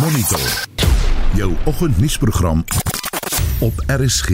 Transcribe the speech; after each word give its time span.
Monitor. 0.00 0.64
Jou 1.34 1.54
oggendnuusprogram 1.64 2.64
op 3.60 3.72
RSG. 3.86 4.28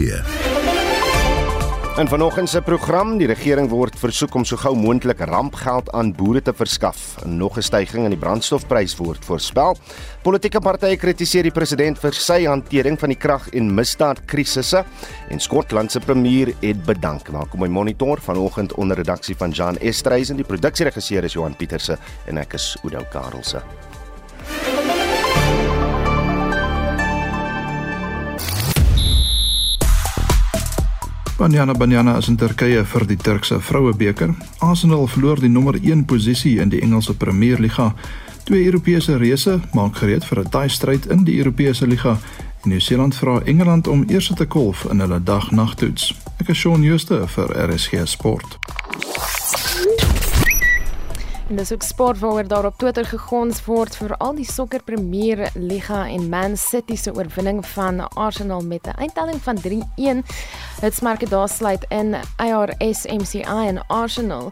En 1.97 2.07
vanoggend 2.07 2.49
se 2.49 2.61
program, 2.61 3.17
die 3.17 3.27
regering 3.27 3.69
word 3.69 3.97
versoek 3.99 4.35
om 4.35 4.45
so 4.45 4.59
gou 4.61 4.75
moontlik 4.77 5.23
rampgeld 5.25 5.89
aan 5.91 6.11
boere 6.13 6.41
te 6.41 6.53
verskaf. 6.53 7.15
Nog 7.25 7.57
'n 7.57 7.61
stygings 7.61 8.03
in 8.03 8.13
die 8.13 8.19
brandstofprys 8.19 8.95
word 8.95 9.25
voorspel. 9.25 9.77
Politieke 10.21 10.59
partye 10.59 10.97
kritiseer 10.97 11.43
die 11.43 11.51
president 11.51 11.99
vir 11.99 12.13
sy 12.13 12.45
hantering 12.45 12.99
van 12.99 13.09
die 13.09 13.17
krag- 13.17 13.49
en 13.49 13.73
misdaadkrisisse 13.73 14.85
en 15.29 15.39
Skotland 15.39 15.91
se 15.91 15.99
premier 15.99 16.53
het 16.59 16.83
bedank. 16.83 17.27
Welkom 17.27 17.59
by 17.59 17.67
Monitor 17.67 18.21
vanoggend 18.21 18.73
onder 18.73 18.97
redaksie 18.97 19.35
van 19.35 19.51
Jan 19.51 19.77
Estreisen. 19.77 20.35
Die 20.35 20.45
produksieregisseur 20.45 21.23
is 21.23 21.33
Johan 21.33 21.55
Pieterse 21.55 21.97
en 22.25 22.37
ek 22.37 22.53
is 22.53 22.77
Udo 22.83 23.05
Karelse. 23.11 23.61
Banyana 31.45 31.73
Banyana 31.73 32.17
is 32.17 32.27
in 32.27 32.37
Turkye 32.37 32.81
vir 32.89 33.03
die 33.05 33.17
Turkse 33.21 33.59
Vrouebeker. 33.61 34.31
Arsenal 34.65 35.05
verloor 35.05 35.37
die 35.37 35.49
nommer 35.49 35.75
1 35.77 36.07
posisie 36.09 36.55
in 36.57 36.71
die 36.73 36.79
Engelse 36.81 37.13
Premier 37.13 37.61
Liga. 37.61 37.91
Twee 38.47 38.65
Europese 38.65 39.19
reëse 39.21 39.59
maak 39.77 40.01
gereed 40.01 40.25
vir 40.25 40.39
'n 40.41 40.49
taai 40.49 40.69
stryd 40.69 41.05
in 41.05 41.23
die 41.23 41.37
Europese 41.37 41.85
Liga. 41.85 42.17
En 42.63 42.69
Nieu-Seeland 42.69 43.15
vra 43.15 43.41
Engeland 43.45 43.87
om 43.87 44.03
eers 44.07 44.31
te 44.35 44.45
kolf 44.45 44.85
in 44.89 44.99
hulle 44.99 45.23
dag-nagtoets. 45.23 46.15
Ek 46.39 46.49
is 46.49 46.57
Shaun 46.57 46.83
Schuster 46.83 47.27
vir 47.27 47.53
RSG 47.69 48.07
Sport. 48.07 48.57
En 51.45 51.55
dis 51.55 51.71
ook 51.71 51.83
sport 51.83 52.19
waaroor 52.19 52.47
daar 52.47 52.65
op 52.65 52.77
Twitter 52.77 53.05
gegons 53.05 53.59
word 53.65 53.93
vir 53.95 54.15
al 54.17 54.33
die 54.33 54.47
sokker 54.49 54.81
Premier 54.83 55.43
Liga 55.53 56.07
en 56.09 56.29
Man 56.29 56.57
City 56.57 56.95
se 56.97 57.13
oorwinning 57.13 57.59
van 57.75 57.99
Arsenal 58.07 58.61
met 58.65 58.87
'n 58.87 58.97
eindtelling 58.97 59.41
van 59.41 59.61
3-1. 59.61 60.25
Dit 60.81 60.93
smerke 60.93 61.29
daar 61.29 61.49
sluit 61.49 61.85
in 61.89 62.15
ARS 62.35 63.05
MCI 63.05 63.67
en 63.67 63.87
Arsenal. 63.87 64.51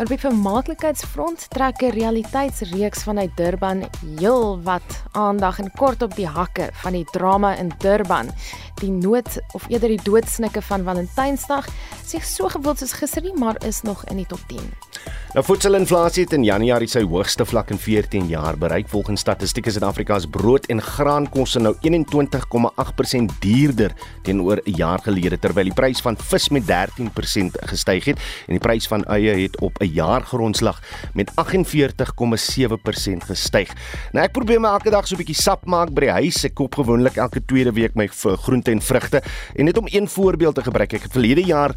Op 0.00 0.06
die 0.06 0.18
vermaaklikheidsfront 0.18 1.50
trek 1.50 1.82
'n 1.82 1.90
realiteitsreeks 1.90 3.02
vanuit 3.02 3.36
Durban 3.36 3.88
heel 4.16 4.62
wat 4.62 5.02
aandag 5.12 5.58
en 5.58 5.70
kort 5.70 6.02
op 6.02 6.14
die 6.14 6.28
hakke 6.28 6.68
van 6.72 6.92
die 6.92 7.04
drama 7.04 7.54
in 7.54 7.72
Durban. 7.78 8.30
Die 8.74 8.90
nood 8.90 9.42
of 9.52 9.64
eerder 9.68 9.88
die 9.88 10.02
doodsnikke 10.02 10.62
van 10.62 10.84
Valentynsdag 10.84 11.66
sê 12.06 12.20
so 12.22 12.48
gewild 12.48 12.78
soos 12.78 12.92
gister 12.92 13.22
nie, 13.22 13.34
maar 13.34 13.64
is 13.66 13.82
nog 13.82 14.04
in 14.04 14.16
die 14.16 14.26
top 14.26 14.40
10. 14.46 14.87
Nou 15.34 15.44
voedselinflasie 15.44 16.24
het 16.24 16.32
in 16.32 16.44
Januarie 16.44 16.88
sy 16.88 17.02
hoogste 17.04 17.44
vlak 17.44 17.68
in 17.70 17.78
14 17.78 18.26
jaar 18.30 18.56
bereik. 18.58 18.88
Volgens 18.88 19.20
statistiek 19.20 19.66
is 19.68 19.76
Suid-Afrika 19.76 20.16
se 20.18 20.28
brood 20.28 20.66
en 20.72 20.80
graankosse 20.82 21.60
nou 21.60 21.74
21,8% 21.84 23.34
duurder 23.42 23.92
teenoor 24.24 24.60
'n 24.64 24.76
jaar 24.76 24.98
gelede 25.04 25.38
terwyl 25.38 25.64
die 25.64 25.74
prys 25.74 26.00
van 26.00 26.16
vis 26.16 26.48
met 26.48 26.66
13% 26.66 27.56
gestyg 27.60 28.04
het 28.04 28.18
en 28.46 28.56
die 28.56 28.58
prys 28.58 28.88
van 28.88 29.04
eie 29.04 29.42
het 29.42 29.60
op 29.60 29.78
'n 29.80 29.92
jaargrondslag 29.92 30.82
met 31.14 31.30
48,7% 31.34 33.24
gestyg. 33.24 33.68
Nou 34.12 34.24
ek 34.24 34.32
probeer 34.32 34.60
my 34.60 34.68
elke 34.68 34.90
dag 34.90 35.06
so 35.06 35.14
'n 35.14 35.18
bietjie 35.18 35.42
sap 35.42 35.66
maak 35.66 35.92
by 35.92 36.00
die 36.00 36.10
huis. 36.10 36.44
Ek 36.44 36.54
koop 36.54 36.74
gewoonlik 36.74 37.16
elke 37.16 37.44
tweede 37.44 37.72
week 37.72 37.94
my 37.94 38.08
groente 38.12 38.70
en 38.70 38.80
vrugte 38.80 39.22
en 39.54 39.64
net 39.64 39.78
om 39.78 39.86
een 39.86 40.08
voorbeeld 40.08 40.54
te 40.54 40.62
gebruik, 40.62 40.92
ek 40.92 41.02
het 41.02 41.12
verlede 41.12 41.44
jaar 41.44 41.74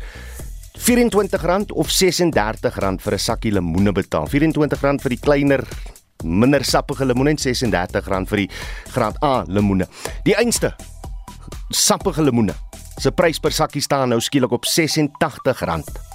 R24 0.77 1.72
of 1.75 1.88
R36 1.88 3.02
vir 3.02 3.14
'n 3.14 3.19
sakkie 3.19 3.52
lemoene 3.52 3.91
betaal. 3.91 4.27
R24 4.27 5.02
vir 5.02 5.09
die 5.09 5.19
kleiner 5.19 5.64
minder 6.23 6.64
sappige 6.64 7.05
lemoene 7.05 7.31
en 7.31 7.38
R36 7.38 8.27
vir 8.27 8.38
die 8.38 8.50
graad 8.94 9.17
A 9.23 9.44
lemoene. 9.47 9.88
Die 10.23 10.36
einste 10.36 10.75
sappige 11.69 12.22
lemoene. 12.23 12.53
Se 12.99 13.11
prys 13.11 13.39
per 13.39 13.52
sakkie 13.52 13.81
staan 13.81 14.09
nou 14.09 14.19
skielik 14.19 14.52
op 14.52 14.66
R86. 14.66 16.11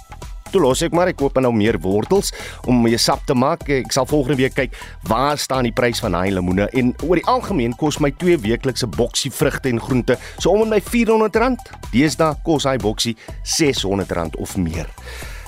Toe 0.51 0.61
los 0.63 0.81
ek 0.85 0.95
maar 0.95 1.11
ek 1.11 1.19
koop 1.21 1.39
nou 1.41 1.53
meer 1.55 1.79
wortels 1.83 2.33
om 2.67 2.81
my 2.83 2.93
sap 3.01 3.25
te 3.27 3.35
maak. 3.37 3.67
Ek 3.69 3.93
sal 3.93 4.07
volgende 4.09 4.39
week 4.41 4.55
kyk 4.57 4.75
waar 5.09 5.39
staan 5.41 5.67
die 5.67 5.75
prys 5.75 6.01
van 6.03 6.17
daai 6.17 6.31
lemoene 6.33 6.69
en 6.77 6.93
oor 7.05 7.19
die 7.19 7.27
algemeen 7.29 7.75
kos 7.77 8.01
my 8.03 8.11
twee 8.21 8.37
weeklikse 8.41 8.89
boksie 8.97 9.31
vrugte 9.33 9.71
en 9.71 9.81
groente 9.81 10.17
so 10.37 10.51
om 10.51 10.65
en 10.65 10.75
my 10.75 10.81
R400. 10.83 11.73
Deesdae 11.93 12.37
kos 12.45 12.67
hy 12.69 12.77
boksie 12.81 13.17
R600 13.43 14.39
of 14.41 14.57
meer. 14.57 14.89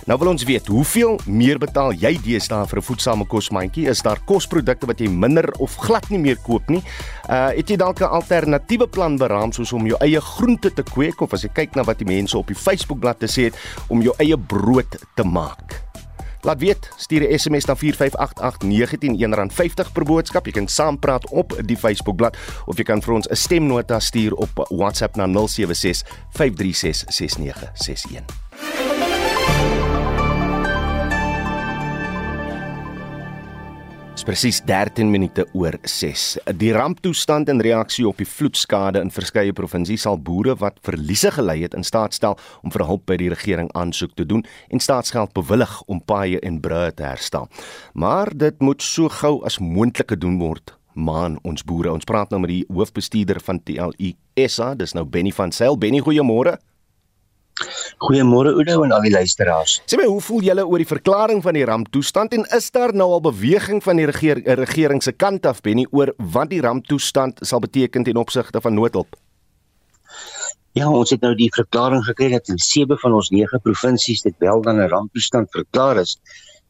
Nou 0.10 0.18
wil 0.18 0.32
ons 0.32 0.44
weet, 0.44 0.66
hoeveel 0.74 1.20
meer 1.30 1.60
betaal 1.62 1.92
jy 1.94 2.16
deesdae 2.26 2.66
vir 2.66 2.80
'n 2.80 2.82
voedsame 2.82 3.26
kosmandjie? 3.30 3.86
Is 3.90 4.02
daar 4.02 4.18
kosprodukte 4.26 4.88
wat 4.88 5.00
jy 5.00 5.08
minder 5.08 5.54
of 5.60 5.76
glad 5.76 6.10
nie 6.10 6.18
meer 6.18 6.38
koop 6.42 6.70
nie? 6.70 6.82
Uh 7.30 7.54
het 7.54 7.70
jy 7.70 7.78
dalk 7.78 8.02
'n 8.02 8.10
alternatiewe 8.10 8.88
plan 8.88 9.18
beraam 9.18 9.52
soos 9.52 9.72
om 9.72 9.86
jou 9.86 9.98
eie 10.02 10.22
groente 10.22 10.74
te 10.74 10.84
kweek 10.84 11.22
of 11.22 11.34
as 11.34 11.44
jy 11.44 11.50
kyk 11.54 11.76
na 11.76 11.84
wat 11.84 12.00
die 12.00 12.08
mense 12.08 12.38
op 12.38 12.48
die 12.48 12.56
Facebookblad 12.56 13.20
te 13.20 13.28
sê 13.28 13.44
het 13.44 13.56
om 13.90 14.02
jou 14.02 14.14
eie 14.18 14.38
brood 14.38 14.98
te 15.16 15.24
maak? 15.24 15.84
Laat 16.42 16.60
weet, 16.60 16.90
stuur 16.98 17.22
'n 17.22 17.38
SMS 17.38 17.66
na 17.66 17.76
4588919 17.76 19.52
R50 19.52 19.92
per 19.94 20.04
boodskap. 20.04 20.46
Jy 20.46 20.52
kan 20.52 20.68
saampraat 20.68 21.30
op 21.30 21.54
die 21.66 21.78
Facebookblad 21.78 22.38
of 22.66 22.78
jy 22.78 22.84
kan 22.84 23.02
vir 23.02 23.14
ons 23.14 23.28
'n 23.28 23.36
stemnota 23.36 24.00
stuur 24.00 24.34
op 24.34 24.68
WhatsApp 24.70 25.16
na 25.16 25.28
076 25.28 26.04
536 26.32 27.04
6961. 27.08 29.79
Presies 34.30 34.60
13 34.62 35.10
minute 35.10 35.42
oor 35.58 35.74
6. 35.82 36.38
Die 36.62 36.70
ramptoestand 36.76 37.50
in 37.50 37.64
reaksie 37.66 38.04
op 38.06 38.20
die 38.22 38.28
vloedskade 38.30 39.02
in 39.02 39.10
verskeie 39.10 39.56
provinsies 39.58 40.04
sal 40.06 40.20
boere 40.22 40.54
wat 40.62 40.78
verliese 40.86 41.32
gely 41.34 41.56
het 41.64 41.74
in 41.74 41.88
staat 41.88 42.14
stel 42.14 42.38
om 42.62 42.70
vir 42.70 42.84
hulp 42.86 43.08
by 43.10 43.18
die 43.18 43.32
regering 43.34 43.72
aansoek 43.74 44.14
te 44.20 44.28
doen 44.30 44.46
en 44.70 44.86
staatsgeld 44.86 45.34
bewillig 45.34 45.74
om 45.90 46.04
paaie 46.06 46.38
en 46.46 46.62
brûe 46.62 46.94
te 46.94 47.08
herstel. 47.08 47.50
Maar 47.98 48.30
dit 48.38 48.62
moet 48.62 48.86
so 48.86 49.10
gou 49.10 49.40
as 49.50 49.58
moontlik 49.58 50.14
gedoen 50.14 50.38
word. 50.38 50.76
Maan 50.94 51.40
ons 51.42 51.66
boere. 51.66 51.90
Ons 51.90 52.06
praat 52.06 52.30
nou 52.30 52.44
met 52.46 52.54
die 52.54 52.66
hoofbestuurder 52.70 53.42
van 53.42 53.64
TLU 53.66 54.14
SA, 54.46 54.76
dis 54.78 54.94
nou 54.94 55.08
Benny 55.10 55.34
van 55.34 55.50
Sail. 55.50 55.74
Benny, 55.74 56.06
goeiemôre. 56.06 56.60
Goeiemôre 57.98 58.54
Oudo 58.56 58.84
en 58.84 58.92
al 58.96 59.06
die 59.06 59.12
luisteraars. 59.12 59.80
Sê 59.90 60.00
my, 60.00 60.08
hoe 60.10 60.22
voel 60.22 60.46
julle 60.50 60.66
oor 60.66 60.82
die 60.82 60.90
verklaring 60.90 61.42
van 61.46 61.58
die 61.58 61.66
ramptoestand 61.68 62.34
en 62.38 62.46
is 62.56 62.70
daar 62.72 62.94
nou 62.96 63.10
al 63.18 63.24
beweging 63.26 63.84
van 63.84 64.00
die 64.00 64.08
regering, 64.10 64.46
regering 64.60 65.04
se 65.04 65.12
kant 65.12 65.46
af 65.46 65.62
Benny 65.66 65.86
oor 65.92 66.14
wat 66.18 66.50
die 66.54 66.62
ramptoestand 66.62 67.42
sal 67.42 67.64
beteken 67.64 68.04
ten 68.08 68.18
opsigte 68.18 68.62
van 68.62 68.74
noodhulp? 68.74 69.18
Ja, 70.78 70.88
ons 70.90 71.10
het 71.10 71.22
nou 71.26 71.34
die 71.36 71.50
verklaring 71.52 72.04
gekry 72.06 72.30
dat 72.32 72.48
in 72.54 72.60
7 72.62 72.98
van 73.02 73.16
ons 73.18 73.32
9 73.34 73.60
provinsies 73.66 74.22
dit 74.22 74.36
wel 74.38 74.62
dan 74.62 74.80
'n 74.80 74.90
ramptoestand 74.90 75.50
verklaar 75.52 75.98
is 75.98 76.20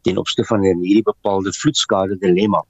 ten 0.08 0.18
opsigte 0.18 0.46
van 0.48 0.64
hierdie 0.64 1.04
bepaalde 1.04 1.54
vloedskade 1.54 2.18
dilemma. 2.24 2.62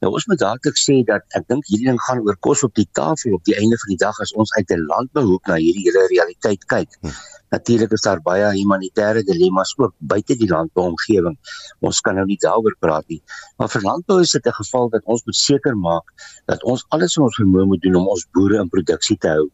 Nou 0.00 0.12
ons 0.12 0.26
moet 0.30 0.40
dadelik 0.40 0.78
sê 0.80 1.00
dat 1.08 1.24
ek 1.38 1.48
dink 1.52 1.66
hierdie 1.68 1.88
ding 1.90 2.00
gaan 2.06 2.22
oor 2.26 2.36
kos 2.46 2.64
op 2.66 2.74
die 2.78 2.88
tafel 2.98 3.36
op 3.36 3.44
die 3.48 3.56
einde 3.60 3.78
van 3.82 3.92
die 3.92 4.00
dag 4.00 4.20
as 4.24 4.32
ons 4.32 4.52
uit 4.56 4.70
'n 4.76 4.86
landbehoek 4.92 5.50
na 5.50 5.58
hierdie 5.60 5.84
hele 5.88 6.06
realiteit 6.14 6.64
kyk. 6.74 6.96
Hm. 7.00 7.12
Natuurlik 7.50 7.92
is 7.92 8.04
daar 8.04 8.20
baie 8.20 8.48
humanitêre 8.52 9.22
dilemma's 9.24 9.72
ook 9.76 9.94
buite 9.98 10.36
die 10.36 10.48
landbouomgewing. 10.48 11.36
Ons 11.80 12.00
kan 12.00 12.14
nou 12.14 12.26
nie 12.26 12.36
daaroor 12.40 12.76
praat 12.78 13.08
nie. 13.08 13.22
Maar 13.56 13.68
vir 13.68 13.82
landbou 13.82 14.20
is 14.20 14.32
dit 14.32 14.46
'n 14.46 14.58
geval 14.62 14.88
dat 14.88 15.02
ons 15.04 15.24
moet 15.24 15.36
seker 15.36 15.76
maak 15.76 16.06
dat 16.46 16.62
ons 16.62 16.84
alles 16.88 17.16
wat 17.16 17.24
ons 17.26 17.40
vermoë 17.40 17.66
moet 17.66 17.82
doen 17.82 17.94
om 17.94 18.08
ons 18.08 18.26
boere 18.32 18.60
in 18.60 18.68
produksie 18.68 19.16
te 19.16 19.28
hou. 19.28 19.50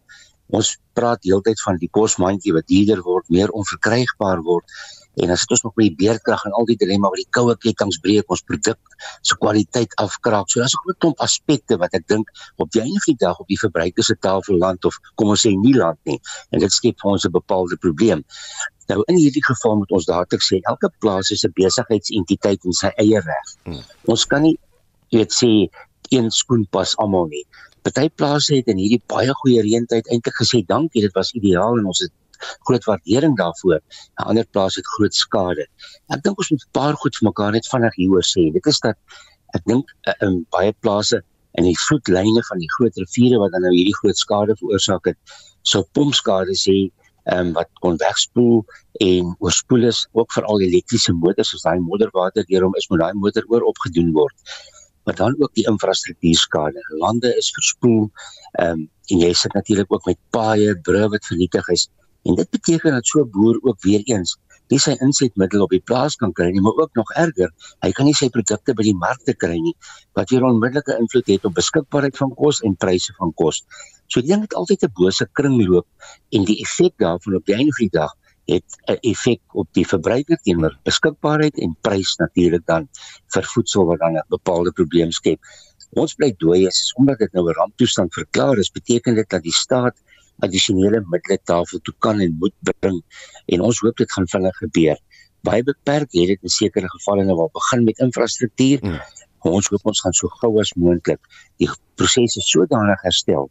Ons 0.48 0.76
praat 0.92 1.22
heeltyd 1.24 1.60
van 1.62 1.76
die 1.76 1.88
kosmandjie 1.88 2.52
wat 2.52 2.66
duurder 2.66 3.02
word, 3.02 3.24
meer 3.28 3.50
onverkrygbaar 3.50 4.42
word 4.42 4.64
en 5.22 5.30
as 5.30 5.44
dit 5.44 5.54
ons 5.54 5.62
nog 5.66 5.74
by 5.78 5.86
die 5.88 5.96
beerkrag 5.98 6.44
en 6.48 6.56
al 6.58 6.66
die 6.68 6.76
dilemma 6.80 7.10
wat 7.12 7.20
die 7.22 7.30
koue 7.36 7.54
ketTINGS 7.62 8.00
breek 8.04 8.30
ons 8.34 8.42
produk 8.48 8.96
se 9.22 9.36
kwaliteit 9.38 9.94
afkraak. 10.02 10.50
So 10.50 10.60
daar's 10.60 10.74
'n 10.74 10.82
groot 10.84 10.98
klomp 10.98 11.20
aspekte 11.20 11.78
wat 11.78 11.94
ek 11.94 12.06
dink 12.08 12.30
op 12.56 12.70
die 12.70 12.82
einde 12.82 13.00
van 13.04 13.14
die 13.14 13.22
dag 13.26 13.38
op 13.38 13.48
die 13.48 13.58
verbruiker 13.58 14.04
se 14.04 14.16
tafel 14.20 14.58
land 14.58 14.84
of 14.84 14.98
kom 15.14 15.28
ons 15.28 15.46
sê 15.46 15.54
nie 15.54 15.74
land 15.74 15.98
nie. 16.04 16.20
En 16.50 16.58
dit 16.58 16.72
skep 16.72 17.00
vir 17.00 17.10
ons 17.10 17.24
'n 17.24 17.30
bepaalde 17.30 17.76
probleem. 17.76 18.24
Nou 18.88 19.02
in 19.06 19.16
hierdie 19.16 19.44
geval 19.44 19.76
moet 19.76 19.90
ons 19.90 20.04
dadelik 20.04 20.42
sê 20.42 20.60
elke 20.62 20.90
plaas 20.98 21.30
is 21.30 21.44
'n 21.44 21.52
besigheidsentiteit 21.54 22.64
in 22.64 22.72
sy 22.72 22.90
eie 22.96 23.20
reg. 23.20 23.46
Hmm. 23.64 23.82
Ons 24.04 24.26
kan 24.26 24.42
nie 24.42 24.58
weet 25.10 25.32
sê 25.32 25.68
een 26.10 26.30
skoen 26.30 26.66
pas 26.70 26.96
almal 26.96 27.26
nie. 27.26 27.46
Party 27.82 28.08
plase 28.08 28.54
het 28.54 28.66
in 28.66 28.78
hierdie 28.80 29.02
baie 29.06 29.32
goeie 29.42 29.62
reëntyd 29.62 30.06
eintlik 30.08 30.36
gesê 30.40 30.62
dankie, 30.66 31.02
dit 31.02 31.12
was 31.14 31.32
ideaal 31.32 31.78
en 31.78 31.86
ons 31.86 32.00
het 32.00 32.12
groot 32.68 32.84
waardering 32.84 33.36
daarvoor. 33.36 33.80
'n 33.80 34.28
Ander 34.30 34.46
plaas 34.50 34.74
het 34.80 34.86
groot 34.96 35.14
skade. 35.14 35.66
Ek 36.14 36.22
dink 36.22 36.38
ons 36.38 36.50
moet 36.50 36.64
'n 36.64 36.72
paar 36.72 36.94
goed 36.94 37.16
vir 37.16 37.28
mekaar 37.28 37.52
net 37.52 37.66
vinnig 37.72 37.94
hieroor 37.96 38.26
sê. 38.34 38.52
Dit 38.52 38.66
is 38.66 38.80
dat 38.80 38.96
ek 39.54 39.62
dink 39.66 39.86
uh, 40.08 40.14
in 40.26 40.46
baie 40.50 40.72
plase 40.80 41.22
in 41.54 41.64
die 41.64 41.78
vloedlyne 41.86 42.42
van 42.50 42.58
die 42.58 42.70
groot 42.76 42.96
riviere 42.96 43.38
wat 43.38 43.52
dan 43.54 43.62
nou 43.62 43.72
hierdie 43.74 43.98
groot 44.00 44.18
skade 44.18 44.56
veroorsaak 44.58 45.04
het, 45.10 45.18
sou 45.62 45.82
pompskade 45.92 46.54
sê 46.58 46.90
ehm 47.24 47.46
um, 47.46 47.52
wat 47.56 47.70
kon 47.80 47.96
wegspoel 47.96 48.64
en 49.00 49.30
oorspoel 49.40 49.86
is 49.88 50.06
ook 50.12 50.32
vir 50.36 50.44
al 50.44 50.58
die 50.60 50.66
elektriese 50.68 51.12
motors 51.12 51.54
as 51.56 51.62
daai 51.64 51.80
modderwater 51.80 52.44
deur 52.50 52.66
hom 52.66 52.74
is 52.80 52.88
moet 52.90 53.00
daai 53.00 53.14
motor 53.16 53.46
oor 53.48 53.62
opgedoen 53.72 54.12
word. 54.12 54.36
maar 55.04 55.14
dan 55.14 55.34
ook 55.38 55.54
die 55.54 55.66
infrastruktuurskade. 55.68 56.80
Lande 56.98 57.36
is 57.36 57.50
verspoel. 57.52 58.10
Ehm 58.52 58.70
um, 58.70 58.90
en 59.12 59.18
jy 59.20 59.32
sit 59.36 59.52
natuurlik 59.52 59.92
ook 59.92 60.06
met 60.08 60.18
paaie, 60.30 60.76
brûe 60.80 61.08
wat 61.12 61.26
vernietig 61.28 61.66
is. 61.68 61.88
En 62.24 62.34
dit 62.34 62.50
beteken 62.50 62.92
dat 62.92 63.06
so 63.06 63.20
'n 63.20 63.30
boer 63.30 63.58
ook 63.62 63.82
weer 63.82 64.02
eens 64.04 64.38
nie 64.72 64.80
sy 64.80 64.94
insetmiddel 65.04 65.64
op 65.66 65.72
die 65.74 65.82
plaas 65.84 66.16
kan 66.20 66.32
kry 66.36 66.48
nie, 66.52 66.62
maar 66.64 66.78
ook 66.80 66.96
nog 66.98 67.10
erger, 67.20 67.50
hy 67.84 67.90
kan 67.96 68.08
nie 68.08 68.16
sy 68.16 68.30
produkte 68.32 68.74
by 68.76 68.86
die 68.86 68.96
markte 68.96 69.34
kry 69.36 69.58
nie, 69.60 69.74
wat 70.18 70.32
weer 70.32 70.46
onmiddellike 70.48 70.96
invloed 71.00 71.30
het 71.34 71.48
op 71.48 71.56
beskikbaarheid 71.58 72.16
van 72.20 72.32
kos 72.38 72.62
en 72.66 72.76
pryse 72.80 73.14
van 73.18 73.32
kos. 73.40 73.62
So 74.08 74.22
die 74.24 74.32
ding 74.32 74.44
het 74.46 74.56
altyd 74.56 74.84
'n 74.84 74.92
bose 74.96 75.26
kringloop 75.32 75.86
en 76.32 76.44
die 76.44 76.58
effek 76.64 76.94
daarvan 76.98 77.36
op 77.40 77.46
die 77.46 77.56
einde 77.56 77.76
van 77.76 77.88
die 77.88 77.98
dag 77.98 78.12
het 78.48 78.68
'n 78.88 78.98
effek 79.10 79.40
op 79.54 79.68
die 79.72 79.86
verbruiker 79.86 80.38
teenoor 80.42 80.74
beskikbaarheid 80.84 81.58
en 81.58 81.76
prys 81.80 82.16
natuurlik 82.16 82.66
dan 82.66 82.88
vir 83.34 83.44
voedsel 83.54 83.86
wat 83.86 83.98
dan 83.98 84.16
'n 84.16 84.24
bepaalde 84.28 84.72
probleem 84.72 85.10
skep. 85.10 85.40
Ons 85.92 86.14
bly 86.14 86.34
dooi 86.38 86.66
is 86.66 86.92
omdat 86.96 87.18
dit 87.18 87.32
nou 87.32 87.48
'n 87.48 87.54
ramptoestand 87.54 88.12
verklaar 88.12 88.58
is, 88.58 88.70
beteken 88.70 89.14
dit 89.14 89.28
dat 89.28 89.42
die 89.42 89.52
staat 89.52 89.96
addisionele 90.42 91.02
middele 91.10 91.38
tafel 91.44 91.82
toe 91.86 91.94
kan 91.98 92.20
en 92.20 92.36
moet 92.40 92.54
bring 92.70 93.00
en 93.46 93.66
ons 93.68 93.80
hoop 93.84 93.96
dit 93.96 94.12
gaan 94.12 94.28
vinnig 94.30 94.56
gebeur. 94.62 94.98
Baie 95.44 95.62
beperk 95.62 96.12
het 96.16 96.32
dit 96.32 96.48
in 96.48 96.54
sekere 96.56 96.88
gevalle 96.96 97.26
nou 97.28 97.38
al 97.44 97.52
begin 97.52 97.84
met 97.84 98.00
infrastruktuur. 98.06 98.80
Hmm. 98.80 99.00
Ons 99.44 99.68
hoop 99.72 99.92
ons 99.92 100.00
gaan 100.00 100.16
so 100.16 100.30
gou 100.40 100.54
as 100.60 100.72
moontlik 100.80 101.20
die 101.60 101.68
prosesse 102.00 102.40
sodanig 102.48 103.02
herstel 103.04 103.50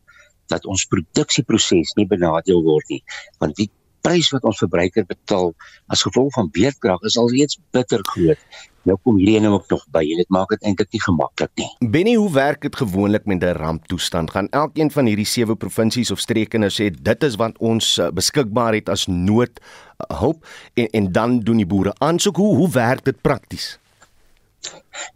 dat 0.51 0.65
ons 0.65 0.85
produksieproses 0.91 1.93
nie 1.99 2.07
benadeel 2.09 2.63
word 2.65 2.89
nie 2.91 3.03
want 3.39 3.55
die 3.59 3.69
prys 4.03 4.29
wat 4.35 4.45
ons 4.47 4.59
verbruiker 4.61 5.07
betaal 5.07 5.53
as 5.93 6.03
gevolg 6.05 6.33
van 6.35 6.51
beerdkrag 6.53 7.01
is 7.07 7.17
alreeds 7.19 7.59
bitter 7.75 8.03
groot. 8.13 8.39
Nou 8.83 8.97
kom 8.99 9.15
hierdie 9.15 9.37
ene 9.39 9.47
ook 9.53 9.69
nog 9.71 9.83
by 9.95 10.01
en 10.03 10.19
dit 10.19 10.31
maak 10.35 10.49
dit 10.51 10.65
eintlik 10.67 10.89
nie 10.91 11.01
gemaklik 11.05 11.51
nie. 11.61 11.69
Benny, 11.93 12.15
hoe 12.19 12.31
werk 12.35 12.65
dit 12.65 12.75
gewoonlik 12.75 13.25
met 13.25 13.43
'n 13.43 13.55
ramptoestand? 13.55 14.31
Gaan 14.31 14.49
elkeen 14.49 14.91
van 14.91 15.05
hierdie 15.05 15.25
sewe 15.25 15.55
provinsies 15.55 16.11
of 16.11 16.19
streke 16.19 16.57
nou 16.57 16.69
sê 16.69 16.91
dit 16.91 17.23
is 17.23 17.35
wat 17.35 17.57
ons 17.57 17.97
uh, 17.97 18.09
beskikbaar 18.11 18.73
het 18.73 18.89
as 18.89 19.07
noodhulp 19.07 20.43
uh, 20.43 20.83
en 20.83 20.87
en 20.91 21.11
dan 21.11 21.39
doen 21.39 21.57
die 21.57 21.65
boere 21.65 21.95
aansoek. 21.97 22.35
Hoe 22.35 22.55
hoe 22.55 22.69
werk 22.69 23.05
dit 23.05 23.21
prakties? 23.21 23.79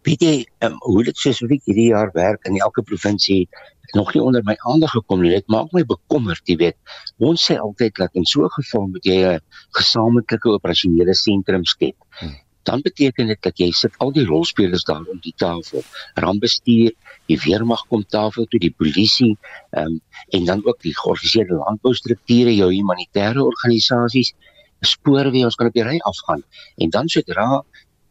Weet 0.02 0.22
jy, 0.22 0.46
um, 0.64 0.76
hoe 0.78 1.04
dit 1.04 1.16
spesifiek 1.16 1.62
hierdie 1.64 1.90
jaar 1.92 2.10
werk 2.12 2.44
in 2.44 2.56
elke 2.56 2.82
provinsie 2.82 3.48
nog 3.96 4.12
nie 4.14 4.22
onder 4.22 4.42
my 4.44 4.56
aandag 4.70 4.90
gekom 4.90 5.22
nie. 5.22 5.30
Dit 5.30 5.46
maak 5.48 5.72
my 5.72 5.84
bekommerd, 5.84 6.42
jy 6.48 6.56
weet. 6.56 6.76
Ons 7.18 7.46
sê 7.50 7.56
altyd 7.60 7.94
dat 7.96 8.14
in 8.14 8.24
so 8.24 8.44
'n 8.44 8.50
geval 8.58 8.86
moet 8.86 9.04
jy 9.04 9.18
'n 9.24 9.40
gesamentlike 9.78 10.48
operasionele 10.48 11.14
sentrum 11.14 11.64
skep. 11.64 11.96
Hmm. 12.20 12.36
Dan 12.62 12.82
beteken 12.82 13.26
dit 13.26 13.42
dat 13.42 13.58
jy 13.58 13.70
sit 13.70 13.92
al 13.98 14.12
die 14.12 14.24
rolspelers 14.24 14.84
daar 14.84 15.04
om 15.08 15.18
die 15.20 15.32
tafel. 15.36 15.82
Rampbestuur, 16.14 16.92
die 17.26 17.40
weermag 17.44 17.86
kom 17.88 18.04
tafel 18.04 18.44
toe, 18.44 18.60
die 18.60 18.74
polisie, 18.76 19.38
ehm 19.70 19.86
um, 19.86 20.00
en 20.28 20.44
dan 20.44 20.60
ook 20.66 20.80
die 20.82 20.96
georganiseerde 20.96 21.54
landboustrukture, 21.54 22.54
jou 22.54 22.70
humanitêre 22.72 23.40
organisasies, 23.40 24.34
spoorweë, 24.80 25.44
ons 25.44 25.56
kan 25.58 25.66
op 25.66 25.72
die 25.72 25.86
ry 25.86 25.98
afgaan. 25.98 26.42
En 26.76 26.90
dan 26.90 27.08
sodra 27.08 27.64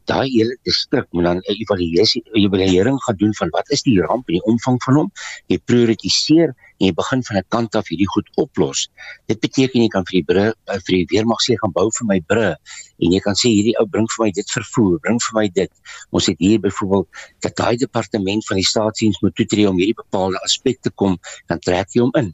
daai 0.07 0.27
hele 0.31 0.55
distrik 0.67 1.07
moet 1.11 1.27
dan 1.27 1.37
'n 1.37 1.57
evaluasie 1.63 2.23
evaluering 2.31 2.97
gaan 3.03 3.17
doen 3.21 3.33
van 3.39 3.49
wat 3.49 3.69
is 3.75 3.83
die 3.83 3.99
ramp 4.01 4.27
en 4.27 4.39
die 4.39 4.47
omvang 4.53 4.77
van 4.83 4.95
hom. 5.01 5.11
Jy 5.47 5.57
prioritiseer 5.65 6.55
en 6.77 6.87
jy 6.87 6.93
begin 6.93 7.23
van 7.27 7.37
'n 7.37 7.45
kant 7.55 7.75
af 7.75 7.87
hierdie 7.89 8.09
goed 8.13 8.27
oplos. 8.43 8.87
Dit 9.27 9.39
beteken 9.39 9.81
jy 9.81 9.89
kan 9.95 10.05
vir 10.05 10.17
die 10.19 10.27
brug 10.31 10.53
eh, 10.67 10.79
vir 10.85 10.93
die 10.97 11.07
weermag 11.11 11.41
sê 11.45 11.57
gaan 11.61 11.73
bou 11.73 11.89
vir 11.97 12.07
my 12.07 12.19
brug 12.21 12.57
en 13.01 13.11
jy 13.11 13.19
kan 13.19 13.35
sê 13.35 13.49
hierdie 13.49 13.75
ou 13.79 13.85
bring 13.85 14.07
vir 14.15 14.25
my 14.25 14.31
dit 14.31 14.51
vervoer, 14.51 14.99
bring 14.99 15.19
vir 15.27 15.33
my 15.39 15.47
dit. 15.47 15.71
Ons 16.11 16.27
het 16.27 16.39
hier 16.39 16.59
byvoorbeeld 16.59 17.07
dat 17.41 17.55
daai 17.55 17.77
departement 17.77 18.45
van 18.47 18.57
die 18.57 18.65
staatsdiens 18.65 19.19
moet 19.21 19.35
toetree 19.35 19.69
om 19.69 19.77
hierdie 19.77 19.97
bepaalde 19.97 20.39
aspekte 20.43 20.89
kom, 20.95 21.17
dan 21.47 21.59
trek 21.59 21.93
jy 21.93 22.01
hom 22.01 22.13
in. 22.15 22.33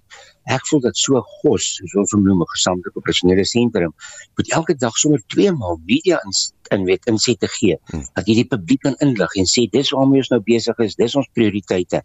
Ek 0.51 0.65
voel 0.67 0.81
dat 0.83 0.97
so 0.99 1.21
gos, 1.41 1.63
soos 1.79 1.93
ons 1.95 2.11
hom 2.11 2.23
noem, 2.23 2.41
'n 2.43 2.53
gesamentlike 2.55 2.99
operasionele 2.99 3.45
sentrum, 3.45 3.93
moet 4.35 4.51
elke 4.51 4.75
dag 4.75 4.95
sommer 4.97 5.21
twee 5.27 5.51
maal 5.51 5.79
media 5.85 6.19
in 6.25 6.31
in 6.71 6.85
weet 6.85 7.05
inset 7.11 7.39
te 7.39 7.47
gee 7.47 7.77
hmm. 7.91 8.05
dat 8.15 8.25
hierdie 8.25 8.47
publiek 8.47 8.81
kan 8.81 8.95
inlig 8.99 9.35
en 9.35 9.45
sê 9.45 9.67
dis 9.71 9.91
waarmee 9.95 10.23
ons 10.23 10.31
nou 10.33 10.39
besig 10.41 10.79
is, 10.85 10.95
dis 10.95 11.15
ons 11.15 11.29
prioriteite. 11.37 12.01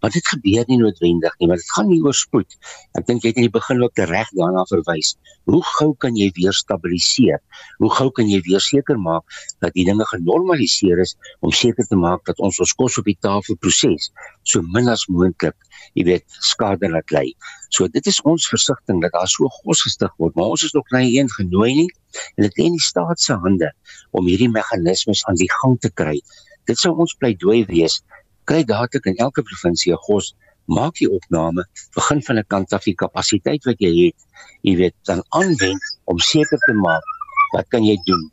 Maar 0.00 0.14
dit 0.14 0.28
gebeur 0.30 0.64
nie 0.68 0.78
noodwendig 0.78 1.34
nie, 1.38 1.48
maar 1.50 1.60
dit 1.60 1.72
gaan 1.76 1.88
nie 1.90 2.00
oor 2.04 2.14
spoed. 2.14 2.54
Ek 2.98 3.06
dink 3.08 3.24
jy 3.24 3.32
het 3.32 3.40
in 3.40 3.48
die 3.48 3.54
begin 3.54 3.82
ook 3.82 4.02
reg 4.10 4.30
daarna 4.38 4.64
verwys. 4.70 5.14
Hoe 5.50 5.62
gou 5.74 5.90
kan 6.04 6.16
jy 6.18 6.30
weer 6.36 6.54
stabiliseer? 6.54 7.40
Hoe 7.82 7.90
gou 7.96 8.08
kan 8.14 8.30
jy 8.30 8.40
weer 8.46 8.62
seker 8.62 9.00
maak 9.00 9.24
dat 9.64 9.74
die 9.74 9.86
dinge 9.88 10.06
genormaliseer 10.12 11.02
is 11.02 11.16
om 11.40 11.54
seker 11.54 11.86
te 11.88 11.98
maak 11.98 12.24
dat 12.30 12.38
ons 12.38 12.60
ons 12.62 12.74
kos 12.78 12.98
op 13.00 13.08
die 13.08 13.18
tafel 13.20 13.58
proses 13.58 14.10
so 14.48 14.62
min 14.74 14.88
as 14.92 15.04
moontlik, 15.12 15.56
jy 15.98 16.04
weet, 16.08 16.38
skade 16.50 16.88
laat 16.92 17.12
lê. 17.14 17.24
So 17.74 17.88
dit 17.92 18.06
is 18.10 18.20
ons 18.28 18.48
versigtiging 18.50 19.02
dat 19.04 19.14
daar 19.16 19.28
so 19.30 19.50
gos 19.60 19.82
gestig 19.86 20.12
word, 20.20 20.34
maar 20.36 20.54
ons 20.54 20.64
is 20.66 20.74
nog 20.76 20.88
nie 20.94 21.18
een 21.18 21.30
genooi 21.34 21.72
nie 21.82 21.88
en 22.36 22.46
dit 22.46 22.60
lê 22.60 22.68
in 22.70 22.78
die 22.78 22.84
staat 22.84 23.20
se 23.20 23.36
hande 23.42 23.70
om 24.16 24.28
hierdie 24.30 24.50
meganismes 24.52 25.24
aan 25.28 25.38
die 25.40 25.50
gang 25.58 25.76
te 25.84 25.90
kry. 25.92 26.16
Dit 26.68 26.80
sou 26.80 26.94
ons 26.96 27.16
pleidooi 27.20 27.64
wees 27.68 28.00
kry 28.48 28.64
dadelik 28.64 29.10
in 29.10 29.20
elke 29.26 29.44
provinsie 29.50 29.92
'n 29.92 30.02
gos, 30.08 30.34
maak 30.68 30.94
die 31.00 31.10
opname, 31.10 31.64
begin 31.94 32.22
van 32.22 32.38
'n 32.38 32.48
kant 32.54 32.72
af 32.72 32.84
die 32.84 32.94
kapasiteit 32.94 33.64
wat 33.64 33.78
jy 33.78 33.92
het, 34.06 34.18
jy 34.62 34.76
weet, 34.76 34.96
dan 35.04 35.22
aanwend 35.28 35.84
om 36.04 36.18
seker 36.18 36.58
te 36.66 36.72
maak 36.72 37.04
wat 37.52 37.68
kan 37.68 37.84
jy 37.84 37.96
doen 38.04 38.30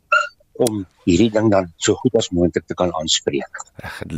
om 0.56 0.86
hierdie 1.04 1.30
ding 1.30 1.50
dan 1.52 1.68
so 1.76 1.94
goed 2.00 2.14
as 2.16 2.30
moontlik 2.34 2.64
te 2.66 2.74
kan 2.74 2.92
aanspreek. 3.00 3.60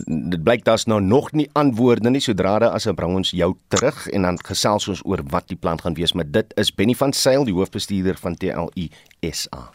Dit 0.07 0.43
blyk 0.43 0.65
daar's 0.65 0.87
nou 0.87 1.01
nog 1.01 1.33
nie 1.33 1.49
antwoorde 1.59 2.11
nie 2.11 2.23
sodra 2.23 2.59
daar 2.59 2.77
as 2.77 2.87
ons 2.87 2.99
bring 2.99 3.17
ons 3.19 3.31
jou 3.31 3.57
terug 3.69 4.07
en 4.15 4.23
dan 4.23 4.39
gesels 4.51 4.89
ons 4.89 5.03
oor 5.05 5.23
wat 5.35 5.49
die 5.49 5.59
plan 5.59 5.81
gaan 5.81 5.99
wees, 5.99 6.15
maar 6.15 6.31
dit 6.31 6.55
is 6.57 6.75
Benny 6.75 6.95
van 6.95 7.13
Sail, 7.13 7.45
die 7.45 7.55
hoofbestuurder 7.55 8.17
van 8.23 8.37
TLU 8.39 8.89
SA. 9.31 9.71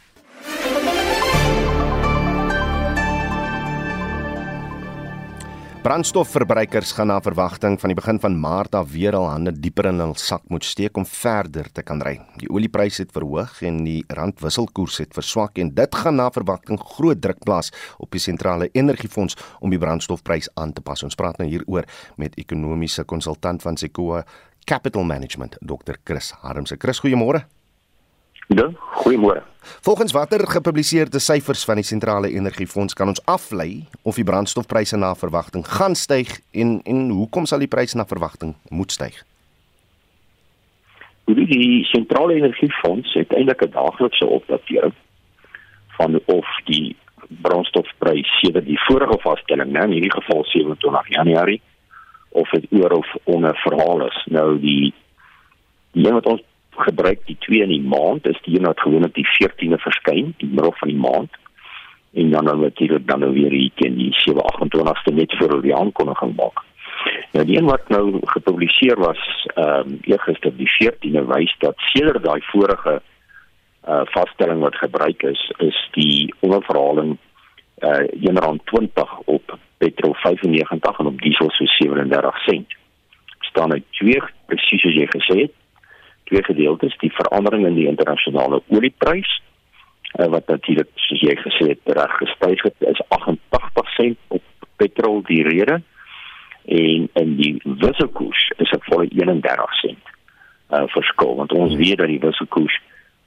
Brandstofverbruikers 5.83 6.93
gaan 6.95 7.09
na 7.11 7.17
verwagting 7.19 7.73
van 7.75 7.91
die 7.91 7.95
begin 7.97 8.19
van 8.23 8.37
Maart 8.39 8.75
af 8.79 8.93
weer 8.93 9.17
al 9.17 9.25
hande 9.27 9.51
dieper 9.51 9.89
in 9.89 9.97
hul 9.99 10.13
sak 10.15 10.45
moet 10.47 10.63
steek 10.63 10.95
om 10.95 11.03
verder 11.03 11.67
te 11.75 11.83
kan 11.83 11.99
ry. 11.99 12.13
Die 12.39 12.47
oliepryse 12.47 13.01
het 13.03 13.11
verhoog 13.11 13.57
en 13.67 13.81
die 13.83 13.97
randwisselkoers 14.07 15.01
het 15.03 15.11
verswak 15.17 15.59
en 15.59 15.73
dit 15.75 15.97
gaan 15.99 16.15
na 16.21 16.29
verwagting 16.31 16.79
groot 16.79 17.19
druk 17.19 17.41
plaas 17.43 17.73
op 17.99 18.15
die 18.15 18.23
sentrale 18.23 18.69
energiefonds 18.71 19.35
om 19.59 19.75
die 19.75 19.81
brandstofprys 19.81 20.47
aan 20.55 20.71
te 20.71 20.81
pas. 20.81 21.03
Ons 21.03 21.19
praat 21.19 21.41
nou 21.43 21.49
hieroor 21.51 21.89
met 22.15 22.39
ekonomiese 22.39 23.03
konsultant 23.03 23.67
van 23.67 23.75
Sequoia 23.75 24.23
Capital 24.63 25.03
Management, 25.03 25.59
Dr. 25.59 25.99
Chris 26.07 26.31
Harmse. 26.45 26.79
Chris, 26.79 27.03
goeiemôre. 27.03 27.43
Ja, 28.47 28.71
goeiemôre. 29.03 29.43
Volgens 29.81 30.11
watter 30.11 30.47
gepubliseerde 30.47 31.19
syfers 31.19 31.65
van 31.65 31.79
die 31.79 31.87
sentrale 31.87 32.29
energiefonds 32.29 32.93
kan 32.93 33.07
ons 33.07 33.21
aflei 33.25 33.85
of 34.01 34.15
die 34.15 34.27
brandstofpryse 34.27 34.97
na 34.97 35.13
verwagting 35.15 35.63
gaan 35.67 35.95
styg 35.95 36.39
en 36.51 36.81
en 36.83 37.09
hoekom 37.09 37.45
sal 37.45 37.63
die 37.63 37.71
pryse 37.71 37.97
na 37.97 38.05
verwagting 38.05 38.55
moet 38.69 38.91
styg? 38.91 39.23
Die, 41.25 41.45
die 41.47 41.83
sentrale 41.87 42.35
energiefonds 42.35 43.13
het 43.13 43.31
eintlik 43.33 43.63
'n 43.63 43.71
daaglikse 43.71 44.25
opdatering 44.25 44.93
van 45.97 46.19
of 46.25 46.47
die 46.65 46.95
brandstofprys 47.27 48.39
sedert 48.39 48.65
die 48.65 48.79
vorige 48.87 49.17
vaststelling, 49.19 49.71
nou 49.71 49.83
in 49.85 49.91
hierdie 49.91 50.11
geval 50.11 50.43
27 50.45 51.07
Januarie 51.07 51.61
of 52.29 52.49
dit 52.49 52.65
oor 52.71 52.91
of 52.91 53.15
onder 53.23 53.55
verhaal 53.55 54.07
is. 54.07 54.25
Nou 54.25 54.59
die 54.59 54.93
die 55.93 56.07
een 56.07 56.13
wat 56.13 56.25
ons 56.25 56.41
gebruik 56.75 57.25
die 57.25 57.37
twee 57.39 57.61
in 57.61 57.69
die 57.69 57.81
maand 57.81 58.27
is 58.27 58.39
die 58.43 58.57
een 58.57 58.65
wat 58.65 58.79
gewoonlik 58.79 59.13
die 59.13 59.27
14de 59.27 59.79
verskyn 59.81 60.33
die 60.37 60.49
middel 60.49 60.73
van 60.79 60.87
die 60.87 60.97
maand 60.97 61.41
en 62.13 62.29
dan 62.29 62.45
dan 62.45 62.59
natuurlik 62.59 63.07
dan 63.07 63.19
nou 63.19 63.33
weer 63.33 63.51
hier 63.51 63.71
teen 63.75 63.95
die 63.97 64.13
728ste 64.13 65.13
net 65.13 65.33
vir 65.37 65.61
die 65.61 65.75
aankondiging 65.75 66.35
maak. 66.35 66.61
Ja 67.31 67.43
die 67.43 67.57
een 67.57 67.65
wat 67.65 67.89
nou 67.89 68.19
gepubliseer 68.35 68.99
was 68.99 69.23
ehm 69.55 69.89
um, 69.89 69.97
eergister 70.01 70.53
die 70.57 70.69
14de 70.77 71.25
wys 71.33 71.55
dat 71.59 71.75
sedert 71.93 72.23
daai 72.23 72.41
vorige 72.51 73.01
uh 73.87 74.01
vaststelling 74.15 74.59
wat 74.59 74.75
gebruik 74.75 75.23
is 75.23 75.51
is 75.57 75.87
die 75.91 76.33
onderverhaling 76.39 77.17
uh 77.81 78.05
1.20 78.29 79.17
op 79.25 79.57
petrol 79.77 80.13
95 80.13 80.99
en 80.99 81.05
op 81.05 81.21
diesel 81.21 81.51
so 81.51 81.65
37 81.65 82.43
sent. 82.43 82.67
staan 83.39 83.71
uit 83.71 83.83
twee 83.89 84.21
presies 84.45 84.81
soos 84.81 84.95
jy 84.95 85.07
gesê 85.17 85.41
het 85.41 85.53
twee 86.33 86.43
gedeeltes, 86.43 86.97
die 86.97 87.13
verandering 87.13 87.65
in 87.67 87.75
die 87.77 87.87
internasionale 87.87 88.61
olieprys 88.67 89.41
uh, 90.17 90.27
wat 90.33 90.47
natuurlik 90.49 90.89
soos 91.05 91.21
jy 91.21 91.35
gesê 91.41 91.69
het 91.73 91.93
reg 91.97 92.17
gestyg 92.21 92.63
het, 92.65 92.77
is 92.93 93.01
88 93.07 93.93
sent 93.97 94.17
op 94.27 94.41
petrol 94.81 95.21
die 95.29 95.43
rede 95.45 95.81
en 96.65 97.09
in 97.21 97.35
die 97.37 97.53
wisselkoers 97.63 98.49
is 98.57 98.71
dit 98.71 98.89
volle 98.89 99.07
31 99.11 99.77
sent 99.81 100.11
uh 100.73 100.87
verskil 100.95 101.35
want 101.35 101.51
ons 101.53 101.75
weet 101.75 101.99
dat 101.99 102.09
die 102.09 102.21
wisselkoers 102.23 102.79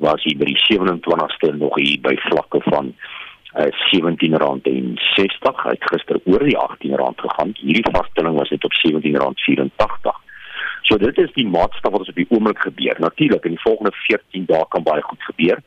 was 0.02 0.24
hier 0.24 0.38
by 0.40 0.48
die 0.48 0.62
27ste 0.64 1.52
nog 1.60 1.76
hier 1.78 2.00
by 2.02 2.16
vlakke 2.26 2.60
van 2.66 2.90
uh, 2.90 3.68
R17.60 3.68 5.62
het 5.68 5.90
gister 5.92 6.18
oor 6.24 6.42
die 6.44 6.56
R18 6.56 7.22
gegaan. 7.22 7.54
Hierdie 7.60 7.92
vaststelling 7.92 8.36
was 8.36 8.50
net 8.52 8.64
op 8.64 8.74
R17.84. 8.76 10.25
So 10.86 10.98
dit 11.02 11.18
is 11.18 11.32
die 11.34 11.46
maatstaf 11.46 11.90
wat 11.92 12.04
ons 12.04 12.12
op 12.12 12.18
die 12.20 12.28
oomblik 12.30 12.60
gebeur. 12.62 12.98
Natuurlik 13.02 13.44
in 13.44 13.56
die 13.56 13.64
volgende 13.64 13.92
14 14.06 14.44
dae 14.46 14.66
kan 14.70 14.84
baie 14.86 15.02
goed 15.02 15.22
gebeur. 15.30 15.62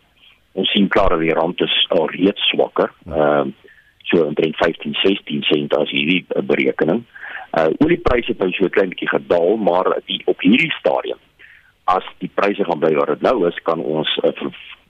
Ons 0.56 0.72
sien 0.72 0.88
dat 0.94 1.20
die 1.20 1.34
rand 1.36 1.62
is 1.62 1.76
al 1.96 2.08
reeds 2.16 2.52
swakker. 2.52 2.94
Ehm 3.08 3.52
uh, 3.52 3.68
so 4.10 4.24
omtrent 4.26 4.56
15 4.58 4.96
16 5.04 5.44
sent 5.46 5.76
as 5.78 5.92
hierdie 5.94 6.24
uh, 6.34 6.42
berekening. 6.42 7.04
Uh 7.54 7.68
oliepryse 7.84 8.32
het 8.32 8.40
nou 8.40 8.52
so 8.52 8.66
'n 8.66 8.70
klein 8.70 8.90
bietjie 8.90 9.10
gedaal, 9.10 9.58
maar 9.58 10.00
die 10.06 10.22
op 10.26 10.42
hierdie 10.42 10.72
stadium 10.80 11.20
as 11.84 12.06
die 12.18 12.32
pryse 12.34 12.64
gaan 12.64 12.80
bly 12.80 12.94
waar 12.96 13.12
dit 13.14 13.22
nou 13.22 13.48
is, 13.48 13.58
kan 13.64 13.80
ons 13.82 14.10
uh, 14.24 14.32
ver, 14.40 14.50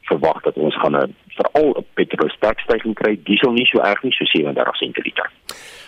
verwag 0.10 0.42
dat 0.44 0.56
ons 0.56 0.76
gaan 0.82 0.96
'n 0.96 1.16
veral 1.38 1.70
'n 1.80 1.86
petrol 1.94 2.30
sterk 2.30 2.60
stygings 2.60 3.00
kry. 3.02 3.20
Diesel 3.24 3.52
nie 3.52 3.66
so 3.66 3.80
erg 3.80 4.04
nie, 4.04 4.12
so 4.12 4.26
37 4.26 4.76
sent 4.78 4.94
per 4.94 5.04
liter. 5.04 5.28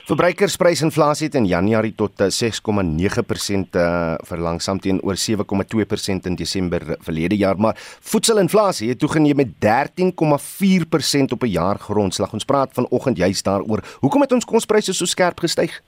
Verbruikersprysinflasie 0.10 1.28
het 1.28 1.36
in 1.38 1.46
Januarie 1.46 1.94
tot 1.96 2.18
6,9% 2.18 3.76
uh, 3.78 4.16
verlangsaam 4.26 4.80
teenoor 4.82 5.16
7,2% 5.16 6.26
in 6.26 6.36
Desember 6.36 6.82
verlede 7.06 7.38
jaar, 7.38 7.58
maar 7.58 7.78
voedselinflasie 8.02 8.90
het 8.90 9.00
toegeneem 9.00 9.36
met 9.36 9.54
13,4% 9.62 11.36
op 11.38 11.44
'n 11.44 11.48
jaargrondslag. 11.48 12.34
Ons 12.34 12.46
praat 12.46 12.74
vanoggend 12.74 13.18
juist 13.18 13.46
daaroor. 13.46 13.80
Hoekom 14.00 14.22
het 14.22 14.32
ons 14.32 14.46
kospryse 14.46 14.94
so 14.94 15.06
skerp 15.06 15.40
gestyg? 15.40 15.82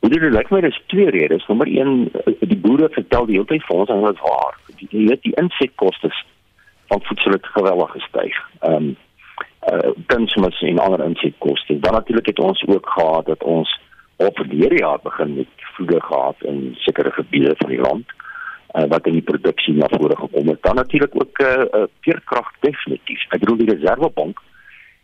Dit 0.00 0.22
like 0.22 0.54
my 0.54 0.60
daar's 0.60 0.82
twee 0.86 1.10
redes. 1.10 1.46
Nommer 1.46 1.66
1, 1.66 2.10
die 2.40 2.56
boere 2.56 2.88
vertel 2.88 3.26
die 3.26 3.34
hele 3.34 3.46
tyd 3.46 3.64
vir 3.66 3.76
ons 3.76 3.88
en 3.88 4.04
dit 4.04 4.14
is 4.14 4.20
waar. 4.20 4.58
Die 4.76 4.88
die, 4.90 5.18
die 5.20 5.34
insetkoste 5.34 6.10
van 6.88 7.02
voedsel 7.02 7.32
het 7.32 7.46
geweldig 7.46 7.90
gestyg. 7.90 8.34
Ehm 8.60 8.74
um, 8.74 8.96
uh 9.72 9.90
dinsmis 10.06 10.60
en 10.62 10.78
ander 10.78 11.04
insetkoste. 11.04 11.78
Dan 11.80 11.92
natuurlik 11.92 12.26
het 12.26 12.38
ons 12.38 12.66
ook 12.66 12.88
gehad 12.88 13.26
dat 13.26 13.42
ons 13.42 13.80
op 14.16 14.36
verlede 14.36 14.74
jaar 14.74 14.98
begin 15.02 15.34
met 15.34 15.46
vloede 15.56 16.00
gehad 16.00 16.36
in 16.38 16.74
sekere 16.78 17.10
gebiede 17.10 17.54
van 17.58 17.70
die 17.70 17.80
land 17.80 18.06
uh, 18.74 18.84
wat 18.88 19.06
in 19.06 19.12
die 19.12 19.22
produksie 19.22 19.74
na 19.74 19.86
vore 19.90 20.16
gekom 20.16 20.48
het. 20.48 20.62
Dan 20.62 20.74
natuurlik 20.74 21.14
ook 21.14 21.38
'n 21.38 21.44
uh, 21.44 21.80
uh, 21.80 21.86
veerkrag 22.00 22.52
definitief. 22.60 23.26
Ek 23.28 23.40
bedoel 23.40 23.56
die 23.56 23.74
Reservebank 23.74 24.40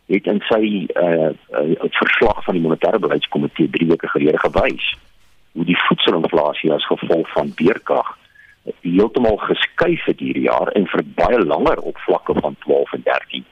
het 0.05 0.25
in 0.25 0.41
sy 0.49 0.87
uh, 0.93 1.29
uh 1.51 1.89
verslag 1.89 2.43
van 2.43 2.53
die 2.53 2.63
monetêre 2.63 2.99
beleidskomitee 2.99 3.69
3 3.69 3.87
weke 3.87 4.07
gelede 4.07 4.37
gewys 4.37 4.97
hoe 5.51 5.65
die 5.65 5.81
voedselinflasie 5.87 6.73
as 6.73 6.85
gevolg 6.85 7.31
van 7.31 7.51
veerkrag 7.55 8.17
heeltemal 8.81 9.37
geskuif 9.37 10.05
het 10.05 10.19
hierdie 10.19 10.47
jaar 10.49 10.67
en 10.67 10.87
vir 10.87 11.03
baie 11.17 11.39
langer 11.39 11.79
op 11.79 11.97
vlakke 11.97 12.33
van 12.39 12.55
12 12.65 12.93
en 12.93 13.01
13 13.03 13.45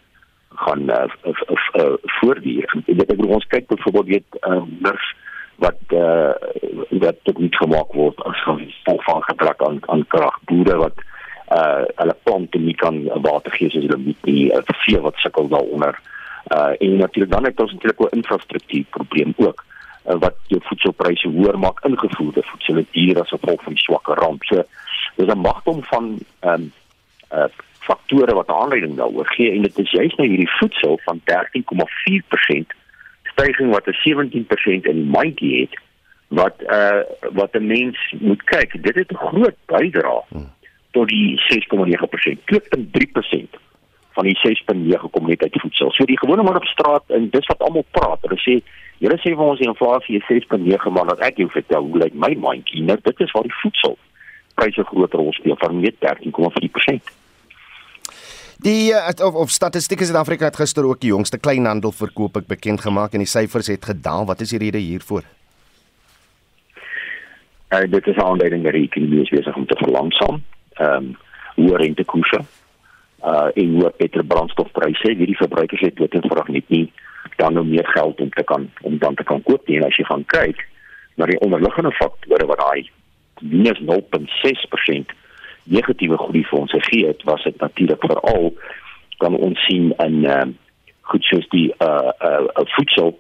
gaan 0.56 0.90
uh, 0.90 1.06
uh, 1.26 1.42
uh, 1.50 1.84
uh, 1.84 1.94
voortduur. 2.20 2.84
Ek 2.86 3.08
bedoel 3.08 3.36
ons 3.40 3.48
kyk 3.48 3.68
byvoorbeeld 3.68 4.08
weet 4.08 4.40
uh, 4.48 4.62
nurs 4.80 5.16
wat 5.56 5.80
uh, 5.90 6.34
wat 6.90 7.18
tot 7.24 7.38
niet 7.38 7.56
gemaak 7.56 7.92
word 7.94 8.24
as 8.24 8.44
gevolg 8.44 9.04
van 9.04 9.24
gebrek 9.24 9.62
aan 9.64 9.80
aan 9.88 10.06
krag. 10.08 10.40
Boere 10.46 10.78
wat 10.78 11.04
uh 11.54 11.84
hulle 11.96 12.16
plante 12.24 12.58
nie 12.58 12.76
kan 12.76 13.04
water 13.22 13.52
gee 13.52 13.70
soos 13.70 13.86
hulle 13.86 14.00
moet 14.06 14.26
nie, 14.30 14.50
uh, 14.52 14.64
vee 14.86 15.02
wat 15.02 15.20
sukkel 15.22 15.48
daaronder. 15.48 16.00
Uh 16.56 16.74
en 16.80 16.98
natuurlik 16.98 17.32
dan 17.32 17.46
het 17.46 17.60
ons 17.60 17.72
natuurlik 17.72 18.00
'n 18.00 18.18
infrastruktuur 18.18 18.86
probleem 18.90 19.34
ook 19.38 19.66
uh, 20.08 20.16
wat 20.20 20.36
jou 20.48 20.62
voedselpryse 20.64 21.28
hoër 21.28 21.60
maak 21.60 21.86
ingevoerde 21.86 22.44
voedsel 22.44 22.76
het 22.76 22.92
hier 22.92 23.22
as 23.22 23.30
gevolg 23.30 23.64
van 23.64 23.78
swakker 23.78 24.16
rand. 24.16 24.46
So 24.46 24.64
dis 25.16 25.28
'n 25.28 25.38
magdom 25.38 25.84
van 25.84 26.18
ehm 26.40 26.54
um, 26.54 26.72
uh 27.32 27.50
faktore 27.88 28.34
wat 28.36 28.48
aanleiding 28.48 28.96
daaroor 28.98 29.28
gee 29.36 29.52
en 29.52 29.62
dit 29.68 29.80
is 29.84 29.92
juist 29.92 30.18
nou 30.18 30.28
hierdie 30.30 30.56
voedsel 30.60 31.00
van 31.06 31.22
13,4% 31.32 32.76
stygings 33.34 33.74
wat 33.76 33.88
'n 33.88 34.00
17% 34.04 34.86
in 34.92 35.00
die 35.02 35.12
mandjie 35.18 35.60
het 35.62 35.80
wat 36.28 36.56
uh 36.78 37.02
wat 37.40 37.54
'n 37.54 37.68
mens 37.68 37.98
moet 38.20 38.44
kyk 38.44 38.84
dit 38.84 38.96
het 38.96 39.12
'n 39.12 39.26
groot 39.28 39.58
bydrae 39.66 40.22
tot 40.92 41.08
die 41.08 41.42
6,9% 41.50 42.40
2.3% 42.46 43.58
van 44.14 44.24
die 44.24 44.38
6.9 44.38 45.10
kom 45.12 45.28
net 45.28 45.42
uit 45.42 45.62
voedsel. 45.62 45.92
So 45.92 46.06
die 46.06 46.20
gewone 46.20 46.44
man 46.44 46.56
op 46.56 46.66
straat 46.66 47.04
en 47.08 47.30
dis 47.30 47.46
wat 47.46 47.60
almal 47.66 47.86
praat. 47.92 48.22
Hulle 48.22 48.40
sê 48.46 48.60
julle 48.98 49.18
sê 49.18 49.34
vir 49.34 49.46
ons 49.46 49.60
die 49.60 49.68
inflasie 49.68 50.20
is 50.20 50.30
6.9 50.30 50.94
maar 50.94 51.10
dat 51.14 51.20
ek 51.20 51.42
jou 51.42 51.50
vertel 51.50 51.90
hoe 51.90 51.98
lyk 52.04 52.14
my 52.14 52.36
mandjie? 52.46 52.84
Nou 52.86 52.98
dit 53.02 53.26
is 53.26 53.32
waar 53.32 53.50
die 53.50 53.60
voedsel 53.62 53.98
pryse 54.54 54.86
groter 54.86 55.20
rol 55.20 55.34
speel 55.34 55.58
van 55.58 55.80
net 55.82 55.96
13,4%. 56.06 57.23
Die 58.64 58.94
uh, 58.94 59.26
of, 59.26 59.36
of 59.36 59.50
statistieke 59.50 60.06
Suid-Afrika 60.06 60.46
het 60.46 60.56
gister 60.56 60.86
ook 60.88 61.02
die 61.04 61.10
jongste 61.10 61.36
kleinhandelverkoop 61.38 62.38
ek 62.40 62.46
bekend 62.48 62.80
gemaak 62.86 63.12
en 63.12 63.20
die 63.20 63.28
syfers 63.28 63.68
het 63.68 63.84
gedaal. 63.90 64.24
Wat 64.30 64.40
is 64.40 64.54
die 64.56 64.60
rede 64.62 64.80
hiervoor? 64.80 65.26
Uh, 67.74 67.82
dit 67.92 68.08
is 68.08 68.22
aanleiding 68.24 68.64
dat 68.64 68.78
die 68.78 68.86
ekonomie 68.88 69.26
besig 69.28 69.58
om 69.60 69.66
te 69.68 69.76
verlangsaam. 69.82 70.40
Ehm 70.80 71.10
um, 71.10 71.10
hoë 71.54 71.82
rentekoerse 71.82 72.40
uh 72.40 73.50
en 73.60 73.74
hoë 73.82 73.92
petrolbrandstofpryse. 74.00 75.12
Hierdie 75.12 75.38
verbruikers 75.42 75.84
het 75.84 76.00
tot 76.00 76.16
en 76.16 76.24
vrag 76.32 76.48
net 76.56 76.72
nie 76.72 76.86
dan 77.36 77.60
nou 77.60 77.66
meer 77.68 77.88
geld 77.92 78.22
om 78.24 78.32
te 78.32 78.48
kan 78.48 78.70
om 78.88 78.96
dan 79.04 79.20
te 79.20 79.28
kan 79.28 79.44
koop 79.44 79.68
nie. 79.68 79.82
En 79.82 79.90
as 79.90 80.00
jy 80.00 80.08
gaan 80.08 80.24
kyk 80.32 80.64
na 81.20 81.28
die 81.28 81.40
onderliggende 81.44 81.92
faktore 82.00 82.48
wat 82.48 82.64
daai 82.64 82.88
minus 83.44 83.84
0.6% 83.92 85.12
negatiewe 85.64 86.18
groei 86.18 86.44
vir 86.50 86.60
ons 86.60 86.72
gegee 86.72 87.08
het, 87.08 87.24
was 87.24 87.44
dit 87.44 87.60
natuurlik 87.62 88.04
veral 88.06 88.54
kan 89.18 89.36
ons 89.36 89.60
sien 89.68 89.94
in 90.06 90.26
ehm 90.26 90.50
uh, 90.50 90.60
goed 91.12 91.24
soos 91.28 91.48
die 91.52 91.68
uh 91.84 92.12
uh, 92.28 92.48
uh 92.60 92.66
voedsel 92.76 93.18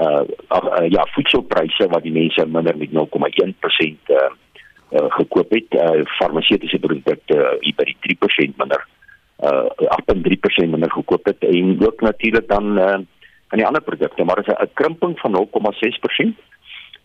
uh, 0.00 0.24
uh 0.56 0.84
ja 0.88 1.04
voedselpryse 1.14 1.88
wat 1.92 2.02
die 2.02 2.12
mense 2.12 2.46
minder 2.46 2.76
met 2.76 2.94
0,1% 2.96 4.12
uh, 4.16 4.28
uh 4.90 5.08
gekoop 5.16 5.50
het. 5.50 5.76
Uh 5.76 6.04
farmaseutiese 6.18 6.78
produkte 6.78 7.36
uh, 7.36 7.76
by 7.76 7.84
die 7.90 8.16
3% 8.16 8.56
minder 8.62 8.86
uh 9.44 9.68
8.3% 10.00 10.72
minder 10.72 10.92
gekoop 10.92 11.24
het 11.28 11.44
en 11.44 11.76
ook 11.86 12.00
natuurlik 12.00 12.48
dan 12.48 12.78
uh 12.78 12.98
aan 13.48 13.60
die 13.60 13.66
ander 13.66 13.82
produkte 13.82 14.24
maar 14.24 14.40
is 14.40 14.52
'n 14.52 14.70
krimping 14.74 15.18
van 15.20 15.32
0,6% 15.32 16.36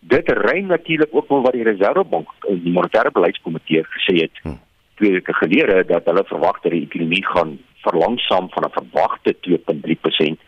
dit 0.00 0.28
ry 0.28 0.60
natuurlik 0.60 1.08
ook 1.12 1.28
met 1.28 1.42
wat 1.42 1.52
die 1.52 1.64
reservebank 1.64 2.28
die 2.48 2.72
monetêre 2.72 3.12
beleidskomitee 3.12 3.84
gesê 3.84 4.14
het 4.24 4.36
hmm 4.42 4.60
twee 4.94 5.12
weke 5.12 5.34
gelede 5.34 5.84
dat 5.86 6.04
hulle 6.04 6.24
verwag 6.24 6.60
dat 6.62 6.72
die 6.72 6.86
ekonomie 6.86 7.24
gaan 7.26 7.58
verlangsaam 7.86 8.50
van 8.50 8.64
'n 8.64 8.76
verwagte 8.78 9.36
2.3% 9.40 10.38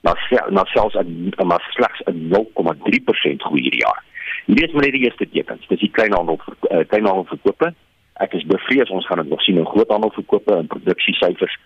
na 0.00 0.14
na 0.50 0.64
selfs 0.64 0.94
'n 0.94 1.32
maar 1.46 1.64
slegs 1.70 2.00
'n 2.04 2.28
0.3% 2.28 3.42
groei 3.42 3.62
hierdie 3.62 3.84
jaar. 3.86 4.04
Hierdie 4.46 4.66
is 4.66 4.72
maar 4.72 4.82
net 4.82 4.92
die 4.92 5.04
eerste 5.04 5.28
tekens. 5.28 5.66
Dis 5.66 5.80
die 5.80 5.90
kleinhandel 5.90 6.40
uh, 6.70 6.84
kleinhandelverkope. 6.86 7.74
Ek 8.12 8.32
is 8.32 8.46
bevrees 8.46 8.90
ons 8.90 9.06
gaan 9.06 9.18
dit 9.18 9.28
nog 9.28 9.42
sien 9.42 9.58
in 9.58 9.66
groothandelverkope 9.66 10.56
en 10.56 10.66
produksiesyfers 10.66 11.58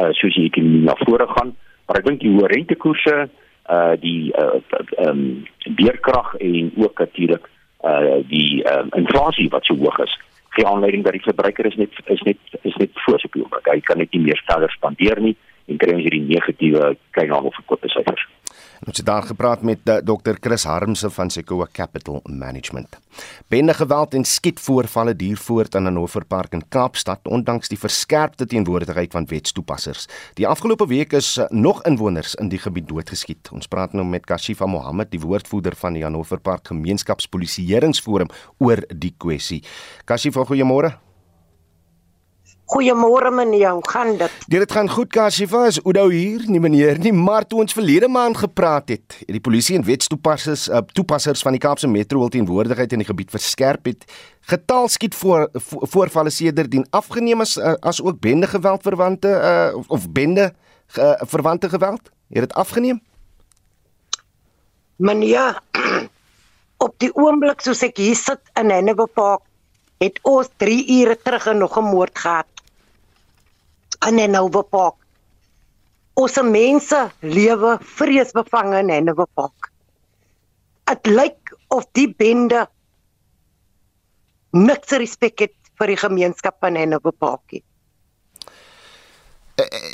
uh, 0.00 0.10
soos 0.10 0.34
die 0.34 0.44
ekonomie 0.44 0.84
na 0.84 0.94
vore 0.96 1.26
gaan. 1.28 1.56
Maar 1.86 1.98
ek 1.98 2.06
dink 2.06 2.20
die 2.20 2.30
hoë 2.30 2.52
rentekoerse 2.54 3.28
uh 3.70 3.94
die 4.00 4.32
uh 4.34 4.58
um 5.06 5.44
beerkrag 5.78 6.34
en 6.34 6.72
ook 6.76 6.98
natuurlik 6.98 7.44
uh 7.84 8.18
die 8.26 8.62
um, 8.72 8.88
inflasie 8.98 9.48
wat 9.48 9.64
so 9.64 9.76
hoog 9.76 9.98
is 9.98 10.18
gee 10.56 10.66
aanleiding 10.66 11.04
dat 11.04 11.16
die 11.16 11.24
verbruiker 11.24 11.66
is 11.66 11.76
net 11.80 11.96
is 12.12 12.22
net 12.28 12.60
is 12.62 12.76
net 12.76 12.90
voorspoel. 13.06 13.48
Hy 13.70 13.80
kan 13.80 13.98
net 13.98 14.12
nie 14.12 14.24
meer 14.26 14.42
verder 14.46 14.70
spandeer 14.70 15.20
nie 15.20 15.36
en 15.68 15.80
kry 15.82 15.94
ons 15.96 16.04
hierdie 16.06 16.24
negatiewe 16.26 16.94
kleinhandelverkope 17.16 17.90
syfers. 17.92 18.26
Ons 18.82 18.98
het 18.98 19.06
daar 19.06 19.22
gepraat 19.22 19.62
met 19.62 19.78
eh, 19.86 20.00
Dr. 20.02 20.34
Chris 20.40 20.64
Harmse 20.64 21.10
van 21.10 21.30
Sequoia 21.30 21.68
Capital 21.72 22.20
Management. 22.24 22.98
Bende 23.48 23.74
geweld 23.74 24.14
en 24.14 24.24
skietvoorvalle 24.24 25.14
duur 25.16 25.36
voort 25.36 25.74
in 25.74 25.84
Hannover 25.84 26.24
Park 26.24 26.52
in 26.52 26.64
Kaapstad 26.68 27.28
ondanks 27.28 27.70
die 27.70 27.78
verskerpte 27.78 28.46
teenwoordigheid 28.46 29.12
van 29.12 29.28
wetstoepassers. 29.30 30.08
Die 30.34 30.48
afgelope 30.48 30.86
week 30.86 31.12
is 31.12 31.36
uh, 31.38 31.46
nog 31.50 31.84
inwoners 31.86 32.34
in 32.34 32.48
die 32.48 32.58
gebied 32.58 32.88
doodgeskiet. 32.88 33.52
Ons 33.52 33.70
praat 33.70 33.94
nou 33.94 34.06
met 34.06 34.26
Kashifa 34.26 34.66
Mohammed, 34.66 35.12
die 35.14 35.22
woordvoerder 35.22 35.78
van 35.78 35.94
die 35.94 36.02
Hannover 36.02 36.40
Park 36.40 36.66
Gemeenskapspolisieeringsforum 36.66 38.34
oor 38.58 38.82
die 38.90 39.14
kwessie. 39.18 39.62
Kashifa, 40.04 40.42
goeiemôre. 40.50 40.96
Goeiemôre 42.72 43.28
meneer, 43.30 43.70
hoe 43.70 43.88
gaan 43.88 44.16
dit? 44.16 44.32
Dit 44.48 44.72
gaan 44.72 44.88
goed, 44.88 45.10
Kashifa. 45.12 45.66
Is 45.68 45.82
Oudo 45.84 46.06
hier? 46.08 46.40
Nie 46.48 46.60
meneer 46.60 46.96
nie, 47.04 47.12
maar 47.12 47.44
toe 47.44 47.58
ons 47.60 47.74
verlede 47.76 48.08
maand 48.08 48.38
gepraat 48.40 48.88
het, 48.88 49.16
het 49.18 49.34
die 49.36 49.42
polisie 49.44 49.76
en 49.76 49.84
wetstoepassers 49.84 50.70
uh, 50.70 50.80
toepassers 50.96 51.42
van 51.44 51.52
die 51.52 51.60
Kaapse 51.60 51.90
Metro 51.90 52.22
wil 52.22 52.30
teenwoordigheid 52.32 52.94
in 52.96 53.02
die 53.02 53.08
gebied 53.10 53.28
verskerp 53.34 53.90
het. 53.90 54.06
Getal 54.48 54.88
skiet 54.88 55.18
voor 55.20 55.50
voorvalle 55.92 56.32
sedertdien 56.32 56.86
afgeneem 56.96 57.44
as 57.44 57.58
uh, 57.60 57.74
as 57.84 58.00
ook 58.00 58.22
bende 58.24 58.48
geweld 58.48 58.88
verwante 58.88 59.28
uh, 59.28 59.76
of, 59.76 59.92
of 59.92 60.08
bende 60.10 60.48
uh, 60.96 61.12
verwante 61.28 61.68
geweld. 61.68 62.08
Het 62.32 62.46
dit 62.46 62.54
afgeneem? 62.54 63.02
Meneer, 64.96 65.60
op 66.86 66.96
die 67.04 67.12
oomblik 67.12 67.60
soos 67.60 67.84
ek 67.84 68.00
hier 68.00 68.16
sit 68.16 68.40
in 68.56 68.72
Hennepel 68.72 69.12
Park, 69.12 69.44
het 70.00 70.16
ons 70.24 70.48
3 70.56 70.80
ure 71.02 71.18
terug 71.20 71.52
nog 71.52 71.76
'n 71.76 71.92
moord 71.92 72.18
gehad 72.18 72.51
in 74.08 74.18
Hanover 74.18 74.64
Park. 74.64 74.98
Ons 76.18 76.36
mense 76.44 76.98
lewe 77.20 77.78
vreesbevange 77.96 78.82
in 78.82 78.90
Hanover 78.90 79.28
Park. 79.34 79.70
Dit 80.90 81.06
lyk 81.06 81.54
of 81.72 81.86
die 81.96 82.08
bende 82.10 82.66
niks 84.52 84.92
respek 85.00 85.46
het 85.46 85.54
vir 85.80 85.94
die 85.94 86.00
gemeenskap 86.00 86.58
van 86.60 86.76
Hanover 86.76 87.14
Park 87.16 87.56
nie. 87.56 87.62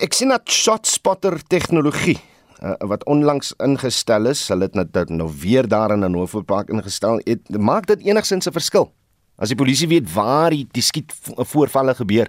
Ek 0.02 0.14
sien 0.16 0.32
dat 0.32 0.48
ShotSpotter 0.50 1.36
tegnologie 1.50 2.16
uh, 2.62 2.74
wat 2.90 3.04
onlangs 3.10 3.52
ingestel 3.62 4.30
is, 4.30 4.46
hulle 4.52 4.68
het 4.70 4.92
dit 4.94 5.10
nou 5.14 5.28
weer 5.42 5.68
daar 5.68 5.94
in 5.94 6.02
Hanover 6.06 6.44
Park 6.46 6.72
ingestel, 6.72 7.20
het, 7.26 7.44
maak 7.54 7.86
dit 7.90 8.06
enigsins 8.06 8.48
'n 8.48 8.54
verskil? 8.54 8.90
As 9.38 9.48
die 9.48 9.58
polisie 9.58 9.88
weet 9.88 10.08
waar 10.12 10.50
die, 10.50 10.66
die 10.72 10.82
skiet 10.82 11.14
voorvalle 11.22 11.94
gebeur. 11.94 12.26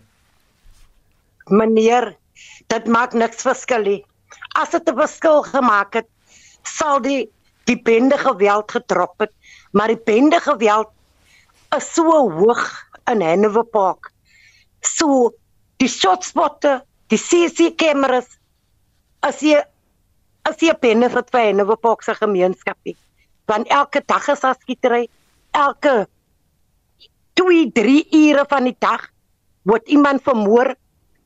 Meneer, 1.50 2.14
dit 2.70 2.88
maak 2.88 3.14
niks 3.14 3.44
verskil 3.46 3.84
nie. 3.84 4.00
As 4.56 4.70
dit 4.70 4.90
'n 4.90 4.96
verskil 4.96 5.44
gemaak 5.44 5.94
het, 5.94 6.08
sal 6.64 7.00
die 7.02 7.30
die 7.66 7.78
bende 7.78 8.18
geweld 8.18 8.72
gedrop 8.72 9.20
het, 9.20 9.32
maar 9.72 9.88
die 9.88 10.02
bende 10.06 10.40
geweld 10.42 10.90
is 11.78 11.94
so 11.94 12.04
hoog 12.32 12.64
in 13.12 13.22
Hanover 13.22 13.64
Park. 13.64 14.12
So 14.82 15.34
die 15.78 15.88
shotspotte, 15.88 16.82
die 17.10 17.18
CC 17.18 17.76
kameras 17.78 18.40
as 19.22 19.42
jy 19.42 19.62
as 20.50 20.58
jy 20.64 20.74
benefit 20.82 21.30
vir 21.32 21.50
Hanover 21.52 21.78
Park 21.78 22.04
se 22.04 22.16
gemeenskap. 22.16 22.78
Want 23.46 23.68
elke 23.68 24.02
dag 24.06 24.28
is 24.28 24.40
daar 24.40 24.58
skietery, 24.62 25.08
elke 25.52 26.08
2, 27.34 27.72
3 27.72 28.08
ure 28.12 28.46
van 28.50 28.64
die 28.64 28.76
dag 28.80 29.10
word 29.70 29.88
iemand 29.88 30.24
vermoor, 30.24 30.74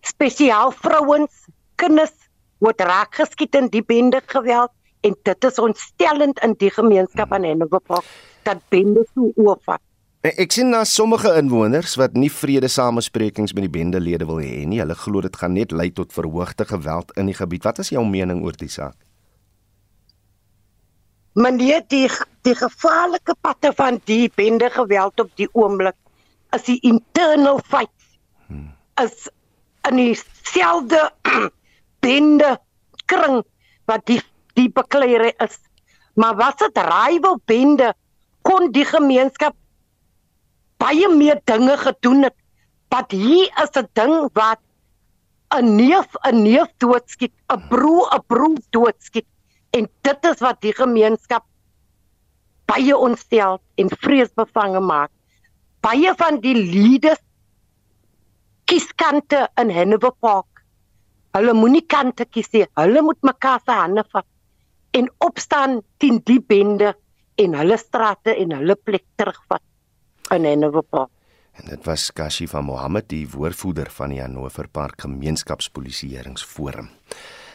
spesiaal 0.03 0.73
vrouens, 0.83 1.47
kinders 1.79 2.13
word 2.63 2.81
raak 2.83 3.15
geskiet 3.19 3.55
in 3.59 3.69
die 3.71 3.83
bende 3.83 4.21
geweld 4.31 4.71
en 5.03 5.15
dit 5.27 5.47
is 5.49 5.59
ontstellend 5.59 6.39
in 6.45 6.53
die 6.59 6.71
gemeenskap 6.71 7.33
aan 7.35 7.47
Henoverpark 7.47 8.07
dat 8.47 8.61
bende 8.71 9.03
so 9.13 9.31
oorvat. 9.35 9.81
Ek 10.23 10.53
sien 10.55 10.69
na 10.71 10.85
sommige 10.87 11.33
inwoners 11.35 11.97
wat 11.99 12.13
nie 12.15 12.29
vredesamesprekings 12.31 13.51
met 13.55 13.65
die 13.65 13.73
bendelede 13.73 14.27
wil 14.27 14.39
hê 14.39 14.61
nie. 14.63 14.79
Hulle 14.79 14.95
glo 14.95 15.19
dit 15.23 15.35
gaan 15.35 15.57
net 15.57 15.75
lei 15.75 15.89
tot 15.91 16.15
verhoogde 16.15 16.63
geweld 16.69 17.11
in 17.19 17.27
die 17.27 17.35
gebied. 17.35 17.65
Wat 17.67 17.81
is 17.83 17.91
jou 17.91 18.05
mening 18.07 18.39
oor 18.45 18.55
die 18.55 18.71
saak? 18.71 18.95
Meneer, 21.35 21.83
die 21.91 22.07
die 22.47 22.55
gevaarlike 22.55 23.35
patte 23.41 23.73
van 23.75 23.99
die 24.07 24.31
bende 24.35 24.69
geweld 24.71 25.19
op 25.19 25.31
die 25.39 25.49
oomblik 25.51 25.95
is 26.55 26.63
die 26.69 26.79
internal 26.87 27.59
fight. 27.67 27.91
Hmm. 28.47 28.71
Is 29.03 29.27
in 29.89 29.99
dieselfde 29.99 31.11
bende 32.03 32.59
kring 33.05 33.43
wat 33.89 34.05
die 34.07 34.21
die 34.53 34.69
bekleiere 34.69 35.33
is. 35.41 35.57
Maar 36.13 36.35
wat 36.37 36.59
se 36.61 36.69
rival 36.73 37.39
bende 37.49 37.93
kon 38.41 38.71
die 38.71 38.85
gemeenskap 38.85 39.55
baie 40.77 41.09
meer 41.09 41.39
dinge 41.49 41.77
gedoen 41.77 42.27
het. 42.27 42.35
Wat 42.93 43.11
hier 43.11 43.49
is 43.63 43.73
'n 43.79 43.87
ding 43.93 44.29
wat 44.33 44.59
'n 45.57 45.75
neef 45.75 46.09
'n 46.21 46.43
neef 46.43 46.69
doodskiet, 46.77 47.33
'n 47.49 47.67
broer 47.69 48.07
'n 48.13 48.23
broer 48.27 48.59
doodskiet 48.69 49.25
en 49.71 49.89
dit 50.01 50.25
is 50.25 50.39
wat 50.39 50.61
die 50.61 50.73
gemeenskap 50.73 51.43
baie 52.65 52.97
ontstel 52.97 53.61
en 53.75 53.89
vreesbevange 53.89 54.79
maak. 54.79 55.11
Baie 55.81 56.13
van 56.17 56.39
die 56.39 56.55
leaders 58.73 58.87
kieskante 58.93 59.47
in 59.61 59.71
Hanover 59.71 60.11
Park. 60.19 60.63
Hulle 61.33 61.53
moenie 61.53 61.85
kante 61.87 62.25
kies 62.25 62.49
nie. 62.53 62.65
Hulle 62.77 63.01
moet 63.01 63.21
mekaar 63.23 63.59
se 63.65 63.71
hande 63.71 64.03
vat 64.13 64.25
en 64.93 65.09
opstaan 65.19 65.81
teen 65.97 66.21
die 66.25 66.39
bende 66.39 66.93
en 67.37 67.53
hulle 67.57 67.77
strate 67.77 68.35
en 68.35 68.51
hulle 68.53 68.75
plek 68.75 69.03
terugvat 69.17 69.61
in 70.31 70.45
Hanover 70.45 70.83
Park. 70.83 71.09
En 71.53 71.69
dit 71.69 71.85
was 71.85 72.11
Kashi 72.11 72.47
van 72.47 72.65
Mohammed, 72.65 73.09
die 73.09 73.27
woordvoerder 73.29 73.91
van 73.91 74.09
die 74.09 74.21
Hanover 74.21 74.67
Park 74.67 75.01
Gemeenskapspolisieeringsforum. 75.01 76.89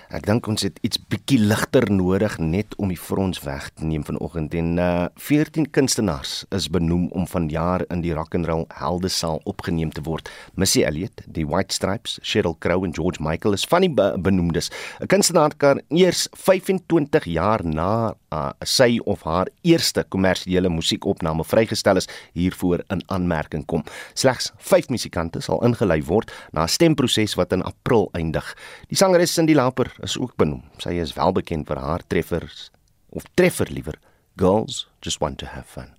Ek 0.09 0.25
dink 0.25 0.47
ons 0.49 0.63
het 0.65 0.79
iets 0.81 0.97
bietjie 1.13 1.37
ligter 1.37 1.85
nodig 1.93 2.39
net 2.41 2.73
om 2.81 2.89
die 2.89 2.97
frons 2.97 3.43
weg 3.45 3.67
te 3.77 3.85
neem 3.85 4.07
vanoggend 4.09 4.55
en 4.57 4.79
uh 4.81 5.09
14 5.21 5.67
kunstenaars 5.77 6.47
is 6.57 6.71
benoem 6.73 7.11
om 7.13 7.27
vanjaar 7.29 7.85
in 7.93 8.01
die 8.01 8.15
Rock 8.17 8.39
and 8.39 8.49
Roll 8.49 8.65
Heldesaal 8.73 9.43
opgeneem 9.45 9.93
te 9.93 10.01
word. 10.07 10.31
Missy 10.57 10.81
Elliott, 10.89 11.21
die 11.27 11.45
White 11.45 11.77
Stripes, 11.77 12.17
Sheryl 12.25 12.57
Crow 12.57 12.87
en 12.89 12.97
George 12.97 13.21
Michael 13.21 13.59
is 13.59 13.67
van 13.69 13.85
die 13.85 13.93
be 13.93 14.09
benoemdes. 14.17 14.71
'n 15.03 15.13
Kunstenaar 15.13 15.53
kan 15.61 15.83
eers 15.93 16.25
25 16.33 17.29
jaar 17.29 17.61
na 17.65 18.15
uh, 18.31 18.51
sy 18.65 18.99
of 19.05 19.23
haar 19.23 19.49
eerste 19.63 20.05
kommersiële 20.09 20.71
musiekopname 20.73 21.45
vrygestel 21.45 22.01
is 22.01 22.09
hiervoor 22.33 22.85
in 22.93 23.03
aanmerking 23.07 23.67
kom. 23.67 23.85
Slegs 24.15 24.53
5 24.71 24.91
musikante 24.95 25.43
sal 25.45 25.63
ingelei 25.67 26.01
word 26.07 26.33
na 26.53 26.63
'n 26.65 26.69
stemproses 26.69 27.35
wat 27.35 27.53
in 27.53 27.63
April 27.63 28.09
eindig. 28.13 28.57
Die 28.89 28.97
sangeres 28.97 29.33
Cindy 29.33 29.55
Lauper 29.55 29.93
is 30.03 30.19
ook 30.19 30.37
benoem. 30.37 30.63
Sy 30.79 31.01
is 31.01 31.15
wel 31.15 31.33
bekend 31.33 31.67
vir 31.67 31.79
haar 31.79 32.03
treffers 32.07 32.71
of 33.11 33.25
treffer 33.35 33.69
liewer 33.71 33.99
Girls 34.37 34.87
Just 35.01 35.21
Want 35.21 35.39
to 35.39 35.47
Have 35.47 35.67
Fun. 35.67 35.95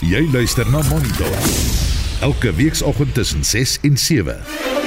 Jy 0.00 0.30
luister 0.32 0.64
na 0.70 0.82
Monitor. 0.88 1.32
Elke 2.20 2.52
weekoggend 2.52 3.14
tussen 3.14 3.44
6 3.44 3.78
en 3.82 3.96
7. 3.96 4.79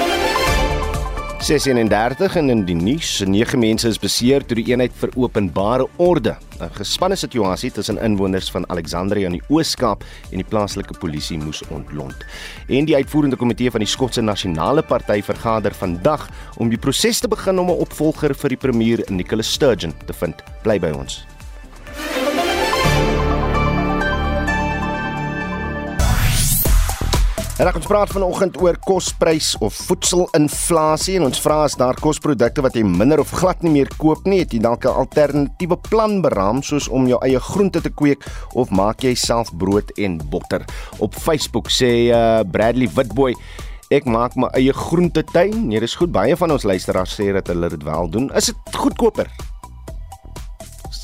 36 1.44 2.36
en 2.40 2.50
in 2.50 2.62
die 2.64 2.76
nuus, 2.76 3.18
nege 3.28 3.58
mense 3.60 3.90
is 3.92 3.98
beseer 4.00 4.46
toe 4.48 4.56
die 4.56 4.70
eenheid 4.70 4.94
vir 4.96 5.12
openbare 5.20 5.90
orde 6.00 6.38
'n 6.62 6.70
gespanne 6.78 7.18
situasie 7.20 7.72
tussen 7.72 8.00
inwoners 8.00 8.50
van 8.52 8.64
Alexandria 8.70 9.28
in 9.28 9.34
die 9.34 9.44
Oos-Kaap 9.50 10.06
en 10.32 10.38
die 10.38 10.48
plaaslike 10.48 10.94
polisie 11.00 11.38
moes 11.38 11.62
ontlont. 11.68 12.16
En 12.70 12.86
die 12.86 12.96
uitvoerende 12.96 13.36
komitee 13.36 13.72
van 13.72 13.82
die 13.82 13.90
Skotse 13.90 14.22
Nasionale 14.22 14.84
Party 14.84 15.22
vergader 15.22 15.74
vandag 15.74 16.30
om 16.58 16.70
die 16.70 16.80
proses 16.80 17.20
te 17.20 17.28
begin 17.28 17.60
om 17.60 17.68
'n 17.68 17.82
opvolger 17.82 18.34
vir 18.34 18.50
die 18.50 18.58
premier 18.58 19.04
Nicola 19.10 19.42
Sturgeon 19.42 19.94
te 20.06 20.14
vind. 20.14 20.44
Bly 20.64 20.80
by 20.80 20.92
ons. 20.92 21.26
En 27.64 27.70
ek 27.70 27.78
ons 27.80 27.86
praat 27.88 28.12
vanoggend 28.12 28.58
oor 28.60 28.76
kosprys 28.84 29.54
of 29.64 29.78
voedselinflasie 29.88 31.14
en 31.16 31.30
ons 31.30 31.40
vra 31.40 31.62
as 31.64 31.78
daar 31.80 31.96
kosprodukte 31.96 32.60
wat 32.66 32.76
jy 32.76 32.82
minder 32.84 33.22
of 33.24 33.32
glad 33.40 33.64
nie 33.64 33.72
meer 33.72 33.88
koop 34.02 34.28
nie, 34.28 34.42
het 34.42 34.52
jy 34.52 34.60
dalk 34.66 34.84
'n 34.84 34.92
alternatiewe 34.92 35.78
plan 35.88 36.20
beraam 36.20 36.60
soos 36.60 36.90
om 36.92 37.08
jou 37.08 37.22
eie 37.24 37.40
groente 37.40 37.80
te 37.80 37.88
kweek 37.88 38.28
of 38.52 38.68
maak 38.70 39.08
jy 39.08 39.16
self 39.16 39.48
brood 39.56 39.96
en 39.96 40.20
botter. 40.28 40.66
Op 41.00 41.16
Facebook 41.16 41.72
sê 41.72 42.12
uh, 42.12 42.44
Bradley 42.44 42.92
Witboy 42.92 43.34
Ek 43.90 44.04
maak 44.04 44.36
my 44.36 44.50
eie 44.58 44.74
groentetuin. 44.74 45.68
Nee, 45.68 45.80
dis 45.80 45.96
goed. 45.96 46.12
Baie 46.12 46.36
van 46.36 46.52
ons 46.52 46.64
luisteraars 46.64 47.16
sê 47.16 47.32
dat 47.32 47.48
hulle 47.48 47.70
dit 47.70 47.84
wel 47.84 48.10
doen. 48.10 48.32
Is 48.36 48.46
dit 48.46 48.76
goedkoper? 48.76 49.53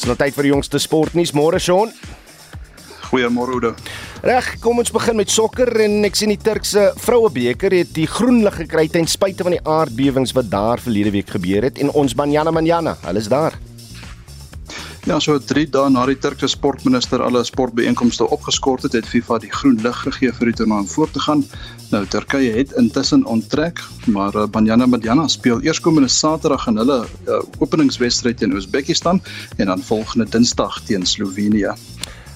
Dis 0.00 0.08
nou 0.08 0.16
tyd 0.16 0.34
vir 0.34 0.42
die 0.42 0.52
jongste 0.52 0.78
sportnuus. 0.78 1.32
Môre 1.32 1.58
Sean. 1.60 1.92
Goeiemôre 3.10 3.56
Oude. 3.56 3.72
Reg, 4.22 4.52
kom 4.62 4.78
ons 4.78 4.92
begin 4.94 5.18
met 5.18 5.32
sokker 5.32 5.72
en 5.82 6.04
ek 6.06 6.18
sien 6.18 6.30
die 6.30 6.38
Turkse 6.38 6.92
Vrouebeker 7.02 7.74
het 7.74 7.90
die 7.96 8.06
groen 8.06 8.44
lig 8.44 8.60
gekry 8.62 8.86
ten 8.92 9.08
spyte 9.10 9.42
van 9.46 9.56
die 9.56 9.64
aardbewings 9.66 10.34
wat 10.36 10.52
daar 10.52 10.82
verlede 10.82 11.10
week 11.16 11.34
gebeur 11.34 11.66
het 11.66 11.80
en 11.82 11.90
ons 11.90 12.14
Banyana 12.14 12.54
Banyana, 12.54 12.94
hulle 13.08 13.18
is 13.18 13.30
daar. 13.32 13.58
Ja, 15.08 15.16
so 15.16 15.38
3 15.40 15.64
dae 15.72 15.88
na 15.90 16.02
die 16.06 16.18
Turkse 16.20 16.46
sportminister 16.52 17.22
alle 17.24 17.40
sportbeeenkomste 17.48 18.26
opgeskort 18.36 18.84
het, 18.84 18.94
het 18.98 19.08
FIFA 19.08 19.38
die 19.40 19.50
groen 19.50 19.78
lig 19.80 19.96
gegee 20.04 20.30
vir 20.36 20.50
die 20.50 20.58
toernooi 20.60 20.82
om 20.84 20.90
voort 20.92 21.14
te 21.16 21.22
gaan. 21.24 21.44
Nou 21.90 22.02
Turkye 22.12 22.52
het 22.58 22.74
intussen 22.78 23.24
onttrek, 23.24 23.80
maar 24.12 24.36
uh, 24.36 24.44
Banyana 24.44 24.86
Banyana 24.86 25.24
speel 25.32 25.64
eerskomende 25.64 26.12
Saterdag 26.12 26.68
in 26.68 26.78
hulle 26.82 27.00
uh, 27.08 27.40
openingswedstryd 27.64 28.38
teen 28.38 28.52
Oezbekistan 28.54 29.22
en 29.56 29.72
dan 29.72 29.82
volgende 29.88 30.28
Dinsdag 30.28 30.82
teen 30.84 31.08
Slovenië. 31.08 31.72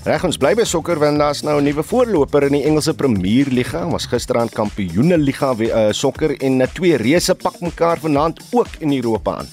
Reg 0.05 0.21
ons 0.29 0.37
bly 0.37 0.51
by 0.53 0.67
sokker 0.69 0.99
want 1.01 1.17
daar's 1.17 1.39
nou 1.47 1.57
'n 1.57 1.65
nuwe 1.65 1.83
voorloper 1.83 2.45
in 2.45 2.53
die 2.53 2.65
Engelse 2.69 2.93
Premier 2.93 3.49
Liga. 3.49 3.87
Ons 3.87 4.05
gisterand 4.05 4.53
Kampioene 4.53 5.17
Liga 5.17 5.55
uh, 5.57 5.93
sokker 5.93 6.37
en 6.45 6.61
uh, 6.61 6.67
twee 6.67 6.97
reëse 6.97 7.35
pak 7.35 7.61
mekaar 7.61 7.97
vanaand 7.99 8.39
ook 8.53 8.69
in 8.81 8.93
Europa 8.93 9.39
aan. 9.39 9.49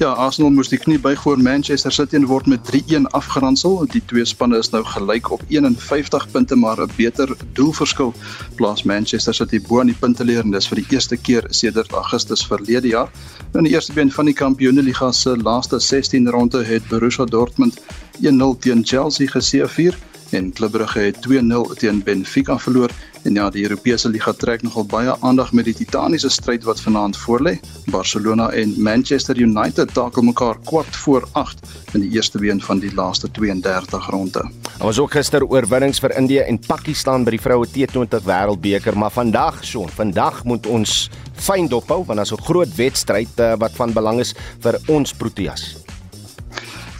Ja, 0.00 0.14
Arsenal 0.16 0.48
moes 0.56 0.70
die 0.72 0.78
knie 0.80 0.96
buig 0.96 1.20
voor 1.20 1.36
Manchester 1.44 1.92
City 1.92 2.16
en 2.16 2.24
word 2.24 2.46
met 2.48 2.70
3-1 2.72 3.04
afgeransel. 3.18 3.74
Die 3.92 4.00
twee 4.08 4.24
spanne 4.24 4.56
is 4.56 4.70
nou 4.72 4.80
gelyk 4.88 5.28
op 5.36 5.42
51 5.52 6.24
punte, 6.32 6.56
maar 6.56 6.80
'n 6.80 6.88
beter 6.96 7.34
doelverskil 7.52 8.14
plaas 8.56 8.82
Manchester 8.88 9.34
City 9.34 9.60
bo 9.60 9.80
aan 9.80 9.92
die 9.92 9.98
punteleer 10.00 10.40
en 10.40 10.56
dis 10.56 10.68
vir 10.68 10.80
die 10.80 10.86
eerste 10.96 11.16
keer 11.16 11.44
sedert 11.50 11.92
Augustus 11.92 12.46
verlede 12.46 12.88
jaar. 12.88 13.10
In 13.52 13.68
die 13.68 13.72
eerste 13.72 13.92
been 13.92 14.10
van 14.10 14.24
die 14.24 14.34
Kampioenligga 14.34 15.12
se 15.12 15.36
laaste 15.36 15.78
16 15.78 16.28
ronde 16.28 16.64
het 16.64 16.88
Borussia 16.88 17.24
Dortmund 17.24 17.76
1-0 18.22 18.56
teen 18.58 18.80
Chelsea 18.84 19.28
geseëvier 19.28 19.98
en 20.30 20.52
Club 20.52 20.70
Brugge 20.70 20.98
het 20.98 21.18
2-0 21.28 21.76
teen 21.78 22.02
Benfica 22.02 22.58
verloor. 22.58 22.90
En 23.22 23.34
ja, 23.34 23.50
die 23.50 23.62
Europese 23.62 24.08
liga 24.08 24.32
trek 24.32 24.62
nogal 24.62 24.86
baie 24.88 25.14
aandag 25.20 25.52
met 25.52 25.66
die 25.68 25.74
titaniese 25.74 26.30
stryd 26.32 26.64
wat 26.64 26.80
vanaand 26.80 27.18
voorlê. 27.20 27.58
Barcelona 27.92 28.48
en 28.56 28.74
Manchester 28.82 29.36
United 29.36 29.92
takel 29.94 30.22
mekaar 30.22 30.56
kwart 30.64 30.96
voor 30.96 31.28
8 31.32 31.60
in 31.92 32.00
die 32.00 32.10
eerste 32.16 32.38
been 32.38 32.60
van 32.60 32.80
die 32.80 32.94
laaste 32.94 33.30
32 33.30 34.08
ronde. 34.10 34.46
Daar 34.78 34.86
was 34.88 34.98
ook 34.98 35.12
gister 35.12 35.44
oorwinnings 35.44 36.00
vir 36.00 36.16
Indië 36.16 36.46
en 36.46 36.58
Pakistan 36.58 37.24
by 37.24 37.36
die 37.36 37.42
vroue 37.42 37.68
T20 37.68 38.24
Wêreldbeker, 38.24 38.96
maar 38.96 39.12
vandag, 39.12 39.60
son, 39.64 39.88
vandag 39.92 40.44
moet 40.44 40.66
ons 40.66 41.10
fyn 41.40 41.68
dophou 41.68 42.04
want 42.04 42.16
daar's 42.16 42.32
'n 42.32 42.44
groot 42.44 42.74
wedstryd 42.76 43.28
uh, 43.40 43.54
wat 43.58 43.72
van 43.72 43.92
belang 43.92 44.20
is 44.20 44.34
vir 44.60 44.80
ons 44.88 45.12
Proteas. 45.12 45.79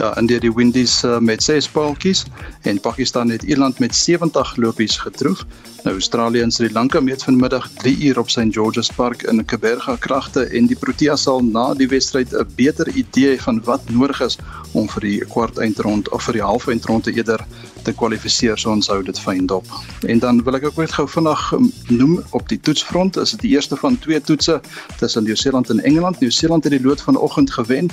Ja, 0.00 0.16
in 0.16 0.26
die 0.26 0.52
Windies 0.54 1.02
uh, 1.04 1.18
met 1.18 1.42
6 1.42 1.66
paaltjies 1.68 2.22
en 2.64 2.80
Pakistan 2.80 3.28
het 3.28 3.42
Ierland 3.42 3.78
met 3.78 3.94
70 3.94 4.56
lopies 4.56 4.96
getroof. 4.96 5.44
Nou 5.82 5.94
Australië 5.94 6.40
en 6.40 6.50
Sri 6.50 6.72
Lanka 6.72 7.00
meet 7.00 7.22
vanmiddag 7.22 7.68
3 7.82 7.98
uur 8.06 8.18
op 8.18 8.30
St 8.30 8.48
George's 8.48 8.88
Park 8.96 9.22
in 9.22 9.44
Kaberga 9.44 9.96
kragte 9.96 10.44
en 10.44 10.66
die 10.66 10.76
Proteas 10.76 11.22
sal 11.22 11.44
na 11.44 11.74
die 11.74 11.88
wedstryd 11.88 12.32
'n 12.32 12.48
beter 12.56 12.88
idee 12.88 13.36
van 13.42 13.60
wat 13.64 13.90
nodig 13.90 14.20
is 14.20 14.38
om 14.72 14.88
vir 14.88 15.00
die 15.00 15.18
kwart 15.32 15.58
eindrond 15.58 16.08
of 16.14 16.22
vir 16.28 16.38
die 16.38 16.44
half 16.44 16.68
eindrond 16.68 17.04
te 17.04 17.12
eerder 17.12 17.44
te 17.82 17.92
kwalifiseer 17.92 18.58
so 18.58 18.70
ons 18.70 18.88
hou 18.88 19.02
dit 19.02 19.18
fyn 19.18 19.46
dop. 19.46 19.66
En 20.06 20.18
dan 20.18 20.42
wil 20.44 20.54
ek 20.58 20.64
ook 20.64 20.76
net 20.76 20.92
gou 20.92 21.06
vinnig 21.08 21.52
um, 21.56 21.72
noem 21.88 22.18
op 22.30 22.48
die 22.48 22.60
toetsfront 22.60 23.16
is 23.16 23.30
dit 23.36 23.40
die 23.40 23.54
eerste 23.56 23.76
van 23.76 23.98
twee 23.98 24.20
toetse 24.20 24.60
tussen 24.98 25.24
Nieu-Seeland 25.24 25.70
en 25.70 25.80
Engeland. 25.80 26.20
Nieu-Seeland 26.20 26.64
het 26.64 26.76
die 26.76 26.84
lood 26.84 27.00
vanoggend 27.00 27.50
gewen 27.50 27.90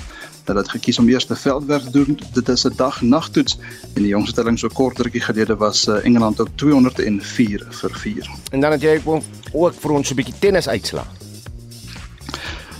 Hulle 0.48 0.62
het 0.64 0.70
gekies 0.72 0.98
om 0.98 1.08
eers 1.08 1.26
te 1.28 1.36
veldwerk 1.36 1.82
te 1.82 1.90
doen. 1.92 2.18
Dit 2.32 2.48
is 2.48 2.64
'n 2.64 2.72
dag-nagtoets 2.76 3.58
en 3.94 4.02
die 4.02 4.08
jongste 4.14 4.34
telling 4.34 4.58
so 4.58 4.68
kort 4.68 4.98
rukkie 4.98 5.20
gelede 5.20 5.56
was 5.56 5.86
uh, 5.88 6.04
Engeland 6.04 6.40
op 6.40 6.48
204 6.54 7.66
vir 7.70 7.90
4. 7.94 8.30
En 8.50 8.60
dan 8.60 8.72
het 8.72 8.82
jy 8.82 9.00
ook 9.52 9.74
vir 9.74 9.90
ons 9.90 10.10
'n 10.10 10.14
bietjie 10.14 10.34
tennis 10.38 10.68
uitslaa. 10.68 11.06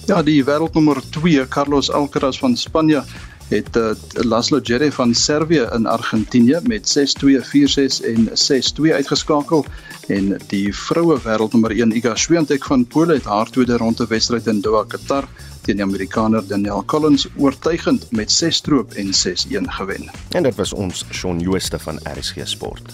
Ja, 0.06 0.22
die 0.22 0.44
wêreldnommer 0.44 1.02
2 1.10 1.48
Carlos 1.48 1.90
Alcaraz 1.90 2.38
van 2.38 2.56
Spanje 2.56 3.04
het 3.48 3.76
uh, 3.76 3.90
Laszlo 4.12 4.60
Djere 4.60 4.92
van 4.92 5.14
Servië 5.14 5.66
in 5.74 5.86
Argentinië 5.86 6.60
met 6.62 6.98
6-2, 6.98 7.38
4-6 7.44 8.04
en 8.04 8.28
6-2 8.28 8.92
uitgeskakel 8.92 9.64
en 10.08 10.36
die 10.48 10.74
vroue 10.74 11.18
wêreldnommer 11.24 11.72
1 11.76 11.96
Iga 11.96 12.14
Swiatek 12.16 12.64
van 12.64 12.86
Pole 12.86 13.18
het 13.18 13.24
haar 13.24 13.50
tweede 13.50 13.76
ronde 13.76 14.06
wedstryd 14.06 14.46
in 14.46 14.60
Doha, 14.60 14.84
Qatar 14.88 15.28
teen 15.62 15.80
die 15.80 15.84
Amerikaner 15.84 16.44
Daniel 16.48 16.84
Collins 16.84 17.26
oortuigend 17.36 18.10
met 18.10 18.32
6 18.32 18.56
stroop 18.56 18.92
en 18.92 19.12
6-1 19.12 19.70
gewen. 19.78 20.10
En 20.30 20.42
dit 20.42 20.54
was 20.54 20.72
ons 20.72 21.04
Shaun 21.10 21.40
Jooste 21.40 21.78
van 21.78 22.00
RSG 22.16 22.36
Sport. 22.44 22.92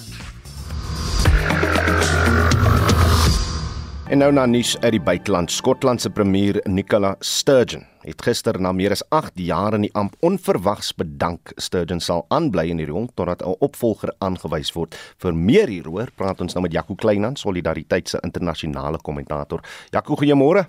En 4.08 4.18
nou 4.18 4.32
na 4.32 4.46
nuus 4.46 4.76
uit 4.80 4.90
die 4.90 5.00
buiteland. 5.00 5.50
Skotland 5.52 6.00
se 6.00 6.10
premier 6.10 6.60
Nicola 6.64 7.16
Sturgeon 7.18 7.93
het 8.04 8.22
gister 8.22 8.60
na 8.60 8.72
meer 8.72 8.94
as 8.94 9.02
8 9.10 9.40
jaar 9.40 9.74
in 9.74 9.86
die 9.86 9.92
amp 9.94 10.14
onverwags 10.20 10.92
bedank. 10.96 11.52
Sturgeon 11.56 12.00
sal 12.00 12.24
aanbly 12.28 12.68
in 12.70 12.82
die 12.82 12.88
rol 12.88 13.08
totdat 13.14 13.42
'n 13.42 13.56
opvolger 13.60 14.12
aangewys 14.20 14.72
word. 14.74 14.94
Vir 15.18 15.34
meer 15.34 15.68
hieroor 15.68 16.08
praat 16.16 16.40
ons 16.40 16.54
nou 16.54 16.62
met 16.62 16.72
Jaco 16.72 16.94
Kleinans, 16.94 17.40
Solidariteit 17.40 18.08
se 18.08 18.18
internasionale 18.22 18.98
kommentator. 18.98 19.60
Jaco, 19.90 20.16
goeiemôre. 20.16 20.66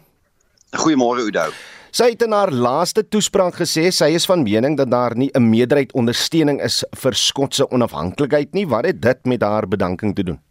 Goeiemôre 0.72 1.20
Oudo. 1.20 1.52
Sy 1.92 2.10
het 2.12 2.22
in 2.22 2.34
haar 2.36 2.52
laaste 2.52 3.06
toespraak 3.08 3.56
gesê 3.56 3.88
sy 3.92 4.10
is 4.18 4.26
van 4.26 4.44
mening 4.44 4.76
dat 4.78 4.90
daar 4.92 5.16
nie 5.16 5.32
'n 5.34 5.50
meerderheid 5.50 5.94
ondersteuning 5.94 6.62
is 6.62 6.84
vir 6.92 7.14
Skotse 7.14 7.72
onafhanklikheid 7.72 8.54
nie. 8.54 8.68
Wat 8.68 8.86
het 8.86 9.02
dit 9.02 9.26
met 9.26 9.42
haar 9.42 9.68
bedanking 9.68 10.16
te 10.16 10.24
doen? 10.24 10.45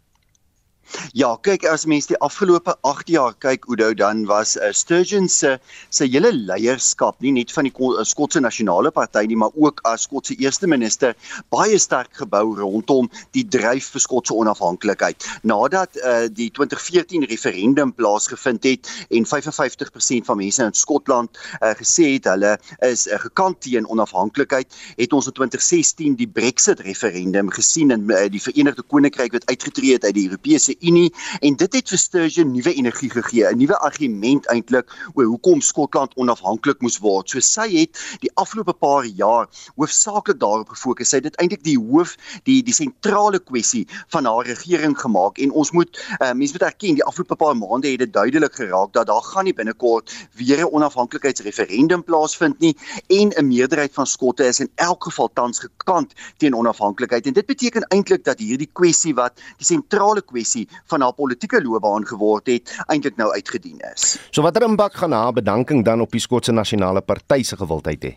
Ja, 1.17 1.33
kyk 1.41 1.65
as 1.69 1.85
mens 1.89 2.07
die 2.09 2.17
afgelope 2.23 2.75
8 2.85 3.09
jaar 3.09 3.33
kyk 3.41 3.65
Oudo 3.69 3.91
dan 3.97 4.25
was 4.29 4.55
uh, 4.57 4.71
Sturgeon 4.71 5.27
se 5.29 5.55
se 5.89 6.05
hele 6.05 6.31
leierskap 6.33 7.17
nie 7.25 7.31
net 7.35 7.51
van 7.55 7.67
die 7.67 7.73
uh, 7.73 8.03
Skotse 8.05 8.41
Nasionale 8.43 8.91
Party 8.93 9.25
nie, 9.25 9.37
maar 9.39 9.53
ook 9.55 9.81
as 9.89 10.05
Skotse 10.05 10.35
eerste 10.37 10.67
minister 10.67 11.15
baie 11.53 11.79
sterk 11.81 12.13
gebou 12.19 12.55
rondom 12.59 13.09
die 13.33 13.43
dryf 13.43 13.89
vir 13.95 14.03
Skotse 14.03 14.35
onafhanklikheid. 14.35 15.25
Nadat 15.43 15.97
uh, 16.03 16.27
die 16.29 16.51
2014 16.53 17.25
referendum 17.31 17.93
plaasgevind 17.95 18.63
het 18.69 18.91
en 19.09 19.25
55% 19.25 20.29
van 20.29 20.41
mense 20.41 20.63
in 20.63 20.77
Skotland 20.77 21.33
uh, 21.61 21.73
gesê 21.79 22.11
het 22.15 22.29
hulle 22.29 22.55
is 22.85 23.07
uh, 23.07 23.19
gekant 23.25 23.61
teen 23.65 23.89
onafhanklikheid, 23.89 24.69
het 24.99 25.13
ons 25.13 25.31
in 25.31 25.37
2016 25.41 26.19
die 26.19 26.29
Brexit 26.29 26.83
referendum 26.85 27.49
gesien 27.53 27.91
in 27.95 28.05
uh, 28.11 28.25
die 28.29 28.43
Verenigde 28.43 28.85
Koninkryk 28.85 29.33
wat 29.35 29.49
uitgetree 29.49 29.97
het 29.97 30.05
uit 30.05 30.15
die 30.17 30.27
Europese 30.29 30.74
Unie 30.79 31.13
en 31.41 31.55
dit 31.55 31.73
het 31.73 31.89
vir 31.89 31.97
Sturgeon 31.97 32.51
nuwe 32.51 32.73
energie 32.73 33.09
gegee, 33.09 33.45
'n 33.51 33.57
nuwe 33.57 33.77
argument 33.77 34.45
eintlik 34.47 34.91
oor 35.13 35.25
hoekom 35.25 35.61
Skotland 35.61 36.15
onafhanklik 36.15 36.81
moes 36.81 36.97
word. 36.99 37.29
So 37.29 37.39
sy 37.39 37.67
het 37.75 37.97
die 38.21 38.31
afgelope 38.35 38.73
paar 38.73 39.05
jaar 39.05 39.47
hoofsaaklik 39.75 40.39
daarop 40.39 40.69
gefokus. 40.69 41.09
Sy 41.09 41.15
het 41.15 41.23
dit 41.23 41.35
eintlik 41.35 41.63
die 41.63 41.77
hoof 41.77 42.15
die 42.43 42.61
die 42.63 42.73
sentrale 42.73 43.39
kwessie 43.39 43.87
van 44.13 44.25
haar 44.25 44.45
regering 44.45 44.97
gemaak 44.99 45.37
en 45.37 45.51
ons 45.51 45.71
moet 45.71 45.89
uh, 46.21 46.33
mense 46.33 46.53
moet 46.53 46.67
erken 46.67 46.95
die 46.95 47.03
afgelope 47.03 47.35
paar 47.35 47.55
maande 47.57 47.91
het 47.91 47.99
dit 47.99 48.13
duidelik 48.13 48.55
geraak 48.55 48.93
dat 48.93 49.07
daar 49.07 49.23
gaan 49.23 49.45
nie 49.45 49.53
binnekort 49.53 50.13
weer 50.33 50.59
'n 50.59 50.71
onafhanklikheidsreferendum 50.71 52.03
plaasvind 52.03 52.59
nie 52.59 52.75
en 53.07 53.31
'n 53.31 53.47
meerderheid 53.47 53.93
van 53.93 54.07
Skotte 54.07 54.45
is 54.45 54.59
in 54.59 54.71
elk 54.75 55.03
geval 55.03 55.29
tans 55.33 55.59
gekant 55.59 56.13
teen 56.37 56.55
onafhanklikheid 56.55 57.25
en 57.25 57.33
dit 57.33 57.45
beteken 57.45 57.87
eintlik 57.89 58.23
dat 58.23 58.39
hierdie 58.39 58.69
kwessie 58.73 59.13
wat 59.15 59.33
die 59.57 59.65
sentrale 59.65 60.21
kwessie 60.21 60.64
van 60.85 61.01
haar 61.01 61.13
politieke 61.13 61.61
loopbaan 61.63 62.05
geword 62.07 62.47
het, 62.47 62.75
eintlik 62.87 63.17
nou 63.17 63.31
uitgedien 63.33 63.79
is. 63.93 64.15
So 64.31 64.41
watter 64.41 64.63
impak 64.67 64.93
gaan 64.93 65.11
haar 65.11 65.33
bedanking 65.33 65.85
dan 65.85 66.01
op 66.01 66.11
die 66.11 66.21
Skotse 66.21 66.51
Nasionale 66.51 67.01
Party 67.01 67.43
se 67.43 67.57
gewildheid 67.57 68.03
hê? 68.03 68.13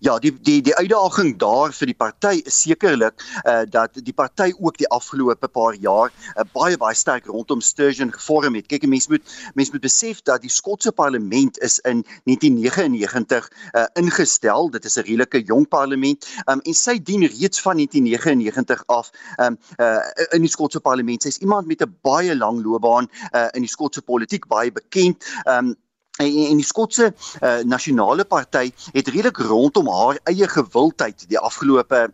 Ja, 0.00 0.18
die 0.18 0.32
die 0.40 0.62
die 0.62 0.74
uitdaging 0.74 1.36
daar 1.38 1.72
vir 1.72 1.90
die 1.90 1.96
party 1.96 2.40
is 2.46 2.60
sekerlik 2.62 3.22
uh 3.44 3.62
dat 3.68 3.94
die 3.94 4.12
party 4.12 4.52
ook 4.58 4.78
die 4.78 4.88
afgelope 4.88 5.48
paar 5.48 5.74
jaar 5.74 6.10
uh, 6.36 6.44
baie 6.52 6.76
baie 6.76 6.94
sterk 6.94 7.26
rondom 7.26 7.60
Sturgeon 7.60 8.12
gevorm 8.12 8.54
het. 8.54 8.66
Kyk, 8.66 8.86
mense 8.86 9.10
moet 9.10 9.34
mense 9.54 9.72
moet 9.72 9.84
besef 9.84 10.22
dat 10.22 10.42
die 10.42 10.50
Skotse 10.50 10.92
parlement 10.92 11.58
is 11.58 11.78
in 11.88 12.04
1999 12.24 13.50
uh 13.74 13.86
ingestel. 14.00 14.70
Dit 14.70 14.84
is 14.84 14.96
'n 14.96 15.06
redelike 15.06 15.44
jong 15.44 15.68
parlement. 15.68 16.26
Um 16.46 16.60
en 16.60 16.74
sy 16.74 16.98
dien 17.02 17.26
reeds 17.26 17.60
van 17.60 17.76
1999 17.76 18.82
af 18.86 19.10
um 19.38 19.58
uh 19.78 20.00
in 20.32 20.42
die 20.42 20.50
Skotse 20.50 20.80
parlement. 20.80 21.22
Sy's 21.22 21.38
iemand 21.38 21.66
met 21.66 21.82
'n 21.82 21.96
baie 22.02 22.36
lang 22.36 22.62
loopbaan 22.62 23.08
uh 23.32 23.48
in 23.52 23.62
die 23.62 23.70
Skotse 23.70 24.02
politiek, 24.02 24.46
baie 24.46 24.72
bekend. 24.72 25.24
Um 25.44 25.76
en, 26.22 26.48
en 26.52 26.60
die 26.60 26.66
Skotse 26.66 27.12
uh, 27.12 27.58
nasionale 27.68 28.24
party 28.24 28.70
het 28.92 29.08
redelik 29.08 29.42
rondom 29.48 29.90
haar 29.92 30.20
eie 30.30 30.48
gewildheid 30.48 31.26
die 31.28 31.38
afgelope 31.38 32.08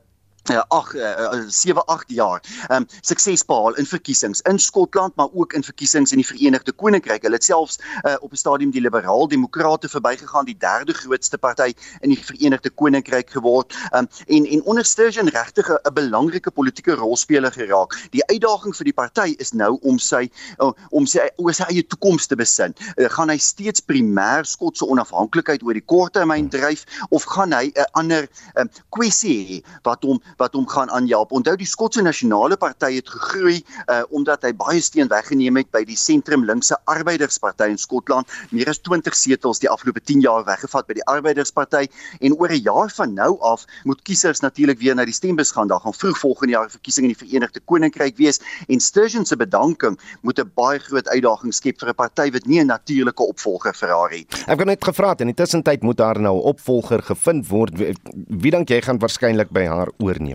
ag 0.56 0.94
uh, 0.94 1.44
7 1.48 1.84
8 1.86 2.04
jaar 2.08 2.42
um 2.70 2.86
sukses 3.00 3.44
behaal 3.44 3.74
in 3.74 3.86
verkiesings 3.86 4.40
in 4.40 4.58
Skotland 4.58 5.16
maar 5.16 5.28
ook 5.32 5.52
in 5.52 5.64
verkiesings 5.64 6.12
in 6.12 6.18
die 6.22 6.26
Verenigde 6.26 6.72
Koninkryk. 6.72 7.22
Hulle 7.22 7.34
het 7.34 7.44
selfs 7.44 7.78
uh, 8.04 8.14
op 8.20 8.32
'n 8.32 8.36
stadium 8.36 8.70
die 8.70 8.80
Liberaal 8.80 9.28
Demokrate 9.28 9.88
verbygegaan, 9.88 10.44
die 10.44 10.56
derde 10.58 10.92
grootste 10.92 11.38
party 11.38 11.74
in 12.00 12.10
die 12.10 12.24
Verenigde 12.24 12.70
Koninkryk 12.70 13.30
geword. 13.30 13.74
Um 13.92 14.08
en 14.26 14.46
en 14.46 14.62
onder 14.62 14.84
Sturgeon 14.84 15.28
regtig 15.28 15.68
'n 15.68 15.92
belangrike 15.94 16.50
politieke 16.50 16.94
rolspeler 16.94 17.52
geraak. 17.52 18.08
Die 18.10 18.24
uitdaging 18.26 18.76
vir 18.76 18.84
die 18.84 18.92
party 18.92 19.34
is 19.38 19.52
nou 19.52 19.78
om 19.82 19.98
sy 19.98 20.30
uh, 20.58 20.72
om 20.90 21.06
sy 21.06 21.28
oor 21.36 21.54
sy 21.54 21.66
eie 21.68 21.86
toekoms 21.86 22.26
te 22.26 22.36
besin. 22.36 22.74
Uh, 22.96 23.08
gaan 23.08 23.28
hy 23.28 23.38
steeds 23.38 23.80
primêr 23.80 24.44
Skotse 24.44 24.86
onafhanklikheid 24.86 25.62
oor 25.62 25.74
die 25.74 25.84
korttermyn 25.84 26.48
dryf 26.48 26.84
of 27.10 27.24
gaan 27.24 27.52
hy 27.52 27.66
'n 27.68 27.80
uh, 27.80 27.86
ander 27.92 28.28
um, 28.54 28.70
kwessie 28.94 29.38
hê 29.48 29.58
wat 29.82 30.02
hom 30.02 30.20
wat 30.38 30.54
hom 30.54 30.66
gaan 30.68 30.90
aanhelp. 30.90 31.32
Onthou 31.32 31.56
die 31.56 31.66
Skotse 31.66 32.02
Nasionale 32.02 32.56
Party 32.56 32.94
het 32.94 33.08
gegroei 33.08 33.62
uh 33.86 34.02
omdat 34.10 34.42
hy 34.46 34.52
baie 34.56 34.80
steun 34.80 35.08
weggeneem 35.10 35.58
het 35.60 35.70
by 35.74 35.82
die 35.84 35.96
sentrum 35.98 36.44
linkse 36.48 36.76
Arbeidersparty 36.90 37.68
in 37.72 37.78
Skotland. 37.78 38.30
Meer 38.54 38.70
as 38.72 38.80
20 38.86 39.14
setels 39.14 39.60
die 39.62 39.68
afgelope 39.70 40.00
10 40.00 40.22
jaar 40.24 40.44
weggevat 40.46 40.86
by 40.88 40.96
die 40.98 41.06
Arbeidersparty 41.10 41.86
en 42.20 42.36
oor 42.38 42.48
'n 42.48 42.62
jaar 42.62 42.90
van 42.90 43.14
nou 43.14 43.38
af 43.40 43.66
moet 43.84 44.02
kiesers 44.02 44.40
natuurlik 44.40 44.78
weer 44.78 44.94
na 44.94 45.04
die 45.04 45.14
stembus 45.14 45.52
gaan. 45.52 45.68
Daar 45.68 45.80
gaan 45.80 45.94
vroeg 45.94 46.18
volgende 46.18 46.52
jaar 46.52 46.70
verkiesing 46.70 47.06
in 47.06 47.14
die 47.14 47.26
Verenigde 47.26 47.60
Koninkryk 47.60 48.16
wees 48.16 48.40
en 48.68 48.80
Sturgeon 48.80 49.26
se 49.26 49.36
bedanking 49.36 49.98
moet 50.22 50.38
'n 50.38 50.50
baie 50.54 50.78
groot 50.78 51.08
uitdaging 51.08 51.54
skep 51.54 51.80
vir 51.80 51.88
'n 51.88 51.94
party 51.94 52.30
wat 52.30 52.46
nie 52.46 52.60
'n 52.60 52.66
natuurlike 52.66 53.22
opvolger 53.22 53.74
vir 53.74 53.88
haar 53.88 54.10
het. 54.10 54.44
Ek 54.46 54.58
het 54.58 54.66
net 54.66 54.84
gevra 54.84 55.14
in 55.18 55.26
die 55.26 55.34
tussentyd 55.34 55.82
moet 55.82 55.96
daar 55.96 56.20
nou 56.20 56.36
'n 56.36 56.48
opvolger 56.52 57.02
gevind 57.02 57.48
word. 57.48 57.72
Wie 58.42 58.50
dink 58.50 58.68
jy 58.68 58.80
gaan 58.80 58.98
waarskynlik 58.98 59.50
by 59.50 59.64
haar 59.64 59.90
oorneem? 59.98 60.27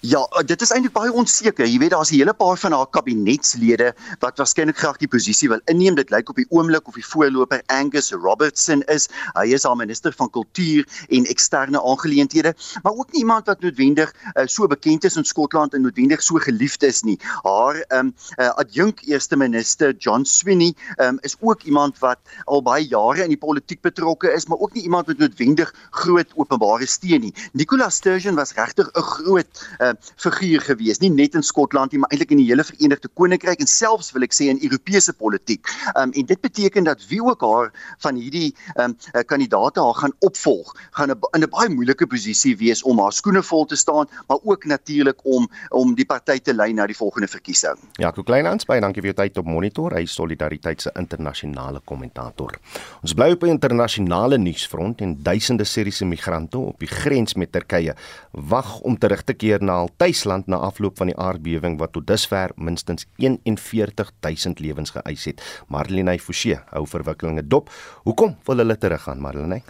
Ja, 0.00 0.22
eh, 0.30 0.44
dit 0.46 0.60
is 0.62 0.70
eintlik 0.70 0.94
baie 0.94 1.12
onseker. 1.12 1.66
Jy 1.66 1.78
weet 1.78 1.90
daar's 1.90 2.10
'n 2.10 2.18
hele 2.18 2.34
paar 2.34 2.56
van 2.56 2.72
haar 2.72 2.86
kabinetslede 2.90 3.94
wat 4.20 4.36
waarskynlik 4.38 4.78
graag 4.78 4.96
die 4.96 5.08
posisie 5.08 5.48
wil 5.48 5.60
inneem. 5.64 5.94
Dit 5.94 6.10
lyk 6.10 6.28
op 6.28 6.36
die 6.36 6.46
oomblik 6.48 6.88
of 6.88 6.94
die 6.94 7.06
voorloper 7.06 7.62
Angus 7.66 8.12
Robertson 8.12 8.82
is. 8.82 9.08
Hy 9.34 9.52
is 9.52 9.64
al 9.64 9.74
minister 9.74 10.12
van 10.12 10.30
kultuur 10.30 10.86
en 11.08 11.24
eksterne 11.24 11.82
aangeleenthede, 11.82 12.54
maar 12.82 12.92
ook 12.92 13.12
nie 13.12 13.20
iemand 13.20 13.46
wat 13.46 13.60
noodwendig 13.60 14.14
uh, 14.34 14.46
so 14.46 14.66
bekend 14.66 15.04
is 15.04 15.16
in 15.16 15.24
Skotland 15.24 15.74
en 15.74 15.82
noodwendig 15.82 16.22
so 16.22 16.36
geliefd 16.36 16.82
is 16.82 17.02
nie. 17.02 17.18
Haar 17.42 17.74
ehm 17.88 18.06
um, 18.06 18.14
uh, 18.38 18.48
adjunk 18.48 19.00
eerste 19.06 19.36
minister 19.36 19.94
John 19.98 20.24
Swinney 20.24 20.74
um, 20.96 21.18
is 21.20 21.36
ook 21.40 21.62
iemand 21.62 21.98
wat 21.98 22.18
al 22.44 22.62
baie 22.62 22.86
jare 22.86 23.22
in 23.22 23.28
die 23.28 23.38
politiek 23.38 23.80
betrokke 23.80 24.32
is, 24.32 24.46
maar 24.46 24.58
ook 24.58 24.72
nie 24.72 24.82
iemand 24.82 25.06
met 25.06 25.18
noodwendig 25.18 25.74
groot 25.90 26.32
openbare 26.34 26.86
steun 26.86 27.20
nie. 27.20 27.34
Nicola 27.52 27.88
Sturgeon 27.90 28.34
was 28.34 28.54
regtig 28.54 28.90
'n 28.92 29.02
groot 29.02 29.68
uh, 29.80 29.92
figuur 30.16 30.60
gewees, 30.60 31.00
nie 31.00 31.10
net 31.10 31.34
in 31.34 31.42
Skotland 31.42 31.92
nie, 31.92 32.00
maar 32.02 32.10
eintlik 32.10 32.30
in 32.30 32.42
die 32.42 32.48
hele 32.48 32.64
Verenigde 32.64 33.08
Koninkryk 33.14 33.60
en 33.60 33.70
selfs 33.70 34.12
wil 34.12 34.26
ek 34.26 34.34
sê 34.36 34.48
in 34.52 34.60
Europese 34.62 35.12
politiek. 35.12 35.66
Um, 35.96 36.12
en 36.12 36.26
dit 36.26 36.40
beteken 36.40 36.84
dat 36.84 37.06
wie 37.08 37.22
ook 37.22 37.40
haar 37.40 37.72
van 38.04 38.16
hierdie 38.16 38.54
um, 38.76 38.96
kandidate 39.26 39.80
haar 39.80 39.94
gaan 39.94 40.14
opvolg, 40.20 40.74
gaan 40.92 41.10
in 41.10 41.42
'n 41.42 41.50
baie 41.50 41.68
moeilike 41.68 42.06
posisie 42.06 42.56
wees 42.56 42.82
om 42.82 42.98
haar 43.00 43.12
skoene 43.12 43.42
vol 43.42 43.64
te 43.66 43.76
staan, 43.76 44.08
maar 44.28 44.38
ook 44.42 44.64
natuurlik 44.64 45.20
om 45.24 45.48
om 45.70 45.94
die 45.94 46.06
party 46.06 46.38
te 46.38 46.54
lei 46.54 46.72
na 46.72 46.86
die 46.86 46.96
volgende 46.96 47.28
verkiesing. 47.28 47.78
Ja, 48.00 48.10
Ko 48.10 48.22
Kleinhans, 48.22 48.64
baie 48.64 48.80
dankie 48.80 49.02
vir 49.02 49.12
jou 49.12 49.18
tyd 49.22 49.38
op 49.38 49.46
Monitor. 49.46 49.94
Hy 49.94 50.02
is 50.02 50.14
solidariteit 50.14 50.82
se 50.82 50.92
internasionale 50.98 51.80
kommentator. 51.84 52.58
Ons 53.02 53.14
bly 53.14 53.32
op 53.32 53.42
'n 53.42 53.56
internasionale 53.56 54.38
nuusfront 54.38 55.00
en 55.00 55.16
duisende 55.22 55.64
Syriese 55.64 56.04
migrante 56.04 56.58
op 56.58 56.78
die 56.78 56.88
grens 56.88 57.34
met 57.34 57.52
Turkye 57.52 57.94
wag 58.32 58.80
om 58.80 58.98
terug 58.98 59.22
te 59.22 59.34
keer 59.34 59.61
na 59.62 59.78
hul 59.80 59.90
tuisland 59.96 60.46
na 60.46 60.56
afloop 60.56 60.98
van 60.98 61.06
die 61.12 61.16
aardbewing 61.16 61.78
wat 61.80 61.92
tot 61.92 62.06
dusver 62.06 62.52
minstens 62.56 63.06
41000 63.16 64.60
lewens 64.60 64.90
geëis 64.90 65.24
het. 65.30 65.42
Marlene 65.68 66.18
Forsie 66.18 66.58
hou 66.74 66.86
verwikkelinge 66.86 67.46
dop. 67.46 67.70
Hoekom 68.04 68.36
wil 68.46 68.64
hulle 68.64 68.78
teruggaan, 68.78 69.20
Marlene? 69.20 69.62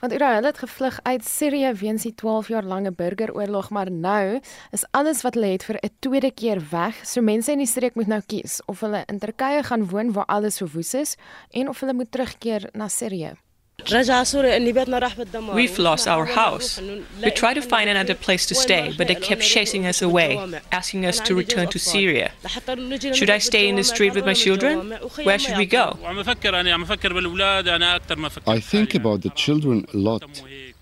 Want 0.00 0.12
Ira 0.12 0.34
het 0.44 0.58
gevlug 0.58 0.98
uit 1.02 1.24
Sirië 1.24 1.72
weens 1.72 2.02
die 2.02 2.14
12 2.14 2.48
jaar 2.48 2.64
lange 2.64 2.92
burgeroorlog, 2.92 3.70
maar 3.70 3.90
nou 3.90 4.40
is 4.70 4.84
alles 4.90 5.22
wat 5.24 5.34
hulle 5.34 5.54
het 5.54 5.64
vir 5.64 5.78
'n 5.82 5.90
tweede 5.98 6.30
keer 6.30 6.60
weg. 6.70 7.06
So 7.06 7.22
mense 7.22 7.52
in 7.52 7.58
die 7.58 7.66
streek 7.66 7.94
moet 7.94 8.06
nou 8.06 8.20
kies 8.26 8.60
of 8.66 8.80
hulle 8.80 9.04
in 9.06 9.18
Turkye 9.18 9.62
gaan 9.62 9.88
woon 9.88 10.12
waar 10.12 10.26
alles 10.26 10.56
verwoes 10.56 10.94
is 10.94 11.16
en 11.50 11.68
of 11.68 11.80
hulle 11.80 11.94
moet 11.94 12.10
terugkeer 12.10 12.68
na 12.72 12.88
Sirië. 12.88 13.45
We've 15.54 15.78
lost 15.78 16.08
our 16.08 16.24
house. 16.24 16.80
We 17.22 17.30
tried 17.30 17.54
to 17.54 17.62
find 17.62 17.88
another 17.88 18.14
place 18.14 18.44
to 18.46 18.54
stay, 18.54 18.92
but 18.98 19.06
they 19.06 19.14
kept 19.14 19.42
chasing 19.42 19.86
us 19.86 20.02
away, 20.02 20.30
asking 20.72 21.06
us 21.06 21.20
to 21.20 21.34
return 21.34 21.68
to 21.68 21.78
Syria. 21.78 22.32
Should 23.12 23.30
I 23.30 23.38
stay 23.38 23.68
in 23.68 23.76
the 23.76 23.84
street 23.84 24.14
with 24.14 24.26
my 24.26 24.34
children? 24.34 24.92
Where 25.22 25.38
should 25.38 25.56
we 25.56 25.66
go? 25.66 25.96
I 28.46 28.60
think 28.60 28.94
about 28.94 29.22
the 29.22 29.30
children 29.34 29.86
a 29.94 29.96
lot, 29.96 30.22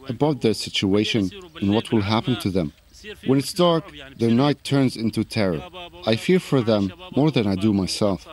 about 0.09 0.41
their 0.41 0.55
situation 0.55 1.31
and 1.61 1.75
what 1.75 1.93
will 1.93 2.03
happen 2.03 2.37
to 2.41 2.51
them. 2.51 2.73
When 3.27 3.39
it's 3.39 3.53
dark, 3.53 3.85
their 4.17 4.31
night 4.31 4.65
turns 4.65 4.97
into 4.97 5.25
terror. 5.25 5.61
I 6.07 6.17
fear 6.17 6.41
for 6.41 6.63
them 6.63 6.93
more 7.15 7.31
than 7.31 7.47
I 7.47 7.55
do 7.55 7.73
myself. 7.75 8.27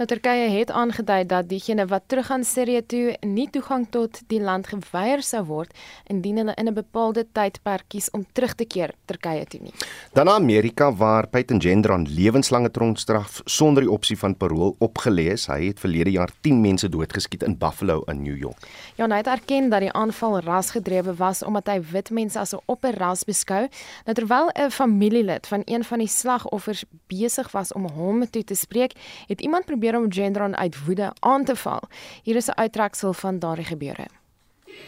Nou 0.00 0.08
Turkye 0.08 0.46
het 0.48 0.70
aangedui 0.72 1.26
dat 1.28 1.48
diegene 1.48 1.84
wat 1.86 2.06
teruggaan 2.08 2.44
Sirië 2.44 2.80
toe 2.88 3.16
nie 3.20 3.50
toegang 3.52 3.82
tot 3.92 4.22
die 4.32 4.38
land 4.40 4.70
geweier 4.70 5.20
sou 5.20 5.42
word 5.44 5.74
indien 6.08 6.38
hulle 6.40 6.54
in 6.56 6.68
'n 6.68 6.74
bepaalde 6.74 7.26
tydperk 7.32 7.84
kies 7.88 8.08
om 8.10 8.24
terug 8.32 8.54
te 8.54 8.64
keer 8.64 8.94
Turkye 9.04 9.44
toe 9.44 9.60
nie. 9.60 9.72
Dan 10.12 10.24
na 10.24 10.34
Amerika 10.34 10.92
waar 10.92 11.28
Peyton 11.28 11.60
Gendron 11.60 12.06
lewenslange 12.08 12.70
tronkstraf 12.70 13.40
sonder 13.44 13.82
die 13.82 13.90
opsie 13.90 14.18
van 14.18 14.36
parol 14.36 14.76
opgelê 14.78 15.32
is. 15.32 15.46
Hy 15.46 15.66
het 15.66 15.80
verlede 15.80 16.10
jaar 16.10 16.30
10 16.40 16.60
mense 16.60 16.88
doodgeskiet 16.88 17.42
in 17.42 17.58
Buffalo 17.58 18.02
in 18.06 18.22
New 18.22 18.36
York. 18.36 18.68
Ja, 18.96 19.06
hy 19.06 19.16
het 19.16 19.26
erken 19.26 19.68
dat 19.68 19.80
die 19.80 19.92
aanval 19.92 20.40
rasgedrewe 20.40 21.14
was 21.14 21.42
omdat 21.42 21.66
hy 21.66 21.80
wit 21.92 22.10
mense 22.10 22.38
as 22.38 22.54
'n 22.54 22.60
opperras 22.66 23.24
beskou. 23.24 23.68
Nou 24.04 24.14
terwyl 24.14 24.48
'n 24.54 24.70
familielid 24.70 25.46
van 25.46 25.62
een 25.64 25.84
van 25.84 25.98
die 25.98 26.08
slagoffers 26.08 26.84
besig 27.06 27.50
was 27.50 27.72
om 27.72 27.88
hom 27.88 28.30
toe 28.30 28.44
te 28.44 28.54
spreek, 28.54 28.92
het 29.26 29.40
iemand 29.40 29.64
probeer 29.64 29.89
probeer 29.90 30.06
om 30.06 30.12
Gendron 30.12 30.56
uit 30.56 30.84
woede 30.84 31.12
aan 31.18 31.44
te 31.44 31.56
val. 31.56 31.82
Hier 32.22 32.36
is 32.36 32.46
'n 32.46 32.58
uittreksel 32.58 33.12
van 33.12 33.38
daardie 33.38 33.64
gebeure. 33.64 34.06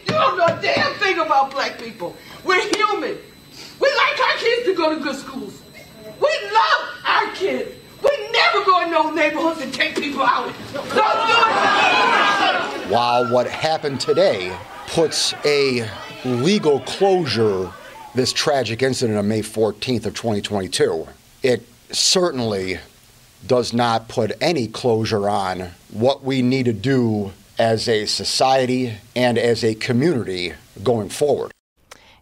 You 0.05 0.19
don't 0.19 0.37
know 0.37 0.47
a 0.47 0.61
damn 0.61 0.95
thing 1.01 1.19
about 1.19 1.51
black 1.51 1.77
people. 1.77 2.12
We're 2.45 2.62
human. 2.77 3.17
We 3.79 3.88
like 4.03 4.23
our 4.23 4.37
kids 4.37 4.65
to 4.65 4.75
go 4.75 4.95
to 4.95 5.03
good 5.03 5.19
schools. 5.19 5.53
We 6.19 6.51
love 6.53 6.83
our 7.05 7.33
kids. 7.35 7.69
We 8.01 8.29
never 8.33 8.65
go 8.65 8.81
in 8.83 8.91
no 8.91 9.11
neighborhoods 9.11 9.61
and 9.62 9.73
take 9.73 9.95
people 9.95 10.23
out. 10.23 10.53
Don't 10.73 11.27
do 11.27 11.38
it. 11.51 12.91
While 12.91 13.31
what 13.33 13.47
happened 13.47 14.01
today 14.01 14.53
puts 14.95 15.35
a 15.45 15.88
legal 16.25 16.81
closure 16.81 17.71
this 18.15 18.33
tragic 18.33 18.83
incident 18.83 19.19
on 19.19 19.27
May 19.27 19.43
14th 19.43 20.07
of 20.07 20.15
2022, 20.15 21.07
it 21.43 21.61
certainly 21.91 22.79
does 23.46 23.72
not 23.72 24.09
put 24.09 24.33
any 24.40 24.66
closure 24.66 25.28
on 25.28 25.70
what 25.90 26.22
we 26.22 26.42
need 26.42 26.66
to 26.66 26.72
do 26.72 27.33
as 27.59 27.88
a 27.88 28.07
society 28.07 28.94
and 29.14 29.38
as 29.38 29.64
a 29.64 29.74
community 29.74 30.52
going 30.83 31.09
forward. 31.09 31.52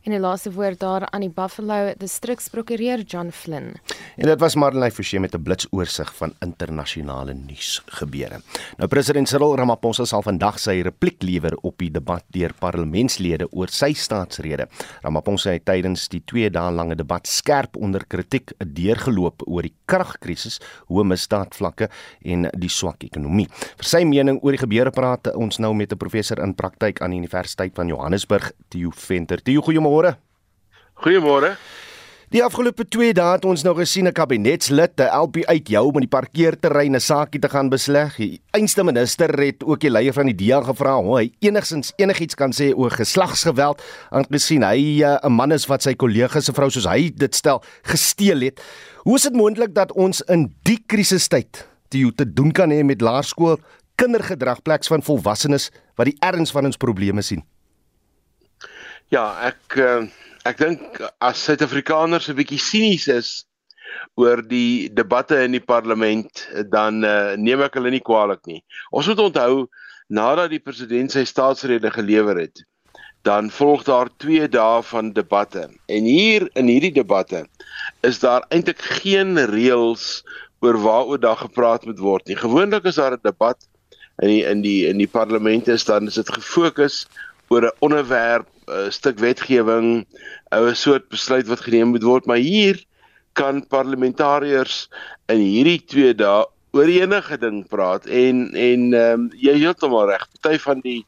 En 0.00 0.14
die 0.14 0.20
laaste 0.20 0.48
woord 0.52 0.80
daar 0.80 1.04
aan 1.12 1.20
die 1.20 1.32
Buffalo 1.32 1.92
distriksprokureur 2.00 3.02
John 3.04 3.28
Flynn. 3.36 3.74
En 4.16 4.28
dit 4.30 4.40
was 4.40 4.54
Marlene 4.56 4.90
Forsie 4.90 5.20
met 5.20 5.34
'n 5.34 5.42
blitsoorsig 5.42 6.14
van 6.14 6.32
internasionale 6.40 7.34
nuus 7.34 7.82
gebeure. 7.86 8.40
Nou 8.76 8.88
president 8.88 9.28
Cyril 9.28 9.56
Ramaphosa 9.56 10.04
sal 10.04 10.22
vandag 10.22 10.58
sy 10.58 10.80
repliek 10.80 11.22
lewer 11.22 11.56
op 11.62 11.78
die 11.78 11.90
debat 11.90 12.24
deur 12.30 12.52
parlementslede 12.58 13.52
oor 13.52 13.68
sy 13.68 13.92
staatsrede. 13.92 14.68
Ramaphosa 15.02 15.50
het 15.50 15.64
tydens 15.64 16.08
die 16.08 16.22
2 16.24 16.50
dae 16.50 16.70
lange 16.72 16.94
debat 16.94 17.26
skerp 17.26 17.76
onder 17.76 18.04
kritiek 18.06 18.52
deurgeloop 18.58 19.42
oor 19.46 19.62
die 19.62 19.74
kragkrisis, 19.84 20.60
hoë 20.88 21.04
misdaadvlakke 21.04 21.88
en 22.24 22.50
die 22.58 22.68
swak 22.68 23.04
ekonomie. 23.04 23.48
Vir 23.76 23.84
sy 23.84 24.04
mening 24.04 24.38
oor 24.42 24.52
die 24.52 24.66
gebeure 24.66 24.90
praat 24.90 25.34
ons 25.34 25.58
nou 25.58 25.74
met 25.74 25.92
'n 25.92 25.96
professor 25.98 26.38
in 26.38 26.54
praktyk 26.54 27.02
aan 27.02 27.10
die 27.10 27.18
Universiteit 27.18 27.74
van 27.74 27.88
Johannesburg, 27.88 28.52
Theo 28.68 28.90
Venter. 28.90 29.42
Theo, 29.42 29.60
goeiemôre 29.60 29.89
goeiemôre. 29.90 30.16
Goeiemôre. 31.02 31.56
Die 32.30 32.44
afgelope 32.46 32.84
2 32.86 33.10
dae 33.18 33.32
het 33.34 33.44
ons 33.44 33.64
nou 33.66 33.72
gesien 33.74 34.06
'n 34.06 34.14
kabinetslid 34.14 34.94
te 34.94 35.02
help 35.02 35.34
uit 35.36 35.68
jou 35.68 35.86
om 35.86 35.94
in 35.98 36.06
die 36.06 36.16
parkeerterrein 36.18 36.94
'n 36.94 37.00
saakie 37.00 37.40
te 37.40 37.48
gaan 37.48 37.68
besleg. 37.68 38.16
Die 38.16 38.40
einste 38.52 38.84
minister 38.84 39.28
het 39.28 39.64
ook 39.64 39.80
die 39.80 39.90
leier 39.90 40.12
van 40.12 40.26
die 40.26 40.34
DEA 40.34 40.62
gevra 40.62 41.02
hoe 41.02 41.18
hy 41.18 41.32
enigsins 41.40 41.92
enigiets 41.96 42.36
kan 42.36 42.52
sê 42.52 42.72
oor 42.76 42.90
geslagsgeweld 42.90 43.82
aangesien 44.10 44.62
hy 44.62 45.02
eh, 45.02 45.18
'n 45.26 45.32
man 45.32 45.50
is 45.52 45.66
wat 45.66 45.82
sy 45.82 45.94
kollega 45.94 46.40
se 46.40 46.52
vrou 46.52 46.70
soos 46.70 46.86
hy 46.86 47.10
dit 47.10 47.34
stel 47.34 47.60
gesteel 47.82 48.40
het. 48.40 48.60
Hoe 49.02 49.16
is 49.16 49.22
dit 49.22 49.34
moontlik 49.34 49.74
dat 49.74 49.92
ons 49.92 50.22
in 50.28 50.54
die 50.62 50.78
krisistyd 50.86 51.66
die 51.88 52.14
te 52.14 52.32
doen 52.32 52.52
kan 52.52 52.70
hê 52.70 52.84
met 52.84 53.00
laerskool 53.00 53.58
kindergedrag 53.96 54.62
pleks 54.62 54.86
van 54.86 55.02
volwassenes 55.02 55.70
wat 55.96 56.06
die 56.06 56.16
erns 56.20 56.52
van 56.52 56.64
ons 56.64 56.76
probleme 56.76 57.22
sien? 57.22 57.42
Ja, 59.10 59.24
ek 59.42 59.74
uh, 59.82 60.04
ek 60.46 60.60
dink 60.60 60.98
as 61.18 61.40
Suid-Afrikaners 61.42 62.28
'n 62.30 62.36
bietjie 62.38 62.60
sinies 62.62 63.08
is 63.10 63.30
oor 64.14 64.38
die 64.46 64.86
debatte 64.86 65.40
in 65.42 65.56
die 65.56 65.64
parlement, 65.66 66.44
dan 66.70 67.02
uh, 67.02 67.34
neem 67.34 67.64
ek 67.66 67.74
hulle 67.74 67.90
nie 67.90 68.04
kwaadlik 68.06 68.46
nie. 68.46 68.60
Ons 68.94 69.08
moet 69.10 69.22
onthou 69.24 69.64
nadat 70.14 70.52
die 70.54 70.62
president 70.62 71.10
sy 71.10 71.24
staatsrede 71.26 71.90
gelewer 71.90 72.38
het, 72.38 72.62
dan 73.26 73.50
volg 73.50 73.82
daar 73.88 74.12
2 74.22 74.46
dae 74.54 74.78
van 74.92 75.10
debatte. 75.16 75.66
En 75.90 76.06
hier 76.06 76.46
in 76.54 76.70
hierdie 76.70 76.94
debatte 76.94 77.42
is 78.06 78.22
daar 78.22 78.46
eintlik 78.54 78.78
geen 79.02 79.34
reëls 79.50 80.22
oor 80.62 80.78
waaroor 80.86 81.18
daar 81.18 81.42
gepraat 81.42 81.82
moet 81.90 81.98
word 81.98 82.30
nie. 82.30 82.38
Gewoonlik 82.38 82.86
is 82.86 83.02
daar 83.02 83.18
'n 83.18 83.26
debat 83.26 83.58
in 84.22 84.28
die 84.28 84.44
in 84.46 84.62
die 84.62 84.86
in 84.86 85.02
die 85.02 85.10
parlement 85.10 85.66
is 85.66 85.84
dan 85.84 86.06
is 86.06 86.22
dit 86.22 86.30
gefokus 86.30 87.08
oor 87.50 87.66
'n 87.66 87.76
onderwerp, 87.80 88.46
'n 88.70 88.92
stuk 88.92 89.18
wetgewing, 89.18 90.06
'n 90.52 90.74
soort 90.74 91.08
besluit 91.08 91.46
wat 91.46 91.60
geneem 91.60 91.88
moet 91.88 92.02
word, 92.02 92.26
maar 92.26 92.42
hier 92.42 92.84
kan 93.32 93.66
parlementariërs 93.66 94.88
in 95.26 95.38
hierdie 95.38 95.82
2 95.86 96.14
dae 96.14 96.46
oor 96.76 96.86
enige 96.86 97.38
ding 97.38 97.62
praat 97.68 98.06
en 98.06 98.50
en 98.54 98.92
ehm 98.94 99.20
um, 99.20 99.30
jy 99.34 99.56
heeltemal 99.58 100.10
reg. 100.10 100.26
Party 100.40 100.58
van 100.62 100.80
die 100.84 101.04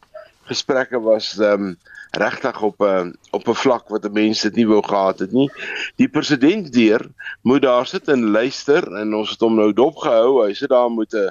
gesprekke 0.50 1.00
was 1.00 1.38
ehm 1.38 1.72
um, 1.72 1.76
regtig 2.18 2.62
op 2.62 2.82
'n 2.82 3.14
op 3.30 3.48
'n 3.48 3.60
vlak 3.64 3.88
wat 3.88 4.04
'n 4.04 4.12
mens 4.12 4.42
dit 4.42 4.54
nie 4.54 4.66
wou 4.66 4.82
gehad 4.82 5.18
het 5.18 5.32
nie. 5.32 5.50
Die 5.96 6.08
president 6.08 6.72
deur 6.72 7.06
moet 7.42 7.62
daar 7.62 7.86
sit 7.86 8.08
en 8.08 8.30
luister 8.30 8.82
en 8.96 9.14
ons 9.14 9.30
het 9.30 9.40
hom 9.40 9.54
nou 9.54 9.72
dopgehou. 9.72 10.46
Hy 10.46 10.52
sit 10.54 10.68
daar 10.68 10.90
met 10.90 11.14
'n 11.14 11.30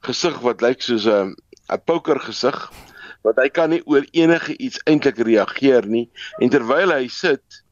gesig 0.00 0.38
wat 0.40 0.60
lyk 0.60 0.82
soos 0.82 1.06
'n 1.06 1.34
'n 1.70 1.80
poker 1.84 2.20
gesig 2.20 2.72
want 3.26 3.38
hy 3.42 3.48
kan 3.54 3.70
nie 3.70 3.82
oor 3.86 4.06
enige 4.12 4.56
iets 4.58 4.80
eintlik 4.86 5.20
reageer 5.22 5.86
nie 5.86 6.08
en 6.40 6.52
terwyl 6.52 6.94
hy 6.94 7.06
sit 7.12 7.62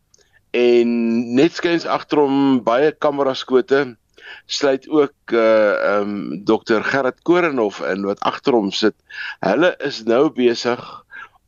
en 0.56 0.90
net 1.36 1.54
skuins 1.54 1.86
agter 1.86 2.22
hom 2.24 2.60
baie 2.66 2.90
kamera 2.92 3.34
skote 3.38 3.84
sluit 4.46 4.88
ook 4.88 5.32
uh 5.32 6.00
um, 6.00 6.44
dokter 6.44 6.84
Gerrit 6.84 7.22
Korenhof 7.22 7.80
in 7.80 8.04
wat 8.06 8.20
agter 8.20 8.54
hom 8.54 8.70
sit. 8.70 8.94
Hulle 9.40 9.74
is 9.86 10.02
nou 10.06 10.28
besig 10.34 10.82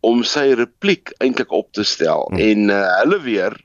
om 0.02 0.22
sy 0.26 0.52
repliek 0.58 1.12
eintlik 1.22 1.52
op 1.54 1.70
te 1.72 1.84
stel 1.86 2.26
hmm. 2.30 2.40
en 2.42 2.70
uh, 2.74 2.82
hulle 3.02 3.20
weer 3.22 3.58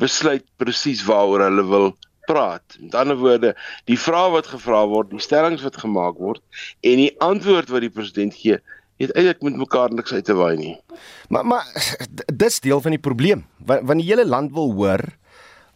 besluit 0.00 0.44
presies 0.56 1.02
waaroor 1.04 1.44
hulle 1.48 1.64
wil 1.68 1.90
praat. 2.28 2.76
Met 2.80 2.94
ander 2.94 3.16
woorde, 3.16 3.54
die 3.88 3.98
vrae 3.98 4.30
wat 4.32 4.50
gevra 4.52 4.84
word, 4.88 5.10
die 5.10 5.22
stellings 5.22 5.64
wat 5.64 5.80
gemaak 5.80 6.20
word 6.20 6.42
en 6.84 7.00
die 7.00 7.12
antwoord 7.24 7.72
wat 7.72 7.84
die 7.84 7.92
president 7.92 8.36
gee, 8.36 8.60
het 8.98 9.14
eintlik 9.14 9.42
met 9.46 9.56
mekaar 9.56 9.94
niks 9.94 10.12
uit 10.12 10.24
te 10.24 10.34
waai 10.34 10.56
nie. 10.56 10.74
Maar 11.28 11.46
maar 11.46 11.66
dis 12.34 12.60
deel 12.60 12.80
van 12.80 12.96
die 12.96 13.02
probleem. 13.02 13.46
Want 13.64 14.00
die 14.00 14.08
hele 14.10 14.26
land 14.26 14.52
wil 14.52 14.72
hoor 14.72 15.04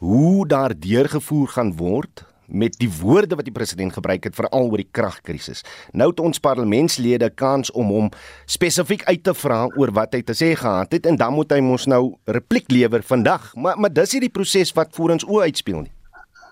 hoe 0.03 0.47
daar 0.47 0.75
deurgevoer 0.79 1.49
gaan 1.49 1.77
word 1.77 2.25
met 2.53 2.77
die 2.79 2.91
woorde 3.01 3.35
wat 3.39 3.47
die 3.47 3.55
president 3.55 3.93
gebruik 3.93 4.25
het 4.25 4.35
veral 4.37 4.69
oor 4.69 4.81
die 4.81 4.89
kragkrisis. 4.91 5.63
Nou 5.93 6.11
het 6.11 6.21
ons 6.21 6.43
parlementslede 6.43 7.31
kans 7.31 7.71
om 7.71 7.93
hom 7.95 8.11
spesifiek 8.51 9.05
uit 9.09 9.23
te 9.25 9.35
vra 9.35 9.65
oor 9.79 9.93
wat 9.97 10.13
hy 10.17 10.23
te 10.27 10.37
sê 10.37 10.53
gehad 10.59 10.93
het 10.93 11.07
en 11.09 11.17
dan 11.17 11.33
moet 11.37 11.53
hy 11.55 11.63
mos 11.65 11.87
nou 11.89 12.17
repliek 12.27 12.71
lewer 12.71 13.03
vandag. 13.07 13.53
Maar 13.55 13.79
maar 13.81 13.93
dis 13.93 14.13
nie 14.17 14.27
die 14.27 14.35
proses 14.35 14.75
wat 14.77 14.93
voor 14.97 15.17
ons 15.17 15.27
oë 15.29 15.49
uitspeel 15.49 15.87
nie. 15.87 15.95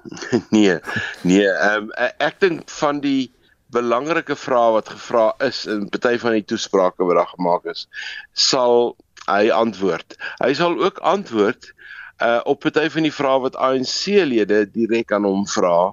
nee. 0.56 0.78
Nee, 1.22 1.50
um, 1.74 1.90
ek 2.18 2.40
dink 2.40 2.70
van 2.80 3.02
die 3.04 3.28
belangrike 3.74 4.37
vrae 4.37 4.72
wat 4.76 4.88
gevra 4.88 5.26
is 5.46 5.64
in 5.70 5.88
party 5.88 6.16
van 6.22 6.37
die 6.38 6.46
toesprake 6.52 7.04
wat 7.04 7.20
daar 7.20 7.33
gemaak 7.35 7.68
is, 7.72 7.87
sal 8.33 8.96
hy 9.26 9.50
antwoord. 9.54 10.16
Hy 10.42 10.52
sal 10.59 10.78
ook 10.80 10.98
antwoord 11.06 11.72
uh 12.20 12.40
op 12.44 12.61
party 12.61 12.88
van 12.92 13.06
die 13.09 13.14
vrae 13.14 13.38
wat 13.46 13.56
ANC-lede 13.56 14.64
direk 14.74 15.12
aan 15.16 15.24
hom 15.28 15.46
vra 15.48 15.92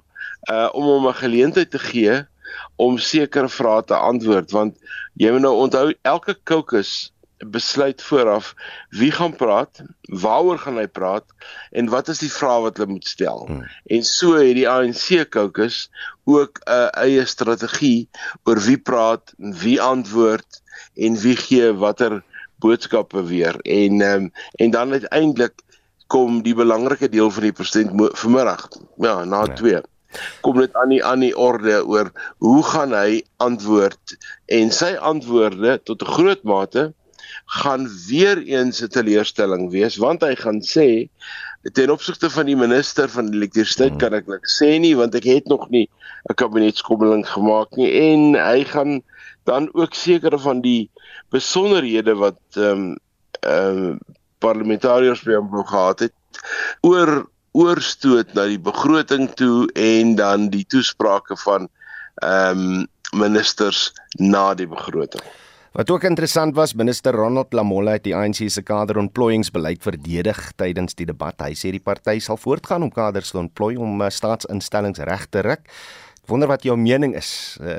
uh 0.52 0.68
om 0.76 0.84
hom 0.84 1.08
'n 1.08 1.20
geleentheid 1.22 1.70
te 1.70 1.78
gee 1.78 2.18
om 2.76 2.98
sekere 2.98 3.48
vrae 3.48 3.84
te 3.84 3.96
antwoord 3.96 4.50
want 4.50 4.76
jy 5.14 5.32
moet 5.32 5.44
nou 5.46 5.54
onthou 5.64 5.94
elke 6.02 6.36
caucus 6.44 7.12
besluit 7.46 8.02
vooraf 8.02 8.54
wie 8.90 9.10
gaan 9.12 9.36
praat, 9.36 9.82
waaroor 10.02 10.58
gaan 10.58 10.78
hy 10.80 10.86
praat 10.86 11.24
en 11.70 11.90
wat 11.92 12.08
is 12.08 12.18
die 12.18 12.32
vrae 12.32 12.62
wat 12.64 12.76
hulle 12.76 12.90
moet 12.96 13.06
stel. 13.06 13.44
Hmm. 13.46 13.66
En 13.86 14.04
so 14.04 14.34
het 14.38 14.56
die 14.58 14.68
ANC 14.68 15.28
caucus 15.30 15.90
ook 16.24 16.58
'n 16.64 16.72
uh, 16.72 16.88
eie 17.04 17.26
strategie 17.26 18.08
oor 18.44 18.58
wie 18.66 18.78
praat, 18.78 19.34
wie 19.38 19.80
antwoord 19.80 20.62
en 20.96 21.20
wie 21.20 21.36
gee 21.36 21.72
watter 21.72 22.22
boodskappe 22.58 23.22
weer. 23.22 23.60
En 23.62 24.00
um, 24.00 24.32
en 24.58 24.70
dan 24.70 24.92
uiteindelik 24.92 25.62
kom 26.08 26.42
die 26.42 26.56
belangrike 26.56 27.08
deel 27.12 27.30
van 27.30 27.48
die 27.48 27.52
president 27.52 28.16
vanmiddag 28.16 28.68
ja 29.04 29.24
na 29.28 29.44
2 29.60 29.72
ja. 29.72 29.82
kom 30.40 30.60
dit 30.60 30.74
aan 30.80 30.92
die 30.94 31.00
aan 31.04 31.24
die 31.24 31.34
orde 31.36 31.82
oor 31.84 32.10
hoe 32.44 32.62
gaan 32.70 32.94
hy 32.96 33.20
antwoord 33.44 34.16
en 34.58 34.72
sy 34.72 34.94
antwoorde 35.10 35.76
tot 35.90 36.02
'n 36.02 36.14
groot 36.16 36.42
mate 36.42 36.86
gaan 37.60 37.88
weer 38.08 38.42
eens 38.42 38.82
'n 38.82 38.88
teleurstelling 38.88 39.70
wees 39.70 39.96
want 39.96 40.22
hy 40.22 40.34
gaan 40.34 40.60
sê 40.62 41.08
ten 41.72 41.90
opsigte 41.90 42.30
van 42.30 42.46
die 42.46 42.56
minister 42.56 43.08
van 43.08 43.32
elektrisiteit 43.32 43.90
hmm. 43.90 43.98
kan 43.98 44.14
ek 44.14 44.26
niks 44.26 44.58
sê 44.62 44.78
nie 44.78 44.94
want 44.96 45.14
ek 45.14 45.24
het 45.24 45.46
nog 45.46 45.68
nie 45.70 45.88
'n 46.30 46.34
kabinetskomming 46.34 47.26
gemaak 47.26 47.76
nie 47.76 47.90
en 47.90 48.34
hy 48.34 48.64
gaan 48.64 49.02
dan 49.44 49.68
ook 49.72 49.94
sekere 49.94 50.38
van 50.38 50.60
die 50.60 50.90
besonderhede 51.30 52.14
wat 52.14 52.40
ehm 52.56 52.70
um, 52.70 52.96
ehm 53.40 53.78
um, 53.78 53.98
parlementariërs 54.38 55.24
by 55.26 55.34
hom 55.34 55.64
gehad 55.66 55.98
het 56.06 56.14
oor 56.86 57.26
oorstoot 57.52 58.34
na 58.34 58.46
die 58.46 58.60
begroting 58.60 59.26
toe 59.34 59.66
en 59.74 60.14
dan 60.14 60.48
die 60.54 60.64
toesprake 60.66 61.36
van 61.46 61.68
ehm 62.22 62.62
um, 62.62 62.86
ministers 63.12 63.92
na 64.18 64.54
die 64.54 64.66
begroting. 64.68 65.24
Wat 65.78 65.90
ook 65.90 66.02
interessant 66.02 66.56
was, 66.56 66.72
minister 66.74 67.14
Ronald 67.14 67.52
Lamola 67.52 67.92
het 67.94 68.02
die 68.02 68.14
ANC 68.16 68.48
se 68.50 68.64
kaderontplooiingsbeleid 68.66 69.78
verdedig 69.86 70.40
tydens 70.58 70.98
die 70.98 71.06
debat. 71.06 71.38
Hy 71.38 71.54
sê 71.54 71.70
die 71.70 71.78
party 71.78 72.16
sal 72.18 72.34
voortgaan 72.34 72.82
om 72.82 72.90
kaders 72.90 73.30
te 73.30 73.38
ontplooi 73.38 73.76
om 73.78 74.02
uh, 74.02 74.08
staatsinstellings 74.10 74.98
reg 75.06 75.28
te 75.30 75.44
ruk. 75.46 75.62
Ek 76.18 76.32
wonder 76.32 76.50
wat 76.50 76.66
jou 76.66 76.74
mening 76.74 77.14
is. 77.14 77.30
Uh, 77.62 77.78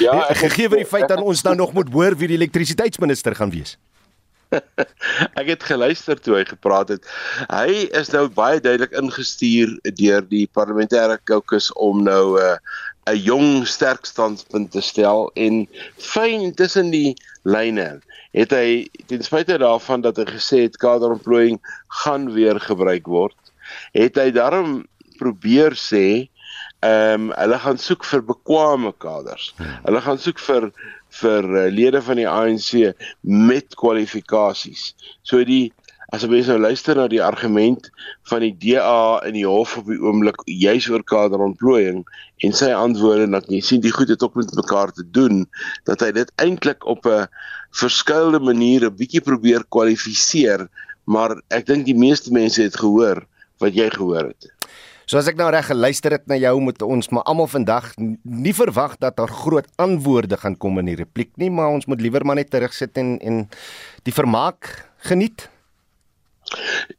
ja, 0.00 0.16
gegee 0.46 0.70
vir 0.72 0.80
die 0.80 0.88
feit 0.88 1.04
dat 1.12 1.20
ons 1.20 1.44
dan 1.44 1.60
nog 1.60 1.76
moet 1.76 1.92
hoor 1.92 2.16
wie 2.16 2.30
die 2.32 2.40
elektrisiteitsminister 2.40 3.36
gaan 3.36 3.52
wees. 3.52 3.76
ek 5.40 5.50
het 5.50 5.68
geluister 5.68 6.16
toe 6.16 6.38
hy 6.38 6.46
gepraat 6.48 6.94
het. 6.94 7.04
Hy 7.52 7.84
is 8.00 8.14
nou 8.16 8.30
baie 8.32 8.64
duidelik 8.64 8.96
ingestuur 8.96 9.76
deur 10.00 10.24
die 10.32 10.46
parlementêre 10.56 11.20
caucus 11.28 11.68
om 11.76 12.00
nou 12.08 12.40
'n 12.40 12.48
uh, 12.48 12.56
'n 13.06 13.20
jong 13.20 13.66
sterk 13.66 14.06
standpunt 14.06 14.72
te 14.72 14.80
stel 14.80 15.30
en 15.34 15.66
fyn 15.98 16.54
tussen 16.54 16.90
die 16.90 17.14
lyne 17.44 18.00
het 18.34 18.52
hy 18.54 18.86
ten 19.06 19.22
spyte 19.22 19.58
daarvan 19.62 20.02
dat 20.02 20.18
hy 20.18 20.26
gesê 20.32 20.64
het 20.66 20.78
kaderontplooiing 20.82 21.60
gaan 22.02 22.32
weer 22.34 22.58
gebruik 22.60 23.06
word, 23.06 23.36
het 23.94 24.18
hy 24.18 24.30
daarom 24.34 24.82
probeer 25.20 25.78
sê 25.78 26.28
ehm 26.84 27.30
um, 27.30 27.30
hulle 27.32 27.58
gaan 27.62 27.78
soek 27.80 28.04
vir 28.04 28.20
bekwame 28.28 28.90
kaders. 29.00 29.54
Hmm. 29.56 29.78
Hulle 29.86 30.00
gaan 30.04 30.18
soek 30.20 30.42
vir 30.42 30.66
vir 31.20 31.46
uh, 31.46 31.62
lede 31.72 32.02
van 32.02 32.18
die 32.20 32.28
ANC 32.28 32.92
met 33.22 33.76
kwalifikasies. 33.78 34.90
So 35.22 35.40
die 35.48 35.72
as 36.14 36.22
jy 36.22 36.42
nou 36.46 36.60
luister 36.62 36.94
na 36.98 37.08
die 37.10 37.22
argument 37.22 37.88
van 38.30 38.44
die 38.44 38.52
DA 38.62 39.18
in 39.26 39.34
die 39.34 39.46
hof 39.46 39.74
op 39.80 39.88
die 39.90 39.98
oomblik 39.98 40.36
juis 40.46 40.86
oor 40.92 41.02
kaderontplooiing 41.10 42.04
en 42.46 42.54
sy 42.54 42.70
antwoorde 42.74 43.26
dat 43.32 43.48
jy 43.50 43.60
sien 43.64 43.82
die 43.82 43.92
goed 43.94 44.12
het 44.12 44.22
ook 44.22 44.36
met 44.38 44.52
mekaar 44.54 44.92
te 44.94 45.02
doen 45.16 45.42
dat 45.90 46.04
hy 46.04 46.12
dit 46.14 46.30
eintlik 46.44 46.86
op 46.86 47.06
'n 47.10 47.26
verskeie 47.74 48.38
maniere 48.38 48.90
bietjie 48.90 49.24
probeer 49.24 49.64
kwalifiseer, 49.74 50.68
maar 51.04 51.40
ek 51.50 51.66
dink 51.66 51.86
die 51.86 51.98
meeste 51.98 52.30
mense 52.30 52.62
het 52.62 52.76
gehoor 52.76 53.24
wat 53.58 53.74
jy 53.74 53.90
gehoor 53.90 54.30
het. 54.30 54.52
So 55.06 55.18
as 55.18 55.26
ek 55.28 55.36
nou 55.36 55.50
reg 55.50 55.66
geluister 55.66 56.12
het 56.12 56.26
na 56.26 56.36
jou 56.36 56.60
moet 56.60 56.80
ons 56.82 57.10
maar 57.10 57.26
almal 57.28 57.46
vandag 57.50 57.92
nie 58.22 58.54
verwag 58.54 58.96
dat 58.98 59.16
daar 59.16 59.28
groot 59.28 59.66
antwoorde 59.76 60.36
gaan 60.36 60.56
kom 60.56 60.78
in 60.78 60.86
die 60.86 60.96
repliek 60.96 61.32
nie, 61.36 61.50
maar 61.50 61.74
ons 61.74 61.86
moet 61.86 62.00
liewer 62.00 62.24
maar 62.24 62.36
net 62.36 62.50
terugsit 62.50 62.96
en 62.96 63.18
en 63.20 63.48
die 64.04 64.14
vermaak 64.14 64.88
geniet. 65.10 65.48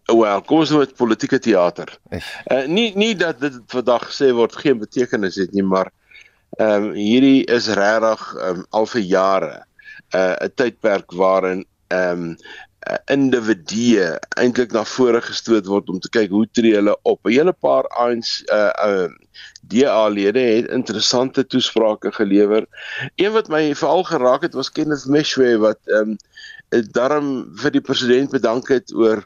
Wel, 0.06 0.42
kom 0.42 0.64
ons 0.64 0.74
met 0.76 0.96
politieke 0.96 1.40
teater. 1.40 1.98
Uh, 2.12 2.66
nie 2.68 2.92
nie 2.96 3.14
dat 3.16 3.40
dit 3.40 3.58
vandag 3.72 4.10
gesê 4.10 4.32
word 4.36 4.56
geen 4.56 4.80
betekenis 4.82 5.40
het 5.42 5.54
nie, 5.54 5.64
maar 5.64 5.92
ehm 6.58 6.90
um, 6.90 6.92
hierdie 6.96 7.44
is 7.52 7.68
regtig 7.68 8.22
um, 8.40 8.66
al 8.70 8.86
vir 8.88 9.02
jare 9.02 9.56
uh, 10.16 10.36
'n 10.46 10.54
tydperk 10.56 11.12
waarin 11.12 11.66
ehm 11.88 12.30
um, 12.30 12.38
individue 13.10 14.20
eintlik 14.38 14.74
na 14.76 14.84
vore 14.86 15.22
gestoot 15.26 15.66
word 15.66 15.90
om 15.90 16.00
te 16.00 16.10
kyk 16.14 16.30
hoe 16.30 16.46
tree 16.54 16.76
hulle 16.78 16.94
op. 17.02 17.20
'n 17.26 17.34
Hele 17.34 17.54
paar 17.54 17.88
ANC 17.90 18.44
uh, 18.54 18.72
uh 18.86 19.10
DA-lede 19.66 20.40
het 20.40 20.68
interessante 20.70 21.48
toesprake 21.48 22.12
gelewer. 22.12 22.68
Een 23.16 23.32
wat 23.32 23.48
my 23.50 23.76
veral 23.76 24.04
geraak 24.04 24.42
het 24.42 24.54
was 24.54 24.72
Kenneth 24.72 25.06
Meshwe 25.06 25.58
wat 25.58 25.80
um 25.86 26.10
uh, 26.10 26.18
daarom 26.70 27.56
vir 27.62 27.72
die 27.72 27.82
president 27.82 28.32
bedank 28.32 28.70
het 28.70 28.94
oor 28.94 29.24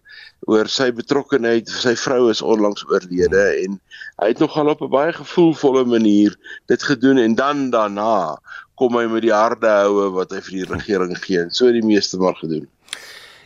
oor 0.48 0.68
sy 0.68 0.92
betrokkeheid. 0.96 1.70
Sy 1.70 1.96
vrou 1.96 2.30
is 2.32 2.42
onlangs 2.42 2.86
oorlede 2.90 3.44
en 3.66 3.80
hy 4.22 4.28
het 4.32 4.40
nogal 4.40 4.70
op 4.70 4.82
'n 4.82 4.90
baie 4.90 5.14
gevoelvolle 5.14 5.86
manier 5.86 6.36
dit 6.68 6.84
gedoen 6.84 7.18
en 7.18 7.36
dan 7.36 7.70
daarna 7.70 8.38
kom 8.76 8.96
hy 8.96 9.06
met 9.08 9.22
die 9.22 9.34
harde 9.34 9.68
houe 9.68 10.12
wat 10.12 10.32
hy 10.32 10.42
vir 10.42 10.52
die 10.52 10.70
regering 10.74 11.18
gee. 11.18 11.50
So 11.50 11.66
het 11.66 11.74
die 11.74 11.86
meeste 11.86 12.18
maar 12.18 12.36
gedoen. 12.36 12.68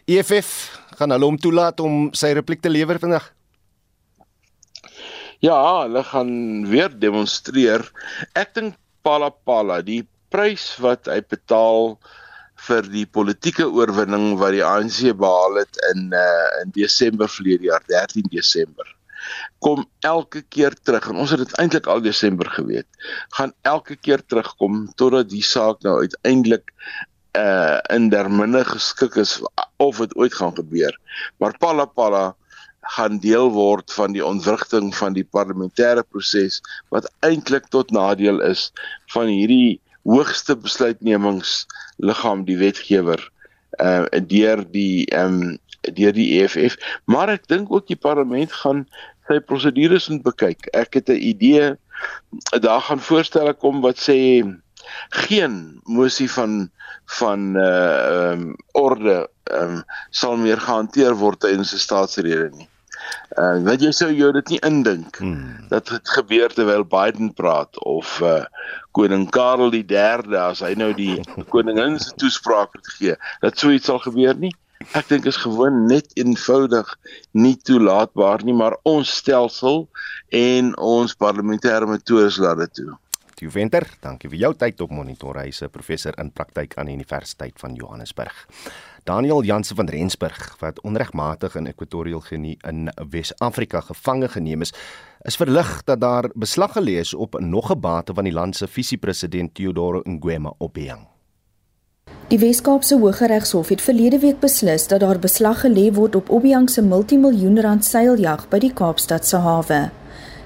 EFF 0.05 0.79
gaan 0.97 1.09
hulle 1.09 1.25
hom 1.25 1.37
toelaat 1.37 1.79
om 1.79 2.13
sy 2.13 2.33
repliek 2.33 2.61
te 2.61 2.69
lewer 2.69 2.99
vandag. 2.99 3.31
Ja, 5.39 5.83
hulle 5.83 6.03
gaan 6.03 6.67
weer 6.69 6.91
demonstreer. 6.99 7.83
Ek 8.33 8.53
dink 8.53 8.75
Palapala, 9.03 9.81
die 9.81 10.07
prys 10.31 10.77
wat 10.79 11.09
hy 11.11 11.19
betaal 11.27 11.97
vir 12.67 12.87
die 12.91 13.05
politieke 13.05 13.67
oorwinning 13.67 14.37
wat 14.39 14.55
die 14.55 14.63
ANC 14.63 14.99
behaal 15.19 15.61
het 15.61 15.79
in 15.91 16.11
uh, 16.15 16.49
in 16.63 16.73
Desember 16.75 17.31
verlede 17.31 17.71
jaar, 17.71 17.83
13 17.91 18.29
Desember. 18.31 18.87
Kom 19.63 19.85
elke 20.03 20.43
keer 20.51 20.75
terug 20.83 21.09
en 21.11 21.19
ons 21.23 21.31
het 21.31 21.43
dit 21.43 21.55
eintlik 21.61 21.87
al 21.91 22.03
Desember 22.03 22.49
geweet. 22.51 22.87
Gaan 23.37 23.53
elke 23.61 23.95
keer 23.95 24.23
terugkom 24.27 24.85
totdat 24.99 25.31
die 25.31 25.43
saak 25.43 25.83
nou 25.87 25.99
uiteindelik 26.03 26.71
uh 27.33 27.79
in 27.89 28.11
derminne 28.13 28.61
geskik 28.67 29.15
is 29.17 29.39
of 29.81 29.97
dit 30.03 30.15
ooit 30.21 30.33
gaan 30.37 30.53
gebeur. 30.55 30.93
Maar 31.41 31.57
Palapala 31.57 32.35
gaan 32.95 33.17
deel 33.23 33.49
word 33.55 33.93
van 33.95 34.13
die 34.13 34.25
ontwrigting 34.25 34.91
van 34.95 35.15
die 35.15 35.25
parlementêre 35.25 36.03
proses 36.03 36.59
wat 36.93 37.07
eintlik 37.25 37.69
tot 37.71 37.91
nadeel 37.95 38.41
is 38.43 38.69
van 39.15 39.31
hierdie 39.31 39.79
hoogste 40.03 40.55
besluitnemingsliggaam 40.55 42.45
die 42.45 42.57
wetgewer 42.57 43.21
uh 43.81 44.05
deur 44.29 44.63
die 44.71 45.05
ehm 45.05 45.41
um, 45.41 45.57
deur 45.97 46.13
die 46.15 46.39
EFF 46.39 46.77
maar 47.05 47.31
ek 47.33 47.47
dink 47.51 47.71
ook 47.71 47.87
die 47.87 47.99
parlement 47.99 48.51
gaan 48.63 48.85
sy 49.27 49.39
prosedures 49.39 50.09
moet 50.11 50.23
bekyk. 50.23 50.67
Ek 50.75 50.99
het 50.99 51.09
'n 51.09 51.19
idee 51.31 51.75
daar 52.59 52.81
gaan 52.81 52.99
voorstelle 52.99 53.53
kom 53.53 53.81
wat 53.81 53.97
sê 53.97 54.43
geen 55.27 55.79
mosie 55.83 56.31
van 56.31 56.69
van 57.19 57.55
uh 57.55 57.63
ehm 57.63 58.41
um, 58.41 58.55
orde 58.71 59.29
ehm 59.43 59.79
um, 59.79 59.83
sal 60.11 60.37
meer 60.37 60.59
gehanteer 60.59 61.15
word 61.15 61.39
tydens 61.39 61.73
'n 61.73 61.85
staatsrede 61.87 62.49
nie 62.51 62.67
Uh 63.37 63.59
weet 63.65 63.81
jy 63.85 63.91
sou 63.95 64.09
jy 64.13 64.31
dit 64.37 64.53
nie 64.53 64.59
indink 64.67 65.19
hmm. 65.21 65.67
dat 65.71 65.89
dit 65.89 66.09
gebeur 66.15 66.53
terwyl 66.53 66.85
Biden 66.85 67.33
praat 67.33 67.79
of 67.89 68.19
uh 68.21 68.43
koning 68.97 69.29
Karel 69.33 69.73
die 69.73 69.85
3de 69.89 70.37
as 70.37 70.61
hy 70.65 70.73
nou 70.77 70.91
die 70.97 71.17
koningin 71.53 71.99
se 71.99 72.13
toespraak 72.21 72.75
moet 72.77 72.91
gee 72.97 73.15
dat 73.45 73.57
so 73.57 73.73
iets 73.73 73.89
sal 73.89 74.01
gebeur 74.03 74.37
nie 74.37 74.53
ek 74.99 75.07
dink 75.09 75.25
is 75.29 75.39
gewoon 75.39 75.85
net 75.87 76.11
eenvoudig 76.19 76.89
nie 77.31 77.55
toelaatbaar 77.69 78.43
nie 78.43 78.57
maar 78.57 78.77
ons 78.89 79.15
stelsel 79.21 79.87
en 80.29 80.73
ons 80.77 81.15
parlementêre 81.25 81.87
metodes 81.89 82.41
laat 82.43 82.65
dit 82.65 82.81
toe 82.81 82.91
Theo 83.33 83.49
Venter, 83.49 83.87
dankie 84.01 84.29
vir 84.29 84.39
jou 84.39 84.53
tyd 84.53 84.81
op 84.81 84.91
Monitor. 84.91 85.39
Hy's 85.41 85.61
'n 85.61 85.69
professor 85.69 86.13
in 86.19 86.31
praktyk 86.31 86.77
aan 86.77 86.85
die 86.85 86.95
Universiteit 86.95 87.53
van 87.59 87.73
Johannesburg. 87.73 88.47
Daniel 89.03 89.43
Jansen 89.43 89.75
van 89.75 89.89
Rensburg 89.89 90.55
wat 90.59 90.81
onregmatig 90.81 91.55
in 91.55 91.67
Equatorial 91.67 92.19
Guinea 92.19 92.55
in 92.69 92.89
Wes-Afrika 93.09 93.81
gevange 93.81 94.27
geneem 94.27 94.61
is, 94.61 94.73
is 95.21 95.35
verlig 95.35 95.83
dat 95.83 95.99
daar 95.99 96.29
beslag 96.33 96.71
gelê 96.77 96.99
is 96.99 97.13
op 97.13 97.39
nog 97.39 97.71
'n 97.71 97.79
bate 97.79 98.13
van 98.13 98.23
die 98.23 98.33
land 98.33 98.55
se 98.55 98.67
visiepresident 98.67 99.53
Theodore 99.55 100.01
Ngwema 100.03 100.53
Obiang. 100.57 101.07
Die 102.27 102.39
Wes-Kaapse 102.39 102.97
Hooggeregshof 102.99 103.69
het 103.69 103.81
verlede 103.81 104.19
week 104.19 104.39
beslis 104.39 104.87
dat 104.87 104.99
daar 104.99 105.19
beslag 105.19 105.59
gelê 105.65 105.91
word 105.93 106.15
op 106.15 106.29
Obiang 106.29 106.69
se 106.69 106.81
multimiljoen 106.81 107.61
rand 107.61 107.85
seiljag 107.85 108.47
by 108.49 108.59
die 108.59 108.73
Kaapstad 108.73 109.27
se 109.27 109.37
hawe. 109.37 109.91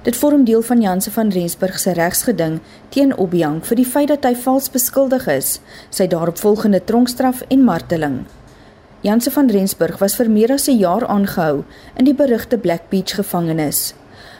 Dit 0.03 0.15
vorm 0.15 0.43
deel 0.43 0.61
van 0.61 0.81
Janse 0.81 1.11
van 1.11 1.29
Rensburg 1.29 1.79
se 1.79 1.91
regsgeding 1.91 2.59
teen 2.89 3.17
Obiang 3.17 3.65
vir 3.65 3.75
die 3.75 3.85
feit 3.85 4.07
dat 4.07 4.23
hy 4.23 4.35
vals 4.35 4.69
beskuldig 4.69 5.27
is, 5.27 5.59
sy 5.89 6.07
daaropvolgende 6.07 6.83
tronkstraf 6.83 7.41
en 7.49 7.63
marteling. 7.63 8.19
Janse 9.01 9.31
van 9.31 9.49
Rensburg 9.49 9.97
was 9.99 10.15
vir 10.15 10.29
meer 10.29 10.51
as 10.53 10.67
'n 10.67 10.77
jaar 10.77 11.05
aangehou 11.07 11.63
in 11.95 12.05
die 12.05 12.13
berugte 12.13 12.57
Black 12.57 12.89
Beach 12.89 13.15
gevangenis. 13.15 13.93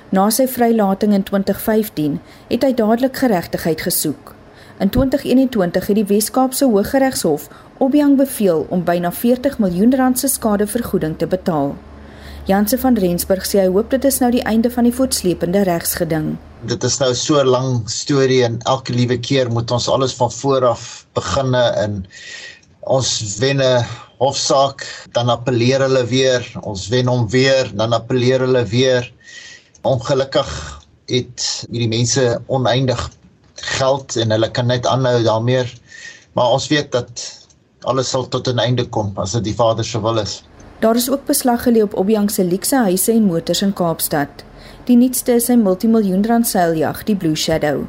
Na 0.09 0.29
sy 0.29 0.47
vrylating 0.47 1.13
in 1.13 1.23
2015 1.23 2.19
het 2.49 2.63
hy 2.63 2.73
dadelik 2.73 3.17
geregtigheid 3.17 3.81
gesoek. 3.81 4.35
In 4.79 4.89
2021 4.89 5.87
het 5.87 5.95
die 5.95 6.05
Wes-Kaapse 6.05 6.65
Hooggeregshof 6.65 7.49
Obiang 7.77 8.15
beveel 8.17 8.65
om 8.69 8.83
byna 8.83 9.11
40 9.11 9.59
miljoen 9.59 9.95
rand 9.95 10.19
se 10.19 10.27
skadevergoeding 10.27 11.17
te 11.17 11.27
betaal. 11.27 11.75
Janse 12.47 12.77
van 12.79 12.95
Rensburg 12.95 13.43
sê 13.43 13.57
hy 13.59 13.67
hoop 13.75 13.89
dit 13.91 14.05
is 14.07 14.21
nou 14.23 14.29
die 14.31 14.43
einde 14.47 14.69
van 14.71 14.85
die 14.87 14.93
voortsleepende 14.95 15.65
regsgeding. 15.67 16.29
Dit 16.71 16.85
is 16.87 16.95
nou 17.01 17.09
so 17.11 17.41
'n 17.41 17.51
lang 17.51 17.89
storie 17.91 18.45
en 18.45 18.55
elke 18.73 18.93
liewe 18.95 19.17
keer 19.19 19.51
moet 19.51 19.71
ons 19.71 19.89
alles 19.89 20.15
van 20.15 20.31
voor 20.31 20.65
af 20.65 21.05
beginne 21.13 21.63
en 21.83 22.07
ons 22.87 23.37
wen 23.43 23.59
'n 23.59 23.83
hofsaak, 24.19 24.87
dan 25.11 25.29
appeleer 25.29 25.81
hulle 25.81 26.05
weer, 26.05 26.47
ons 26.63 26.87
wen 26.87 27.07
hom 27.07 27.27
weer, 27.27 27.67
dan 27.75 27.93
appeleer 27.93 28.39
hulle 28.39 28.63
weer. 28.63 29.11
Ongelukkig 29.83 30.49
het 31.07 31.67
hierdie 31.69 31.91
mense 31.97 32.41
oneindig 32.47 33.11
geld 33.55 34.15
en 34.15 34.31
hulle 34.31 34.51
kan 34.51 34.67
net 34.67 34.87
aanhou 34.87 35.23
daarmee. 35.23 35.67
Maar 36.33 36.51
ons 36.55 36.67
weet 36.67 36.91
dat 36.91 37.11
alles 37.83 38.09
sal 38.09 38.27
tot 38.27 38.47
'n 38.47 38.59
einde 38.59 38.85
kom 38.85 39.11
as 39.15 39.31
dit 39.31 39.43
die 39.43 39.55
Vader 39.55 39.83
se 39.83 39.99
wil 40.01 40.17
is. 40.17 40.43
Daar 40.79 40.95
is 40.95 41.09
ook 41.09 41.25
beslag 41.25 41.63
gelê 41.63 41.81
op 41.81 41.93
Obiang 41.97 42.31
se 42.31 42.43
luukse 42.45 42.75
huise 42.75 43.11
en 43.11 43.23
motors 43.23 43.61
in 43.61 43.73
Kaapstad. 43.73 44.29
Die 44.85 44.97
nuutste 44.97 45.33
is 45.39 45.47
sy 45.49 45.55
multimiljoen 45.57 46.21
rand 46.29 46.47
seiljag, 46.47 46.99
die 47.07 47.15
Blue 47.17 47.35
Shadow. 47.35 47.87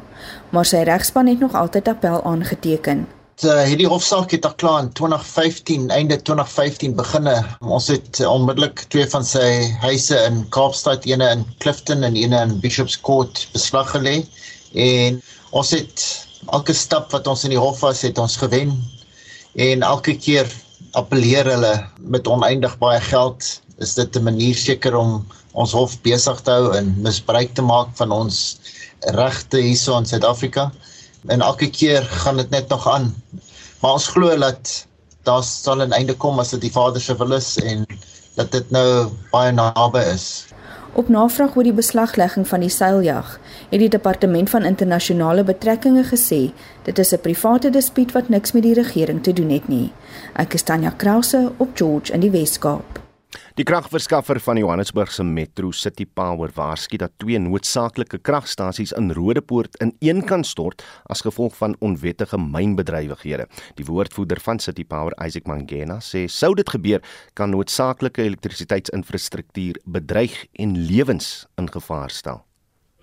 Maar 0.49 0.65
sy 0.65 0.81
regspan 0.89 1.27
het 1.29 1.39
nog 1.39 1.53
altyd 1.53 1.87
appel 1.87 2.23
aangeteken. 2.25 3.05
Uh, 3.45 3.61
hierdie 3.63 3.87
hofsaak 3.87 4.33
het 4.33 4.45
al 4.45 4.55
klaar 4.59 4.79
in 4.83 4.89
2015, 4.97 5.85
einde 5.95 6.17
2015 6.17 6.95
beginne. 6.97 7.35
Ons 7.61 7.91
het 7.93 8.19
onmiddellik 8.25 8.81
twee 8.91 9.05
van 9.13 9.23
sy 9.23 9.45
huise 9.85 10.17
in 10.25 10.41
Kaapstad, 10.49 11.05
eene 11.05 11.29
in 11.37 11.45
Clifton 11.61 12.03
en 12.03 12.17
eene 12.17 12.41
in 12.41 12.57
Bishop's 12.59 12.97
Court 12.99 13.45
beslag 13.53 13.93
gelê 13.93 14.23
en 14.73 15.21
ons 15.55 15.71
het 15.77 16.07
elke 16.51 16.73
stap 16.73 17.13
wat 17.13 17.29
ons 17.29 17.45
in 17.45 17.53
die 17.53 17.61
hof 17.61 17.85
was, 17.85 18.01
het 18.01 18.17
ons 18.17 18.35
gewen 18.41 18.73
en 19.55 19.85
elke 19.85 20.17
keer 20.17 20.49
appeleer 20.97 21.45
hulle 21.45 21.73
met 21.99 22.27
oneindig 22.27 22.77
baie 22.81 23.01
geld. 23.01 23.61
Is 23.79 23.93
dit 23.93 24.15
'n 24.15 24.23
manier 24.23 24.55
seker 24.55 24.95
om 24.95 25.27
ons 25.51 25.71
hof 25.71 26.01
besig 26.01 26.41
te 26.41 26.51
hou 26.51 26.75
en 26.75 26.95
misbruik 27.01 27.53
te 27.53 27.61
maak 27.61 27.89
van 27.97 28.11
ons 28.11 28.59
regte 28.99 29.57
hierso 29.57 29.97
in 29.97 30.05
Suid-Afrika? 30.05 30.71
En 31.27 31.41
elke 31.41 31.69
keer 31.69 32.03
gaan 32.03 32.37
dit 32.37 32.49
net 32.49 32.69
nog 32.69 32.87
aan. 32.87 33.15
Maar 33.79 33.91
ons 33.91 34.07
glo 34.07 34.37
dat 34.37 34.85
daar 35.23 35.43
sal 35.43 35.81
'n 35.81 35.91
einde 35.91 36.15
kom 36.15 36.39
as 36.39 36.49
dit 36.49 36.61
die 36.61 36.71
Vader 36.71 37.01
se 37.01 37.15
wil 37.17 37.33
is 37.33 37.57
en 37.57 37.85
dat 38.35 38.51
dit 38.51 38.71
nou 38.71 39.09
baie 39.31 39.51
naby 39.51 39.99
is 39.99 40.48
Op 40.93 41.09
navraag 41.09 41.55
oor 41.55 41.63
die 41.63 41.73
beslaglegging 41.73 42.47
van 42.47 42.59
die 42.59 42.69
seiljag, 42.69 43.35
het 43.69 43.79
die 43.79 43.89
departement 43.89 44.49
van 44.49 44.65
internasionale 44.65 45.43
betrekkinge 45.43 46.03
gesê 46.03 46.51
dit 46.83 46.99
is 46.99 47.13
'n 47.13 47.21
private 47.21 47.69
dispuut 47.69 48.11
wat 48.11 48.29
niks 48.29 48.51
met 48.51 48.63
die 48.63 48.73
regering 48.73 49.23
te 49.23 49.33
doen 49.33 49.49
het 49.49 49.67
nie. 49.67 49.91
Ek 50.35 50.53
is 50.53 50.63
Tanya 50.63 50.93
Krause 50.97 51.51
op 51.57 51.69
George 51.73 52.13
in 52.13 52.19
die 52.19 52.31
Weskaap. 52.31 53.08
Die 53.59 53.65
kragverskaffer 53.67 54.39
van 54.41 54.57
Johannesburg 54.57 55.11
se 55.13 55.23
Metro 55.23 55.69
City 55.71 56.05
Power 56.05 56.49
waarsku 56.55 56.97
dat 56.97 57.13
twee 57.21 57.37
noodsaaklike 57.39 58.17
kragstasies 58.25 58.93
in 58.97 59.11
Rodepoort 59.13 59.77
in 59.83 59.93
een 59.99 60.23
kan 60.25 60.43
stort 60.43 60.81
as 61.05 61.21
gevolg 61.21 61.57
van 61.57 61.75
onwettige 61.79 62.39
mynbedrywighede. 62.41 63.45
Die 63.77 63.85
woordvoerder 63.85 64.41
van 64.41 64.59
City 64.59 64.85
Power, 64.85 65.13
Isaac 65.25 65.45
Mangena, 65.45 65.99
sê 66.01 66.25
sou 66.25 66.55
dit 66.57 66.69
gebeur, 66.69 67.05
kan 67.33 67.53
noodsaaklike 67.53 68.25
elektrisiteitsinfrastruktuur 68.25 69.81
bedreig 69.85 70.45
en 70.53 70.77
lewens 70.89 71.45
in 71.61 71.69
gevaar 71.69 72.09
stel. 72.09 72.48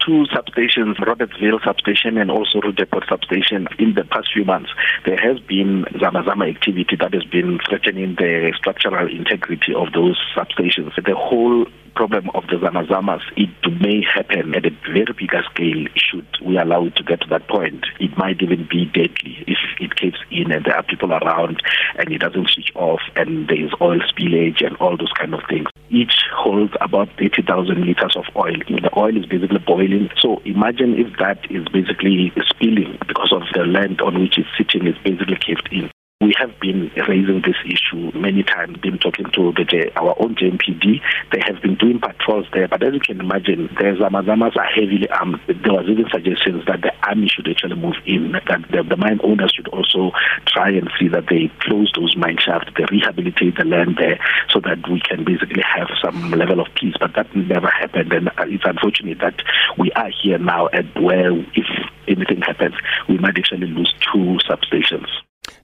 Two 0.07 0.25
substations, 0.33 0.99
Robertsville 1.05 1.59
substation 1.65 2.17
and 2.17 2.31
also 2.31 2.61
Rudeport 2.61 3.09
substation, 3.09 3.67
in 3.79 3.95
the 3.95 4.05
past 4.05 4.29
few 4.33 4.45
months, 4.45 4.71
there 5.05 5.19
has 5.19 5.41
been 5.41 5.85
Zamazama 5.95 6.49
activity 6.49 6.97
that 7.01 7.13
has 7.13 7.25
been 7.25 7.59
threatening 7.69 8.15
the 8.15 8.53
structural 8.57 9.11
integrity 9.11 9.75
of 9.75 9.93
those 9.93 10.17
substations. 10.37 10.95
The 10.95 11.17
whole 11.17 11.67
problem 11.97 12.31
of 12.35 12.45
the 12.47 12.57
Zamazamas, 12.57 13.23
it 13.37 13.51
may 13.81 14.05
happen 14.05 14.55
at 14.55 14.67
a 14.67 14.71
very 14.93 15.13
bigger 15.19 15.43
scale 15.51 15.87
should 15.97 16.29
we 16.45 16.59
allow 16.59 16.85
it 16.85 16.95
to 16.97 17.03
get 17.03 17.23
to 17.23 17.29
that 17.31 17.49
point. 17.49 17.87
It 17.99 18.17
might 18.19 18.41
even 18.43 18.69
be 18.71 18.85
deadly 18.85 19.43
if 19.47 19.59
it 19.81 19.97
caves 19.97 20.19
in 20.31 20.53
and 20.53 20.65
there 20.65 20.77
are 20.77 20.83
people 20.83 21.13
around 21.13 21.63
and 21.99 22.13
it 22.13 22.19
doesn't 22.19 22.51
switch 22.51 22.71
off 22.75 23.01
and 23.17 23.49
there 23.49 23.65
is 23.65 23.73
oil 23.81 23.99
spillage 24.01 24.65
and 24.65 24.77
all 24.77 24.97
those 24.97 25.13
kind 25.19 25.33
of 25.35 25.41
things. 25.49 25.67
Each 25.89 26.27
holds 26.35 26.75
about 26.83 27.09
80,000 27.19 27.81
liters 27.81 28.15
of 28.15 28.25
oil. 28.37 28.57
The 28.69 28.91
oil 28.97 29.17
is 29.17 29.25
basically 29.25 29.59
boiling. 29.59 30.11
So 30.21 30.43
imagine 30.45 30.99
if 30.99 31.17
that 31.19 31.51
is 31.51 31.67
basically 31.73 32.33
spilling 32.45 32.99
because 33.09 33.33
of 33.33 33.43
the 33.55 33.65
land 33.65 34.03
on 34.03 34.21
which 34.21 34.37
it's 34.37 34.49
sitting 34.59 34.87
is 34.87 34.97
basically 35.03 35.37
caved 35.37 35.69
in. 35.73 35.91
We 36.23 36.35
have 36.39 36.59
been 36.61 36.91
raising 37.07 37.43
this 37.45 37.61
issue 37.67 38.11
many 38.19 38.43
times, 38.43 38.79
been 38.79 38.97
talking 38.99 39.27
to 39.33 39.53
the 39.53 39.93
our 39.97 40.17
own 40.19 40.35
JMPD. 40.35 41.03
They 41.31 41.41
have 41.45 41.61
been 41.61 41.75
doing 41.77 42.01
patrols 42.01 42.47
there, 42.55 42.67
but 42.67 42.83
as 42.83 42.95
you 42.95 43.01
can 43.01 43.21
imagine, 43.21 43.69
the 43.77 43.95
Zamazamas 44.01 44.57
are 44.57 44.65
heavily 44.65 45.07
armed. 45.11 45.41
There 45.47 45.75
was 45.75 45.85
even 45.87 46.07
suggestions 46.11 46.65
that 46.67 46.81
the 46.81 46.93
army 47.07 47.29
should 47.29 47.47
actually 47.49 47.77
move 47.77 47.97
in, 48.07 48.33
that 48.33 48.65
the, 48.73 48.83
the 48.83 48.97
mine 48.97 49.21
owners 49.23 49.53
should 49.55 49.69
also 49.69 50.11
try 50.47 50.71
and 50.71 50.91
see 50.99 51.09
that 51.09 51.29
they 51.29 51.53
close 51.61 51.93
those 51.95 52.17
mine 52.17 52.39
shafts, 52.41 52.73
they 52.79 52.87
rehabilitate 52.91 53.59
the 53.59 53.65
land 53.65 53.99
there 54.01 54.19
so 54.49 54.59
that 54.61 54.89
we 54.89 55.01
can 55.05 55.23
basically 55.23 55.63
have 55.63 55.89
some 56.03 56.31
level 56.33 56.61
of 56.61 56.67
peace. 56.81 56.95
But 56.99 57.13
that 57.15 57.29
never 57.37 57.69
happened, 57.69 58.13
and 58.15 58.29
uh, 58.29 58.49
it's 58.49 58.65
unfortunate 58.65 59.19
that 59.21 59.43
we 59.79 59.93
are 59.93 60.11
here 60.23 60.39
now 60.39 60.69
at 60.73 60.87
where 60.99 61.37
if 61.53 61.69
anything 62.09 62.41
happens, 62.41 62.75
we 63.07 63.19
might 63.19 63.37
actually 63.37 63.69
lose 63.69 63.93
two 64.01 64.41
substations. 64.49 65.13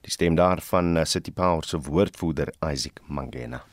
Die 0.03 0.11
stem 0.11 0.35
daarvan 0.35 0.97
uh, 0.97 1.05
City 1.07 1.31
Power 1.31 1.63
se 1.63 1.79
woordvoerder 1.79 2.51
Isaac 2.59 2.99
Mangena. 3.07 3.63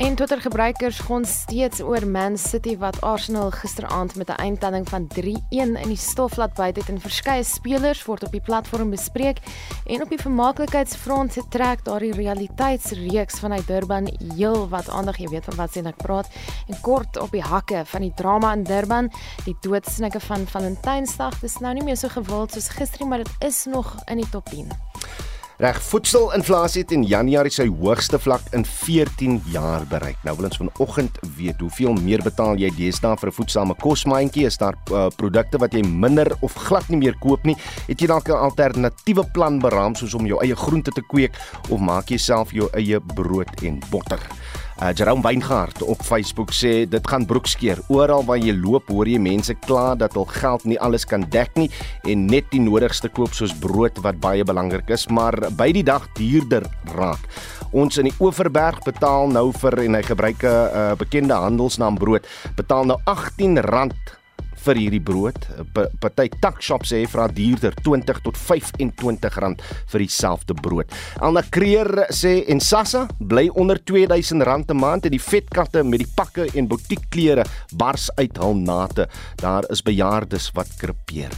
En 0.00 0.14
Twitter 0.14 0.40
gebruikers 0.40 0.98
gaan 0.98 1.24
steeds 1.24 1.80
oor 1.80 2.06
Man 2.06 2.38
City 2.38 2.78
wat 2.78 3.00
Arsenal 3.00 3.50
gisteraand 3.50 4.14
met 4.16 4.28
'n 4.28 4.40
eindtelling 4.40 4.88
van 4.88 5.06
3-1 5.06 5.76
in 5.76 5.88
die 5.88 5.96
stof 5.96 6.36
laat 6.36 6.54
byt 6.54 6.76
het 6.76 6.88
en 6.88 7.00
verskeie 7.00 7.42
spelers 7.42 8.04
word 8.04 8.24
op 8.24 8.30
die 8.30 8.40
platform 8.40 8.90
bespreek 8.90 9.38
en 9.86 10.02
op 10.02 10.08
die 10.08 10.18
vermaaklikheidsfront 10.18 11.36
trek 11.48 11.84
daardie 11.84 12.12
realiteitsreeks 12.12 13.38
vanuit 13.38 13.66
Durban 13.66 14.08
heel 14.36 14.68
wat 14.68 14.88
aandag. 14.88 15.16
Jy 15.16 15.28
weet 15.28 15.44
van 15.44 15.56
wat 15.56 15.72
sien 15.72 15.86
ek 15.86 15.96
praat? 15.96 16.28
En 16.66 16.80
kort 16.80 17.16
op 17.16 17.30
die 17.30 17.44
hakke 17.44 17.82
van 17.84 18.00
die 18.00 18.12
drama 18.14 18.52
in 18.52 18.62
Durban 18.62 19.12
die 19.44 19.56
doodsnike 19.60 20.20
van 20.20 20.46
Valentynsdag 20.46 21.40
dis 21.40 21.58
nou 21.58 21.74
nie 21.74 21.84
meer 21.84 21.96
so 21.96 22.08
gewild 22.08 22.52
soos 22.52 22.68
gister 22.68 23.06
maar 23.06 23.18
dit 23.18 23.30
is 23.38 23.64
nog 23.64 23.96
in 24.06 24.16
die 24.16 24.28
top 24.30 24.44
10 24.44 24.89
Reg, 25.60 25.76
voedselinflasie 25.84 26.80
het 26.80 26.92
in 26.96 27.02
Januarie 27.04 27.50
sy 27.52 27.66
hoogste 27.68 28.16
vlak 28.16 28.46
in 28.56 28.62
14 28.64 29.34
jaar 29.52 29.82
bereik. 29.90 30.16
Nou 30.24 30.32
wil 30.38 30.46
ons 30.48 30.56
vanoggend 30.56 31.18
weet 31.36 31.60
hoeveel 31.60 31.98
meer 32.00 32.22
betaal 32.24 32.56
jy 32.56 32.70
deesdae 32.78 33.18
vir 33.20 33.28
'n 33.28 33.36
voedsame 33.36 33.76
kosmaandjie? 33.76 34.46
Is 34.48 34.56
daar 34.56 34.78
uh, 34.88 35.10
produkte 35.20 35.60
wat 35.60 35.76
jy 35.76 35.82
minder 35.84 36.32
of 36.40 36.54
glad 36.54 36.88
nie 36.88 36.96
meer 36.96 37.18
koop 37.20 37.44
nie? 37.44 37.56
Het 37.88 38.00
jy 38.00 38.08
dalk 38.08 38.28
'n 38.32 38.40
alternatiewe 38.40 39.24
plan 39.34 39.60
beraam 39.60 39.94
soos 39.94 40.14
om 40.14 40.24
jou 40.24 40.40
eie 40.40 40.56
groente 40.56 40.92
te 40.96 41.02
kweek 41.02 41.36
of 41.68 41.78
maak 41.78 42.08
jy 42.08 42.16
self 42.16 42.52
jou 42.52 42.70
eie 42.72 42.98
brood 43.00 43.52
en 43.62 43.82
botter? 43.90 44.20
Uh, 44.80 44.94
Jerome 44.96 45.20
Weingart 45.20 45.82
op 45.82 46.00
Facebook 46.00 46.54
sê 46.56 46.86
dit 46.88 47.08
gaan 47.12 47.26
broekskeer. 47.28 47.82
Oral 47.92 48.22
waar 48.24 48.38
jy 48.40 48.54
loop, 48.56 48.88
hoor 48.88 49.08
jy 49.10 49.18
mense 49.20 49.52
kla 49.66 49.92
dat 49.92 50.14
hul 50.16 50.24
geld 50.32 50.64
nie 50.64 50.78
alles 50.80 51.04
kan 51.04 51.26
dek 51.28 51.52
nie 51.60 51.66
en 52.08 52.22
net 52.24 52.48
die 52.48 52.62
nodigste 52.64 53.10
koop 53.12 53.36
soos 53.36 53.52
brood 53.60 54.00
wat 54.00 54.16
baie 54.24 54.40
belangrik 54.40 54.88
is, 54.88 55.04
maar 55.12 55.36
by 55.58 55.68
die 55.76 55.84
dag 55.84 56.06
duurder 56.16 56.64
raak. 56.94 57.28
Ons 57.76 58.00
in 58.00 58.08
die 58.08 58.14
Oeverberg 58.24 58.80
betaal 58.86 59.28
nou 59.28 59.50
vir 59.60 59.76
en 59.84 60.00
hy 60.00 60.02
gebruik 60.02 60.48
'n 60.48 60.48
uh, 60.48 60.96
bekende 60.96 61.36
handelsnaam 61.36 62.00
brood, 62.00 62.24
betaal 62.56 62.88
nou 62.88 62.96
R18 63.04 64.19
vir 64.64 64.80
hierdie 64.80 65.02
brood. 65.02 65.46
Party 66.00 66.28
tuckshops 66.42 66.92
sê 66.92 67.02
vra 67.10 67.26
duurder 67.32 67.74
20 67.84 68.22
tot 68.24 68.38
25 68.38 69.38
rand 69.42 69.62
vir 69.92 70.04
dieselfde 70.04 70.56
brood. 70.60 70.90
Alna 71.20 71.42
Kreer 71.42 72.06
sê 72.14 72.40
en 72.50 72.60
Sassa 72.60 73.06
bly 73.20 73.48
onder 73.54 73.78
2000 73.78 74.42
rand 74.46 74.70
'n 74.70 74.76
maand 74.76 75.06
en 75.06 75.12
die 75.12 75.22
vetkatte 75.22 75.84
met 75.84 76.00
die 76.00 76.12
pakke 76.16 76.48
en 76.54 76.68
boutiekklere 76.68 77.44
bars 77.72 78.10
uit 78.16 78.36
hul 78.36 78.54
nate. 78.54 79.08
Daar 79.36 79.64
is 79.70 79.82
bejaardes 79.82 80.50
wat 80.54 80.68
krepeer. 80.78 81.30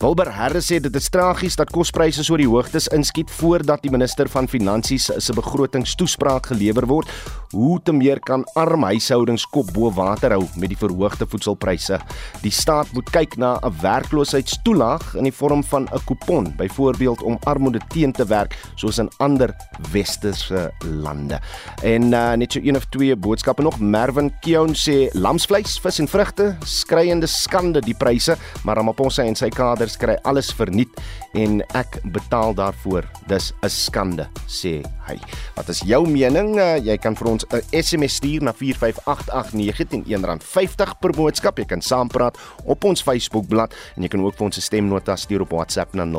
Wilber 0.00 0.30
Harris 0.30 0.70
sê 0.70 0.80
dit 0.80 0.96
is 0.96 1.08
tragies 1.08 1.56
dat 1.56 1.70
kospryse 1.70 2.24
so 2.24 2.36
die 2.36 2.48
hoogtes 2.48 2.88
inskiet 2.88 3.30
voordat 3.30 3.82
die 3.82 3.90
minister 3.90 4.28
van 4.28 4.48
finansies 4.48 5.10
se 5.18 5.32
begrotingstoespraak 5.32 6.46
gelewer 6.46 6.86
word. 6.86 7.08
Hoe 7.50 7.80
te 7.82 7.90
meer 7.92 8.20
kan 8.22 8.44
arm 8.54 8.84
huishoudings 8.86 9.42
kop 9.50 9.72
bo 9.74 9.88
water 9.90 10.30
hou 10.36 10.44
met 10.62 10.70
die 10.70 10.78
verhoogde 10.78 11.26
voedselpryse? 11.26 11.96
Die 12.44 12.52
staat 12.54 12.92
moet 12.94 13.10
kyk 13.10 13.34
na 13.42 13.58
'n 13.58 13.74
werkloosheidstoelaag 13.82 15.16
in 15.18 15.26
die 15.26 15.34
vorm 15.34 15.64
van 15.64 15.88
'n 15.90 16.04
kupon, 16.06 16.54
byvoorbeeld 16.56 17.22
om 17.22 17.38
armoede 17.44 17.80
teen 17.88 18.12
te 18.12 18.24
werk 18.24 18.54
soos 18.76 18.98
in 18.98 19.10
ander 19.18 19.50
westerse 19.90 20.70
lande. 20.84 21.40
En 21.82 22.12
uh, 22.12 22.32
net 22.32 22.52
so 22.52 22.60
een 22.62 22.76
of 22.76 22.84
twee 22.84 23.16
boodskappe 23.16 23.62
nog. 23.62 23.80
Mervin 23.80 24.32
Keown 24.40 24.72
sê 24.74 25.10
lamsvleis, 25.12 25.78
vis 25.80 25.98
en 25.98 26.08
vrugte 26.08 26.56
skreiende 26.64 27.26
skande 27.26 27.80
die 27.80 27.94
pryse, 27.94 28.36
maar 28.64 28.76
Ramaphosa 28.76 29.24
en 29.24 29.34
sy 29.34 29.48
kaders 29.48 29.96
kry 29.96 30.18
alles 30.22 30.54
verniet 30.54 31.00
en 31.34 31.60
ek 31.74 31.98
betaal 32.04 32.54
daarvoor. 32.54 33.04
Dis 33.26 33.52
'n 33.62 33.68
skande, 33.68 34.28
sê 34.46 34.84
hy. 35.10 35.18
Wat 35.56 35.68
is 35.72 35.82
jou 35.86 36.08
mening? 36.08 36.58
Uh, 36.58 36.78
jy 36.78 36.96
kan 37.00 37.16
vir 37.18 37.26
ons 37.34 37.44
'n 37.50 37.62
SMS 37.70 38.14
stuur 38.20 38.42
na 38.42 38.52
45889 38.52 39.88
teen 39.88 40.04
R1.50 40.06 40.98
per 41.00 41.12
boodskap. 41.12 41.58
Jy 41.58 41.64
kan 41.64 41.82
saampraat 41.82 42.38
op 42.64 42.84
ons 42.84 43.02
Facebookblad 43.02 43.74
en 43.96 44.02
jy 44.02 44.08
kan 44.08 44.24
ook 44.24 44.36
vir 44.36 44.44
ons 44.44 44.56
'n 44.56 44.60
stemnota 44.60 45.16
stuur 45.16 45.40
op 45.40 45.50
WhatsApp 45.50 45.94
na 45.94 46.04
0765366961. 46.04 46.10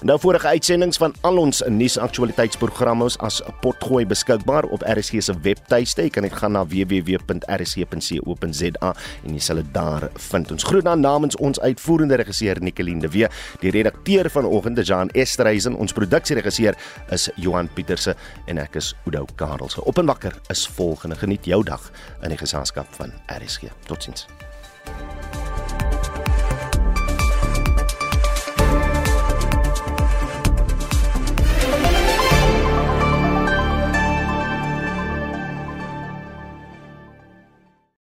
Onthou 0.00 0.18
vorige 0.18 0.48
uitsendings 0.48 0.96
van 0.96 1.14
al 1.22 1.38
ons 1.38 1.62
nuusaktualiteitsprogramme 1.66 3.04
as 3.04 3.42
potgooi 3.60 4.06
beskikbaar 4.06 4.64
op 4.64 4.82
RSG 4.82 5.22
se 5.22 5.34
webtuiste. 5.42 6.02
Jy 6.02 6.10
kan 6.10 6.22
net 6.22 6.32
gaan 6.32 6.52
na 6.52 6.64
www.rsg.co.za 6.64 8.94
en 9.24 9.34
jy 9.34 9.40
sal 9.42 9.56
dit 9.56 9.72
daar 9.74 10.08
vind. 10.30 10.52
Ons 10.54 10.66
groet 10.68 10.84
dan 10.84 11.00
namens 11.00 11.36
ons 11.36 11.60
uitvoerende 11.60 12.16
regisseur 12.20 12.60
Nicoline 12.60 13.00
de 13.00 13.10
Wee, 13.12 13.28
die 13.60 13.72
redakteur 13.74 14.30
vanoggend, 14.30 14.80
Jean 14.86 15.10
Esterhuizen, 15.34 15.74
ons 15.82 15.92
produksieregisseur 15.92 16.76
is 17.14 17.26
Johan 17.42 17.66
Pieterse 17.74 18.14
en 18.46 18.60
ek 18.62 18.78
is 18.78 18.92
Oudo 19.02 19.24
Karelse. 19.34 19.82
Op 19.82 19.98
en 19.98 20.06
wakker 20.06 20.36
is 20.54 20.62
volgende. 20.76 21.18
Geniet 21.18 21.50
jou 21.50 21.64
dag 21.66 21.90
in 22.22 22.30
die 22.30 22.38
geselskap 22.38 22.94
van 23.00 23.10
RSG. 23.26 23.74
Totsiens. 23.90 24.28